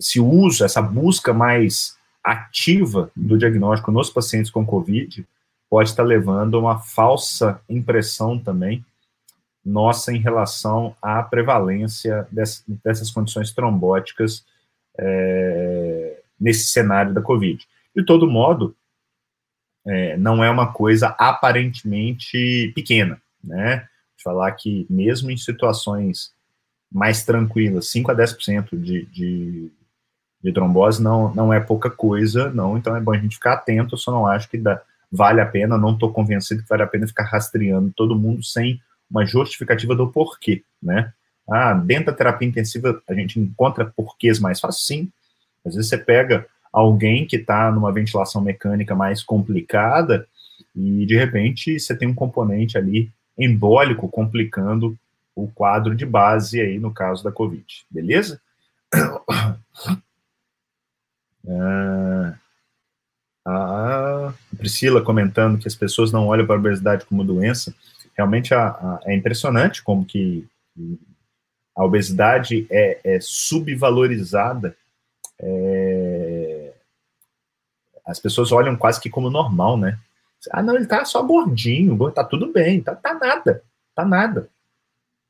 esse 0.00 0.18
uso, 0.18 0.64
essa 0.64 0.82
busca 0.82 1.32
mais 1.32 1.96
ativa 2.24 3.12
do 3.14 3.38
diagnóstico 3.38 3.92
nos 3.92 4.10
pacientes 4.10 4.50
com 4.50 4.66
COVID 4.66 5.24
pode 5.70 5.90
estar 5.90 6.02
levando 6.02 6.56
a 6.56 6.60
uma 6.60 6.78
falsa 6.80 7.60
impressão 7.68 8.38
também 8.38 8.84
nossa 9.64 10.12
em 10.12 10.18
relação 10.18 10.94
à 11.02 11.22
prevalência 11.22 12.26
dessas, 12.30 13.10
condições 13.10 13.52
trombóticas 13.52 14.44
é, 14.98 16.20
nesse 16.40 16.68
cenário 16.68 17.12
da 17.12 17.20
COVID. 17.20 17.66
De 17.94 18.04
todo 18.04 18.30
modo, 18.30 18.74
é, 19.86 20.16
não 20.16 20.42
é 20.42 20.50
uma 20.50 20.72
coisa 20.72 21.08
aparentemente 21.18 22.72
pequena 22.74 23.20
né? 23.42 23.86
Falar 24.22 24.52
que 24.52 24.86
mesmo 24.90 25.30
em 25.30 25.36
situações 25.36 26.32
mais 26.90 27.24
tranquilas, 27.24 27.90
5 27.90 28.10
a 28.10 28.14
10% 28.14 28.80
de, 28.80 29.04
de, 29.06 29.70
de 30.42 30.52
trombose 30.52 31.02
não, 31.02 31.34
não 31.34 31.52
é 31.52 31.60
pouca 31.60 31.90
coisa, 31.90 32.50
não, 32.50 32.76
então 32.76 32.96
é 32.96 33.00
bom 33.00 33.12
a 33.12 33.18
gente 33.18 33.34
ficar 33.34 33.54
atento, 33.54 33.94
eu 33.94 33.98
só 33.98 34.10
não 34.10 34.26
acho 34.26 34.48
que 34.48 34.56
dá, 34.56 34.80
vale 35.12 35.40
a 35.40 35.46
pena, 35.46 35.76
não 35.76 35.92
estou 35.92 36.12
convencido 36.12 36.62
que 36.62 36.68
vale 36.68 36.82
a 36.82 36.86
pena 36.86 37.06
ficar 37.06 37.24
rastreando 37.24 37.92
todo 37.94 38.18
mundo 38.18 38.42
sem 38.42 38.80
uma 39.10 39.24
justificativa 39.24 39.94
do 39.94 40.08
porquê, 40.08 40.62
né? 40.82 41.12
Ah, 41.48 41.72
dentro 41.72 42.06
da 42.06 42.12
terapia 42.12 42.46
intensiva 42.46 43.02
a 43.08 43.14
gente 43.14 43.40
encontra 43.40 43.86
porquês 43.96 44.38
mais 44.38 44.60
fáceis, 44.60 44.84
sim. 44.84 45.12
Às 45.64 45.74
vezes 45.74 45.88
você 45.88 45.96
pega 45.98 46.46
alguém 46.72 47.26
que 47.26 47.36
está 47.36 47.70
numa 47.70 47.92
ventilação 47.92 48.42
mecânica 48.42 48.94
mais 48.94 49.22
complicada 49.22 50.26
e 50.76 51.06
de 51.06 51.16
repente 51.16 51.78
você 51.78 51.96
tem 51.96 52.06
um 52.06 52.14
componente 52.14 52.76
ali 52.76 53.10
embólico 53.38 54.08
complicando 54.08 54.96
o 55.34 55.48
quadro 55.48 55.94
de 55.94 56.04
base 56.04 56.60
aí 56.60 56.78
no 56.78 56.92
caso 56.92 57.24
da 57.24 57.32
Covid, 57.32 57.64
beleza? 57.90 58.40
Ah, 61.50 62.34
a 63.46 64.34
Priscila 64.58 65.00
comentando 65.00 65.58
que 65.58 65.66
as 65.66 65.74
pessoas 65.74 66.12
não 66.12 66.26
olham 66.26 66.44
para 66.44 66.56
a 66.56 66.58
obesidade 66.58 67.06
como 67.06 67.24
doença, 67.24 67.74
realmente 68.18 68.52
a, 68.52 68.66
a, 68.66 69.00
é 69.04 69.14
impressionante 69.14 69.80
como 69.82 70.04
que 70.04 70.44
a 71.76 71.84
obesidade 71.84 72.66
é, 72.68 72.98
é 73.04 73.20
subvalorizada, 73.20 74.76
é, 75.38 76.72
as 78.04 78.18
pessoas 78.18 78.50
olham 78.50 78.76
quase 78.76 79.00
que 79.00 79.08
como 79.08 79.30
normal, 79.30 79.78
né? 79.78 79.96
Ah, 80.50 80.62
não, 80.62 80.74
ele 80.74 80.86
tá 80.86 81.04
só 81.04 81.22
gordinho, 81.22 82.10
tá 82.10 82.24
tudo 82.24 82.52
bem, 82.52 82.80
tá, 82.80 82.96
tá 82.96 83.14
nada, 83.14 83.62
tá 83.94 84.04
nada. 84.04 84.48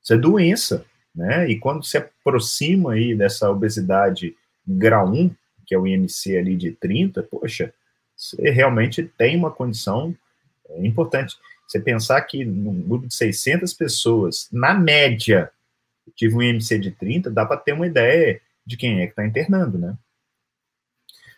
Isso 0.02 0.14
é 0.14 0.16
doença, 0.16 0.86
né? 1.14 1.50
E 1.50 1.58
quando 1.58 1.84
se 1.84 1.98
aproxima 1.98 2.92
aí 2.92 3.14
dessa 3.14 3.50
obesidade 3.50 4.34
grau 4.66 5.08
1, 5.08 5.30
que 5.66 5.74
é 5.74 5.78
o 5.78 5.86
IMC 5.86 6.36
ali 6.38 6.56
de 6.56 6.72
30, 6.72 7.22
poxa, 7.24 7.74
você 8.16 8.50
realmente 8.50 9.02
tem 9.02 9.36
uma 9.36 9.50
condição 9.50 10.14
é, 10.70 10.86
importante. 10.86 11.36
Você 11.68 11.78
pensar 11.78 12.18
que 12.22 12.46
num 12.46 12.80
grupo 12.80 13.06
de 13.06 13.14
600 13.14 13.74
pessoas, 13.74 14.48
na 14.50 14.72
média, 14.72 15.50
tive 16.16 16.34
um 16.34 16.42
IMC 16.42 16.78
de 16.78 16.90
30, 16.90 17.30
dá 17.30 17.44
para 17.44 17.58
ter 17.58 17.74
uma 17.74 17.86
ideia 17.86 18.40
de 18.64 18.76
quem 18.76 19.00
é 19.00 19.04
que 19.04 19.12
está 19.12 19.26
internando, 19.26 19.76
né? 19.76 19.94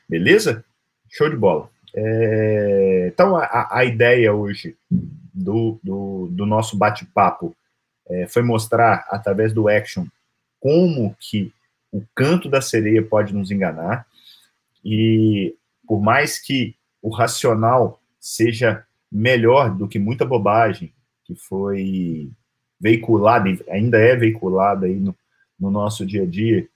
Beleza? 0.08 0.64
Show 1.10 1.28
de 1.28 1.36
bola. 1.36 1.68
É, 1.92 3.10
então, 3.12 3.36
a, 3.36 3.68
a, 3.78 3.84
ideia 3.84 4.32
hoje 4.32 4.76
do, 4.88 5.80
do, 5.82 6.28
do 6.30 6.46
nosso 6.46 6.76
bate-papo 6.76 7.56
é, 8.08 8.28
foi 8.28 8.42
mostrar, 8.42 9.06
através 9.10 9.52
do 9.52 9.68
action, 9.68 10.06
como 10.60 11.16
que 11.18 11.52
o 11.90 12.04
canto 12.14 12.48
da 12.48 12.60
sereia 12.60 13.02
pode 13.02 13.34
nos 13.34 13.50
enganar, 13.50 14.06
e 14.84 15.56
por 15.86 16.00
mais 16.00 16.38
que 16.38 16.76
o 17.02 17.10
racional 17.10 18.00
seja 18.20 18.86
melhor 19.10 19.74
do 19.74 19.88
que 19.88 19.98
muita 19.98 20.24
bobagem 20.24 20.92
que 21.24 21.34
foi 21.34 22.30
veiculada, 22.80 23.48
ainda 23.68 23.98
é 23.98 24.16
veiculada 24.16 24.86
aí 24.86 24.96
no, 24.96 25.14
no 25.58 25.70
nosso 25.70 26.06
dia 26.06 26.22
a 26.22 26.26
dia, 26.26 26.66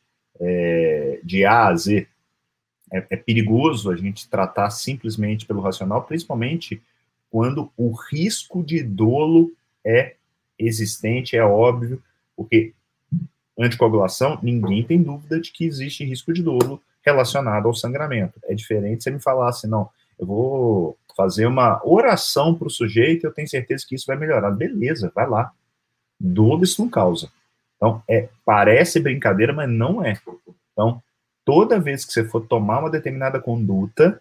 é, 0.40 1.20
de 1.22 1.44
A 1.44 1.68
a 1.68 1.76
Z, 1.76 2.06
é, 2.92 3.06
é 3.10 3.16
perigoso 3.16 3.90
a 3.90 3.96
gente 3.96 4.28
tratar 4.28 4.70
simplesmente 4.70 5.46
pelo 5.46 5.60
racional, 5.60 6.02
principalmente 6.02 6.82
quando 7.30 7.70
o 7.76 7.92
risco 7.92 8.62
de 8.62 8.82
dolo 8.82 9.52
é 9.84 10.14
existente, 10.58 11.36
é 11.36 11.44
óbvio, 11.44 12.02
porque 12.36 12.72
anticoagulação, 13.58 14.38
ninguém 14.42 14.84
tem 14.84 15.02
dúvida 15.02 15.40
de 15.40 15.50
que 15.50 15.64
existe 15.64 16.04
risco 16.04 16.32
de 16.32 16.42
dolo 16.42 16.80
relacionado 17.04 17.66
ao 17.66 17.74
sangramento. 17.74 18.38
É 18.44 18.54
diferente 18.54 19.02
você 19.02 19.10
me 19.10 19.20
falar 19.20 19.48
assim, 19.48 19.66
não, 19.66 19.88
eu 20.18 20.26
vou 20.26 20.96
fazer 21.16 21.46
uma 21.46 21.80
oração 21.86 22.54
para 22.54 22.66
o 22.66 22.70
sujeito 22.70 23.24
eu 23.24 23.32
tenho 23.32 23.48
certeza 23.48 23.84
que 23.86 23.94
isso 23.94 24.06
vai 24.06 24.16
melhorar. 24.16 24.50
Beleza, 24.50 25.12
vai 25.14 25.28
lá. 25.28 25.52
Dolo 26.18 26.64
isso 26.64 26.82
não 26.82 26.88
causa. 26.88 27.30
Então, 27.76 28.02
é, 28.08 28.28
parece 28.44 29.00
brincadeira, 29.00 29.52
mas 29.52 29.68
não 29.68 30.04
é. 30.04 30.18
Então, 30.72 31.02
toda 31.44 31.80
vez 31.80 32.04
que 32.04 32.12
você 32.12 32.24
for 32.24 32.46
tomar 32.46 32.80
uma 32.80 32.90
determinada 32.90 33.40
conduta, 33.40 34.20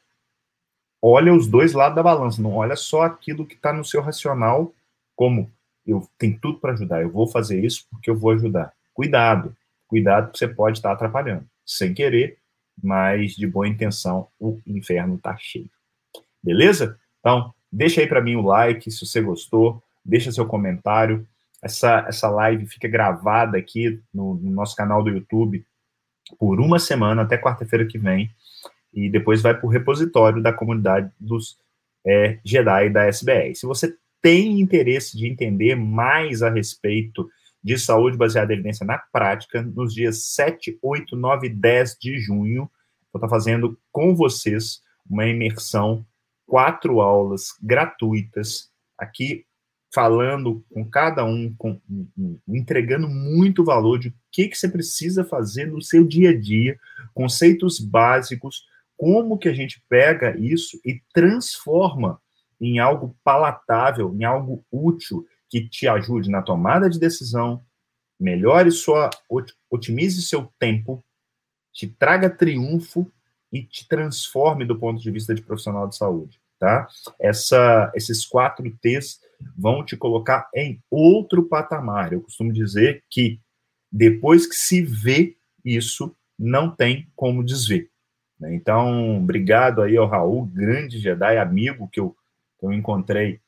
olha 1.02 1.34
os 1.34 1.48
dois 1.48 1.74
lados 1.74 1.96
da 1.96 2.04
balança, 2.04 2.42
não 2.42 2.56
olha 2.56 2.76
só 2.76 3.04
aquilo 3.04 3.46
que 3.46 3.56
está 3.56 3.72
no 3.72 3.86
seu 3.86 4.02
racional, 4.02 4.74
como 5.16 5.52
eu 5.86 6.08
tenho 6.18 6.40
tudo 6.40 6.60
para 6.60 6.74
ajudar, 6.74 7.02
eu 7.02 7.10
vou 7.10 7.28
fazer 7.28 7.64
isso 7.64 7.86
porque 7.90 8.10
eu 8.10 8.18
vou 8.18 8.32
ajudar. 8.32 8.74
Cuidado, 8.94 9.56
cuidado 9.88 10.32
que 10.32 10.38
você 10.38 10.48
pode 10.48 10.78
estar 10.78 10.90
tá 10.90 10.96
atrapalhando, 10.96 11.46
sem 11.66 11.94
querer, 11.94 12.38
mas 12.82 13.34
de 13.36 13.46
boa 13.46 13.68
intenção, 13.68 14.28
o 14.40 14.60
inferno 14.66 15.16
está 15.16 15.36
cheio. 15.38 15.70
Beleza? 16.44 17.00
Então, 17.20 17.54
deixa 17.72 18.02
aí 18.02 18.08
para 18.08 18.22
mim 18.22 18.36
o 18.36 18.42
like 18.42 18.92
se 18.92 19.06
você 19.06 19.22
gostou, 19.22 19.82
deixa 20.04 20.32
seu 20.32 20.46
comentário. 20.46 21.26
Essa, 21.62 22.06
essa 22.08 22.30
live 22.30 22.66
fica 22.68 22.88
gravada 22.88 23.58
aqui 23.58 24.02
no, 24.14 24.36
no 24.36 24.52
nosso 24.52 24.76
canal 24.76 25.02
do 25.02 25.10
YouTube 25.10 25.66
por 26.38 26.60
uma 26.60 26.80
semana, 26.80 27.22
até 27.22 27.38
quarta-feira 27.38 27.86
que 27.86 27.98
vem, 27.98 28.30
e 28.94 29.10
depois 29.10 29.42
vai 29.42 29.54
para 29.54 29.66
o 29.66 29.70
repositório 29.70 30.42
da 30.42 30.52
comunidade 30.52 31.12
dos 31.20 31.58
é, 32.06 32.40
Jedi 32.44 32.90
da 32.90 33.06
SBR. 33.06 33.56
Se 33.56 33.66
você 33.66 33.96
tem 34.22 34.60
interesse 34.60 35.18
de 35.18 35.28
entender 35.28 35.76
mais 35.76 36.42
a 36.44 36.50
respeito 36.50 37.30
de 37.64 37.78
saúde 37.78 38.18
baseada 38.18 38.52
em 38.52 38.56
evidência 38.56 38.86
na 38.86 38.98
prática, 38.98 39.62
nos 39.62 39.94
dias 39.94 40.26
7, 40.34 40.78
8, 40.82 41.16
9 41.16 41.48
e 41.48 41.50
10 41.50 41.98
de 42.00 42.18
junho, 42.18 42.70
vou 43.12 43.20
estar 43.20 43.30
fazendo 43.30 43.78
com 43.92 44.14
vocês 44.14 44.82
uma 45.10 45.26
imersão, 45.26 46.06
quatro 46.54 47.02
aulas 47.02 47.58
gratuitas, 47.60 48.70
aqui 48.96 49.44
falando 49.92 50.64
com 50.72 50.88
cada 50.88 51.26
um, 51.26 51.52
com, 51.58 51.82
entregando 52.48 53.10
muito 53.10 53.64
valor 53.64 53.98
de 53.98 54.10
o 54.10 54.14
que, 54.32 54.48
que 54.48 54.56
você 54.56 54.70
precisa 54.70 55.26
fazer 55.26 55.66
no 55.66 55.82
seu 55.82 56.06
dia 56.06 56.30
a 56.30 56.40
dia, 56.40 56.78
conceitos 57.12 57.80
básicos, 57.80 58.68
como 58.96 59.40
que 59.40 59.50
a 59.50 59.54
gente 59.54 59.84
pega 59.90 60.38
isso 60.38 60.80
e 60.86 61.02
transforma 61.12 62.22
em 62.62 62.78
algo 62.78 63.18
palatável, 63.24 64.16
em 64.16 64.24
algo 64.24 64.64
útil, 64.72 65.26
que 65.50 65.68
te 65.68 65.88
ajude 65.88 66.30
na 66.30 66.44
tomada 66.44 66.88
de 66.88 67.00
decisão, 67.00 67.66
melhore 68.20 68.70
sua, 68.70 69.10
otimize 69.72 70.22
seu 70.22 70.54
tempo, 70.60 71.04
te 71.72 71.88
traga 71.88 72.30
triunfo 72.30 73.12
e 73.52 73.64
te 73.64 73.88
transforme 73.88 74.66
do 74.66 74.78
ponto 74.78 75.02
de 75.02 75.10
vista 75.10 75.34
de 75.34 75.42
profissional 75.42 75.88
de 75.88 75.96
saúde, 75.96 76.43
tá? 76.64 76.88
Essa, 77.20 77.92
esses 77.94 78.26
quatro 78.26 78.64
T's 78.82 79.20
vão 79.58 79.84
te 79.84 79.98
colocar 79.98 80.50
em 80.56 80.82
outro 80.90 81.44
patamar. 81.44 82.14
Eu 82.14 82.22
costumo 82.22 82.54
dizer 82.54 83.04
que 83.10 83.38
depois 83.92 84.48
que 84.48 84.56
se 84.56 84.82
vê 84.82 85.36
isso, 85.66 86.16
não 86.40 86.74
tem 86.74 87.06
como 87.18 87.44
desver. 87.44 87.90
Né? 88.40 88.56
Então, 88.56 89.18
obrigado 89.18 89.82
aí 89.82 89.98
ao 89.98 90.08
Raul, 90.08 90.46
grande 90.46 91.00
Jedi, 91.00 91.38
amigo 91.38 91.90
que 91.90 92.00
eu, 92.00 92.16
que 92.58 92.66
eu 92.66 92.72
encontrei 92.72 93.42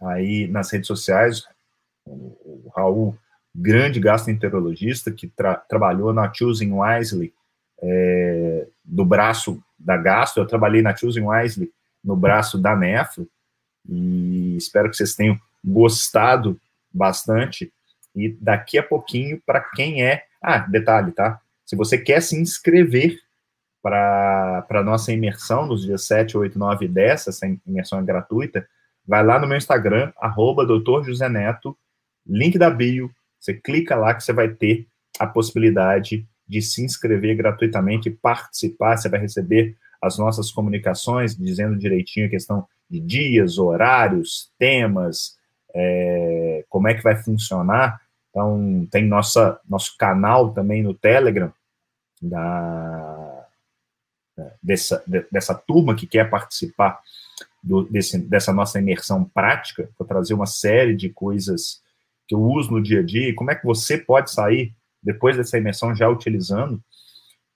aí 0.00 0.48
nas 0.48 0.68
redes 0.72 0.88
sociais. 0.88 1.44
O, 2.04 2.72
Raul, 2.74 3.16
grande 3.54 4.00
gastroenterologista 4.00 5.12
que 5.12 5.28
tra 5.28 5.54
trabalhou 5.54 6.12
na 6.12 6.32
Choosing 6.34 6.72
Wisely, 6.72 7.32
é, 7.80 8.66
do 8.84 9.04
braço 9.04 9.62
da 9.78 9.96
gastro. 9.96 10.42
Eu 10.42 10.48
trabalhei 10.48 10.82
na 10.82 10.96
Choosing 10.96 11.22
Wisely 11.28 11.72
no 12.02 12.16
braço 12.16 12.58
da 12.58 12.76
nefro 12.76 13.28
e 13.88 14.56
espero 14.56 14.90
que 14.90 14.96
vocês 14.96 15.14
tenham 15.14 15.38
gostado 15.64 16.60
bastante. 16.92 17.72
E 18.14 18.28
daqui 18.28 18.78
a 18.78 18.82
pouquinho, 18.82 19.40
para 19.44 19.60
quem 19.60 20.04
é. 20.04 20.24
Ah, 20.40 20.58
detalhe, 20.58 21.12
tá? 21.12 21.40
Se 21.64 21.76
você 21.76 21.96
quer 21.96 22.20
se 22.20 22.36
inscrever 22.36 23.18
para 23.82 24.66
a 24.68 24.82
nossa 24.82 25.12
imersão 25.12 25.66
nos 25.66 25.82
dias 25.82 26.04
7, 26.04 26.36
8, 26.36 26.58
9 26.58 26.84
e 26.84 26.88
10, 26.88 27.28
essa 27.28 27.46
imersão 27.66 27.98
é 27.98 28.02
gratuita, 28.02 28.66
vai 29.06 29.24
lá 29.24 29.38
no 29.38 29.46
meu 29.46 29.56
Instagram, 29.56 30.12
arroba 30.20 30.64
doutor 30.64 31.04
José 31.04 31.28
Neto, 31.28 31.76
link 32.26 32.58
da 32.58 32.70
bio, 32.70 33.10
você 33.40 33.54
clica 33.54 33.96
lá 33.96 34.14
que 34.14 34.22
você 34.22 34.32
vai 34.32 34.48
ter 34.48 34.86
a 35.18 35.26
possibilidade 35.26 36.26
de 36.46 36.62
se 36.62 36.84
inscrever 36.84 37.36
gratuitamente 37.36 38.10
participar, 38.10 38.96
você 38.96 39.08
vai 39.08 39.20
receber 39.20 39.76
as 40.02 40.18
nossas 40.18 40.50
comunicações, 40.50 41.36
dizendo 41.36 41.78
direitinho 41.78 42.26
a 42.26 42.30
questão 42.30 42.66
de 42.90 43.00
dias, 43.00 43.56
horários, 43.56 44.50
temas, 44.58 45.36
é, 45.74 46.64
como 46.68 46.88
é 46.88 46.94
que 46.94 47.02
vai 47.02 47.16
funcionar. 47.16 48.00
Então, 48.30 48.86
tem 48.90 49.06
nossa, 49.06 49.60
nosso 49.68 49.96
canal 49.96 50.52
também 50.52 50.82
no 50.82 50.92
Telegram, 50.92 51.52
da, 52.20 53.46
dessa, 54.62 55.02
dessa 55.30 55.54
turma 55.54 55.94
que 55.94 56.06
quer 56.06 56.28
participar 56.28 57.00
do, 57.62 57.84
desse, 57.84 58.18
dessa 58.18 58.52
nossa 58.52 58.78
imersão 58.78 59.24
prática, 59.24 59.88
vou 59.98 60.06
trazer 60.06 60.34
uma 60.34 60.46
série 60.46 60.96
de 60.96 61.08
coisas 61.10 61.80
que 62.26 62.34
eu 62.34 62.40
uso 62.40 62.72
no 62.72 62.82
dia 62.82 63.00
a 63.00 63.02
dia, 63.04 63.28
e 63.28 63.34
como 63.34 63.50
é 63.50 63.54
que 63.54 63.64
você 63.64 63.98
pode 63.98 64.30
sair 64.30 64.74
depois 65.02 65.36
dessa 65.36 65.58
imersão 65.58 65.94
já 65.94 66.08
utilizando. 66.08 66.80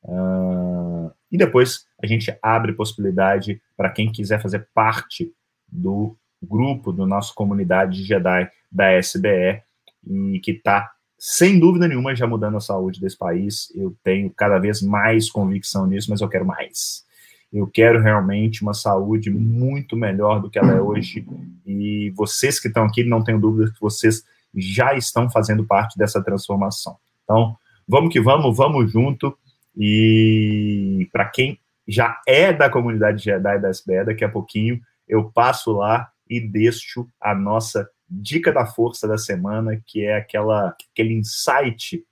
Uh, 0.03 1.11
e 1.31 1.37
depois 1.37 1.87
a 2.03 2.07
gente 2.07 2.37
abre 2.43 2.73
possibilidade 2.73 3.61
para 3.77 3.91
quem 3.91 4.11
quiser 4.11 4.41
fazer 4.41 4.69
parte 4.75 5.33
do 5.67 6.17
grupo, 6.43 6.93
do 6.93 7.07
nosso 7.07 7.35
comunidade 7.35 7.99
de 7.99 8.05
Jedi 8.05 8.49
da 8.71 8.93
SBE, 8.99 9.63
e 10.07 10.41
que 10.41 10.53
está, 10.53 10.91
sem 11.19 11.59
dúvida 11.59 11.89
nenhuma, 11.89 12.15
já 12.15 12.27
mudando 12.27 12.57
a 12.57 12.61
saúde 12.61 13.01
desse 13.01 13.19
país. 13.19 13.73
Eu 13.75 13.97
tenho 14.03 14.31
cada 14.31 14.59
vez 14.59 14.81
mais 14.83 15.31
convicção 15.31 15.87
nisso, 15.87 16.11
mas 16.11 16.21
eu 16.21 16.29
quero 16.29 16.47
mais. 16.47 17.05
Eu 17.53 17.67
quero 17.67 18.01
realmente 18.01 18.63
uma 18.63 18.75
saúde 18.75 19.31
muito 19.31 19.97
melhor 19.97 20.41
do 20.41 20.51
que 20.51 20.59
ela 20.59 20.73
é 20.73 20.81
hoje. 20.81 21.27
E 21.65 22.11
vocês 22.11 22.61
que 22.61 22.69
estão 22.69 22.85
aqui, 22.85 23.03
não 23.03 23.25
tenho 23.25 23.41
dúvida 23.41 23.73
que 23.73 23.81
vocês 23.81 24.25
já 24.55 24.95
estão 24.95 25.31
fazendo 25.31 25.65
parte 25.65 25.99
dessa 25.99 26.23
transformação. 26.23 26.97
Então, 27.25 27.57
vamos 27.87 28.13
que 28.13 28.21
vamos, 28.21 28.57
vamos 28.57 28.91
junto. 28.91 29.37
E 29.77 31.09
para 31.13 31.29
quem 31.29 31.61
já 31.87 32.21
é 32.27 32.53
da 32.53 32.71
comunidade 32.71 33.23
Jedi 33.23 33.61
da 33.61 33.71
SBE, 33.71 34.05
daqui 34.07 34.25
a 34.25 34.29
pouquinho 34.29 34.81
eu 35.07 35.31
passo 35.31 35.73
lá 35.73 36.11
e 36.29 36.41
deixo 36.41 37.09
a 37.21 37.35
nossa 37.35 37.89
dica 38.09 38.53
da 38.53 38.67
força 38.67 39.07
da 39.07 39.19
semana, 39.19 39.81
que 39.87 40.05
é 40.05 40.17
aquela, 40.17 40.75
aquele 40.93 41.15
insight 41.15 42.05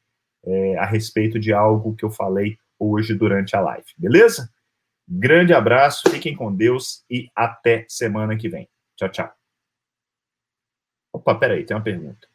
é, 0.44 0.76
a 0.78 0.84
respeito 0.84 1.38
de 1.38 1.52
algo 1.52 1.94
que 1.96 2.04
eu 2.04 2.10
falei 2.10 2.56
hoje 2.78 3.14
durante 3.14 3.56
a 3.56 3.60
live, 3.60 3.86
beleza? 3.96 4.52
Grande 5.08 5.52
abraço, 5.52 6.10
fiquem 6.10 6.34
com 6.34 6.54
Deus 6.54 7.04
e 7.10 7.28
até 7.34 7.84
semana 7.88 8.36
que 8.36 8.48
vem. 8.48 8.68
Tchau, 8.96 9.08
tchau. 9.08 9.32
Opa, 11.12 11.34
peraí, 11.34 11.64
tem 11.64 11.76
uma 11.76 11.82
pergunta. 11.82 12.26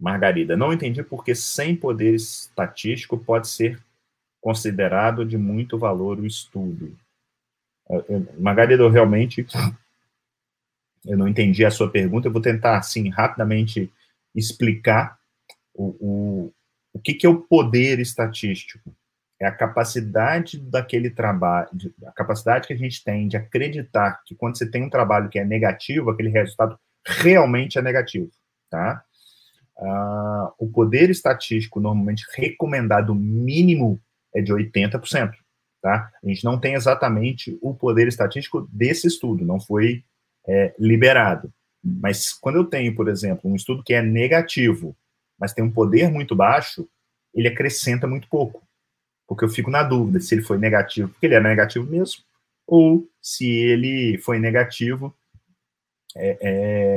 Margarida, 0.00 0.56
não 0.56 0.72
entendi 0.72 1.02
porque 1.02 1.34
sem 1.34 1.76
poder 1.76 2.14
estatístico 2.14 3.18
pode 3.18 3.48
ser 3.48 3.78
considerado 4.40 5.24
de 5.24 5.36
muito 5.36 5.78
valor 5.78 6.18
o 6.18 6.26
estudo. 6.26 6.96
Margarida, 8.38 8.82
eu 8.82 8.88
realmente 8.88 9.46
eu 11.04 11.16
não 11.16 11.28
entendi 11.28 11.64
a 11.64 11.70
sua 11.70 11.90
pergunta, 11.90 12.28
eu 12.28 12.32
vou 12.32 12.42
tentar, 12.42 12.78
assim, 12.78 13.08
rapidamente 13.08 13.90
explicar 14.34 15.18
o, 15.74 15.96
o, 16.00 16.52
o 16.92 17.00
que, 17.00 17.14
que 17.14 17.26
é 17.26 17.28
o 17.28 17.40
poder 17.40 17.98
estatístico. 17.98 18.94
É 19.40 19.46
a 19.46 19.52
capacidade 19.52 20.58
daquele 20.58 21.08
trabalho, 21.08 21.70
a 22.06 22.12
capacidade 22.12 22.66
que 22.66 22.74
a 22.74 22.76
gente 22.76 23.02
tem 23.02 23.26
de 23.26 23.38
acreditar 23.38 24.22
que 24.26 24.34
quando 24.34 24.58
você 24.58 24.70
tem 24.70 24.84
um 24.84 24.90
trabalho 24.90 25.30
que 25.30 25.38
é 25.38 25.44
negativo, 25.44 26.10
aquele 26.10 26.28
resultado 26.28 26.78
realmente 27.06 27.78
é 27.78 27.82
negativo, 27.82 28.30
tá? 28.68 29.02
Uh, 29.80 30.52
o 30.58 30.68
poder 30.70 31.08
estatístico 31.08 31.80
normalmente 31.80 32.26
recomendado 32.34 33.14
mínimo 33.14 33.98
é 34.34 34.42
de 34.42 34.52
80%, 34.52 35.32
tá? 35.80 36.12
A 36.22 36.28
gente 36.28 36.44
não 36.44 36.60
tem 36.60 36.74
exatamente 36.74 37.58
o 37.62 37.74
poder 37.74 38.06
estatístico 38.06 38.68
desse 38.70 39.06
estudo, 39.06 39.44
não 39.44 39.58
foi 39.58 40.04
é, 40.46 40.74
liberado. 40.78 41.50
Mas 41.82 42.32
quando 42.32 42.56
eu 42.56 42.64
tenho, 42.64 42.94
por 42.94 43.08
exemplo, 43.08 43.50
um 43.50 43.56
estudo 43.56 43.82
que 43.82 43.94
é 43.94 44.02
negativo, 44.02 44.94
mas 45.38 45.54
tem 45.54 45.64
um 45.64 45.72
poder 45.72 46.10
muito 46.10 46.36
baixo, 46.36 46.86
ele 47.34 47.48
acrescenta 47.48 48.06
muito 48.06 48.28
pouco. 48.28 48.62
Porque 49.26 49.44
eu 49.44 49.48
fico 49.48 49.70
na 49.70 49.82
dúvida 49.82 50.20
se 50.20 50.34
ele 50.34 50.42
foi 50.42 50.58
negativo 50.58 51.08
porque 51.08 51.26
ele 51.26 51.36
é 51.36 51.40
negativo 51.40 51.86
mesmo, 51.86 52.22
ou 52.66 53.08
se 53.20 53.48
ele 53.48 54.18
foi 54.18 54.38
negativo 54.38 55.14
é, 56.14 56.38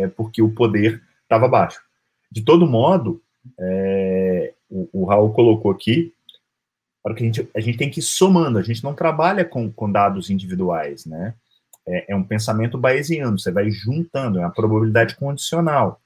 é, 0.03 0.07
porque 0.09 0.41
o 0.41 0.51
poder 0.51 1.01
estava 1.21 1.47
baixo. 1.47 1.81
De 2.33 2.41
todo 2.41 2.65
modo, 2.65 3.21
é, 3.59 4.55
o, 4.67 4.89
o, 4.91 5.05
Raul 5.05 5.31
colocou 5.33 5.69
aqui, 5.69 6.11
para 7.03 7.13
que 7.13 7.21
a 7.21 7.25
gente, 7.27 7.49
a 7.55 7.59
gente 7.59 7.77
tem 7.77 7.91
que 7.91 7.99
ir 7.99 8.03
somando, 8.03 8.57
a 8.57 8.63
gente 8.63 8.83
não 8.83 8.95
trabalha 8.95 9.45
com, 9.45 9.71
com 9.71 9.91
dados 9.91 10.31
individuais, 10.31 11.05
né? 11.05 11.35
É, 11.85 12.13
é 12.13 12.15
um 12.15 12.23
pensamento 12.23 12.75
bayesiano, 12.75 13.37
você 13.37 13.51
vai 13.51 13.69
juntando, 13.69 14.39
é 14.39 14.41
uma 14.41 14.51
probabilidade 14.51 15.15
condicional. 15.15 16.01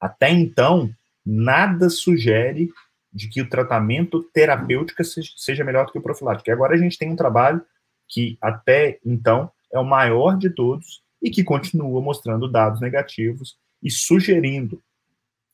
Até 0.00 0.30
então, 0.30 0.88
nada 1.26 1.90
sugere 1.90 2.70
de 3.12 3.28
que 3.28 3.42
o 3.42 3.48
tratamento 3.48 4.22
terapêutico 4.32 5.02
seja 5.36 5.64
melhor 5.64 5.86
do 5.86 5.92
que 5.92 5.98
o 5.98 6.02
profilático. 6.02 6.48
E 6.48 6.52
agora 6.52 6.74
a 6.74 6.78
gente 6.78 6.96
tem 6.96 7.10
um 7.10 7.16
trabalho 7.16 7.60
que 8.06 8.38
até 8.40 9.00
então 9.04 9.50
é 9.72 9.78
o 9.80 9.84
maior 9.84 10.38
de 10.38 10.50
todos 10.50 11.02
e 11.20 11.30
que 11.30 11.42
continua 11.42 12.00
mostrando 12.00 12.46
dados 12.46 12.80
negativos 12.80 13.56
e 13.82 13.90
sugerindo 13.90 14.80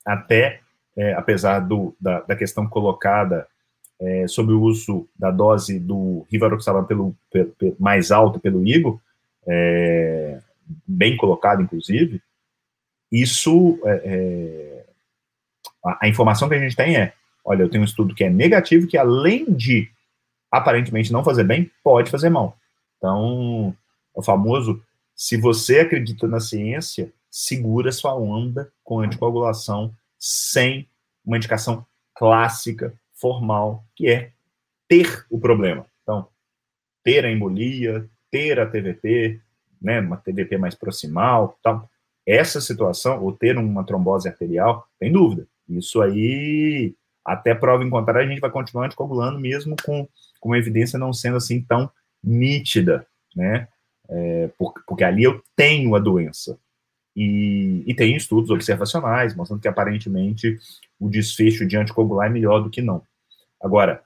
até, 0.05 0.61
é, 0.96 1.14
apesar 1.14 1.61
do, 1.61 1.96
da, 2.00 2.20
da, 2.20 2.36
questão 2.36 2.68
colocada 2.68 3.46
é, 4.00 4.26
sobre 4.28 4.55
o 4.55 4.61
uso 4.61 5.09
da 5.16 5.30
dose 5.30 5.78
do 5.78 6.26
rivaroxaban 6.30 6.84
pelo, 6.84 7.16
pelo, 7.30 7.50
pelo, 7.52 7.76
mais 7.78 8.11
alta 8.11 8.38
pelo 8.38 8.66
IGO, 8.66 9.00
é, 9.46 10.40
bem 10.86 11.16
colocado, 11.16 11.62
inclusive, 11.62 12.22
isso, 13.11 13.78
é, 13.84 14.02
é, 14.05 14.86
a, 15.84 16.07
a, 16.07 16.09
informação 16.09 16.48
que 16.48 16.55
a 16.55 16.59
gente 16.59 16.76
tem 16.76 16.96
é, 16.96 17.12
olha, 17.44 17.62
eu 17.62 17.68
tenho 17.68 17.82
um 17.82 17.86
estudo 17.86 18.14
que 18.14 18.24
é 18.24 18.30
negativo, 18.30 18.86
que 18.86 18.96
além 18.96 19.44
de 19.52 19.90
aparentemente 20.50 21.12
não 21.12 21.24
fazer 21.24 21.44
bem, 21.44 21.70
pode 21.82 22.11
fazer 22.11 22.30
mal. 22.30 22.57
Então, 22.96 23.76
o 24.14 24.22
famoso, 24.22 24.80
se 25.14 25.36
você 25.36 25.80
acredita 25.80 26.26
na 26.26 26.40
ciência, 26.40 27.12
segura 27.35 27.91
sua 27.91 28.14
onda 28.14 28.72
com 28.85 29.01
anticoagulação 29.01 29.93
sem 30.16 30.89
uma 31.26 31.37
indicação 31.37 31.85
clássica, 32.14 32.95
formal, 33.12 33.85
que 33.97 34.09
é 34.09 34.30
ter 34.89 35.26
o 35.28 35.41
problema. 35.41 35.85
Então, 36.01 36.28
ter 37.03 37.24
a 37.24 37.32
embolia, 37.32 38.09
ter 38.30 38.61
a 38.61 38.66
TVP, 38.66 39.41
né, 39.82 39.99
uma 39.99 40.16
TVP 40.16 40.57
mais 40.57 40.76
proximal, 40.76 41.59
tal. 41.61 41.91
Essa 42.24 42.61
situação, 42.61 43.20
ou 43.20 43.32
ter 43.32 43.59
uma 43.59 43.85
trombose 43.85 44.28
arterial, 44.28 44.87
tem 45.01 45.11
dúvida. 45.11 45.45
Isso 45.68 46.01
aí, 46.01 46.95
até 47.24 47.53
prova 47.53 47.82
em 47.82 47.91
contrário, 47.91 48.28
a 48.28 48.30
gente 48.30 48.41
vai 48.41 48.51
continuar 48.51 48.87
anticoagulando 48.87 49.41
mesmo 49.41 49.74
com, 49.85 50.07
com 50.39 50.51
uma 50.51 50.59
evidência 50.59 51.01
não 51.01 51.12
sendo 51.12 51.39
assim 51.39 51.61
tão 51.61 51.91
nítida, 52.22 53.05
né? 53.35 53.66
É, 54.09 54.51
porque, 54.57 54.80
porque 54.87 55.03
ali 55.03 55.24
eu 55.24 55.43
tenho 55.57 55.97
a 55.97 55.99
doença. 55.99 56.57
E, 57.16 57.84
e, 57.86 57.94
tem 57.94 58.16
estudos 58.16 58.50
observacionais 58.50 59.36
mostrando 59.36 59.60
que 59.60 59.68
aparentemente 59.68 60.58
o 60.98 61.08
desfecho 61.08 61.64
de 61.64 61.76
anticoagular 61.76 62.26
é 62.26 62.30
melhor 62.30 62.60
do 62.60 62.70
que 62.70 62.82
não. 62.82 63.02
Agora, 63.62 64.02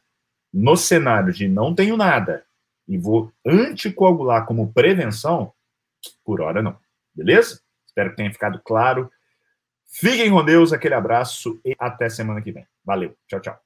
no 0.53 0.77
cenário 0.77 1.33
de 1.33 1.49
não 1.49 1.75
tenho 1.75 1.97
nada 1.97 2.45
e 2.87 2.99
vou 2.99 3.33
anticoagular 3.47 4.45
como 4.47 4.73
prevenção, 4.73 5.53
por 6.25 6.41
hora 6.41 6.63
não. 6.63 6.77
Beleza? 7.15 7.61
Espero 7.87 8.11
que 8.11 8.17
tenha 8.17 8.33
ficado 8.33 8.61
claro. 8.65 9.11
Fiquem 9.87 10.31
com 10.31 10.45
Deus, 10.45 10.73
aquele 10.73 10.95
abraço 10.95 11.61
e 11.65 11.75
até 11.79 12.09
semana 12.09 12.43
que 12.43 12.53
vem. 12.53 12.67
Valeu. 12.85 13.17
Tchau, 13.27 13.41
tchau. 13.41 13.59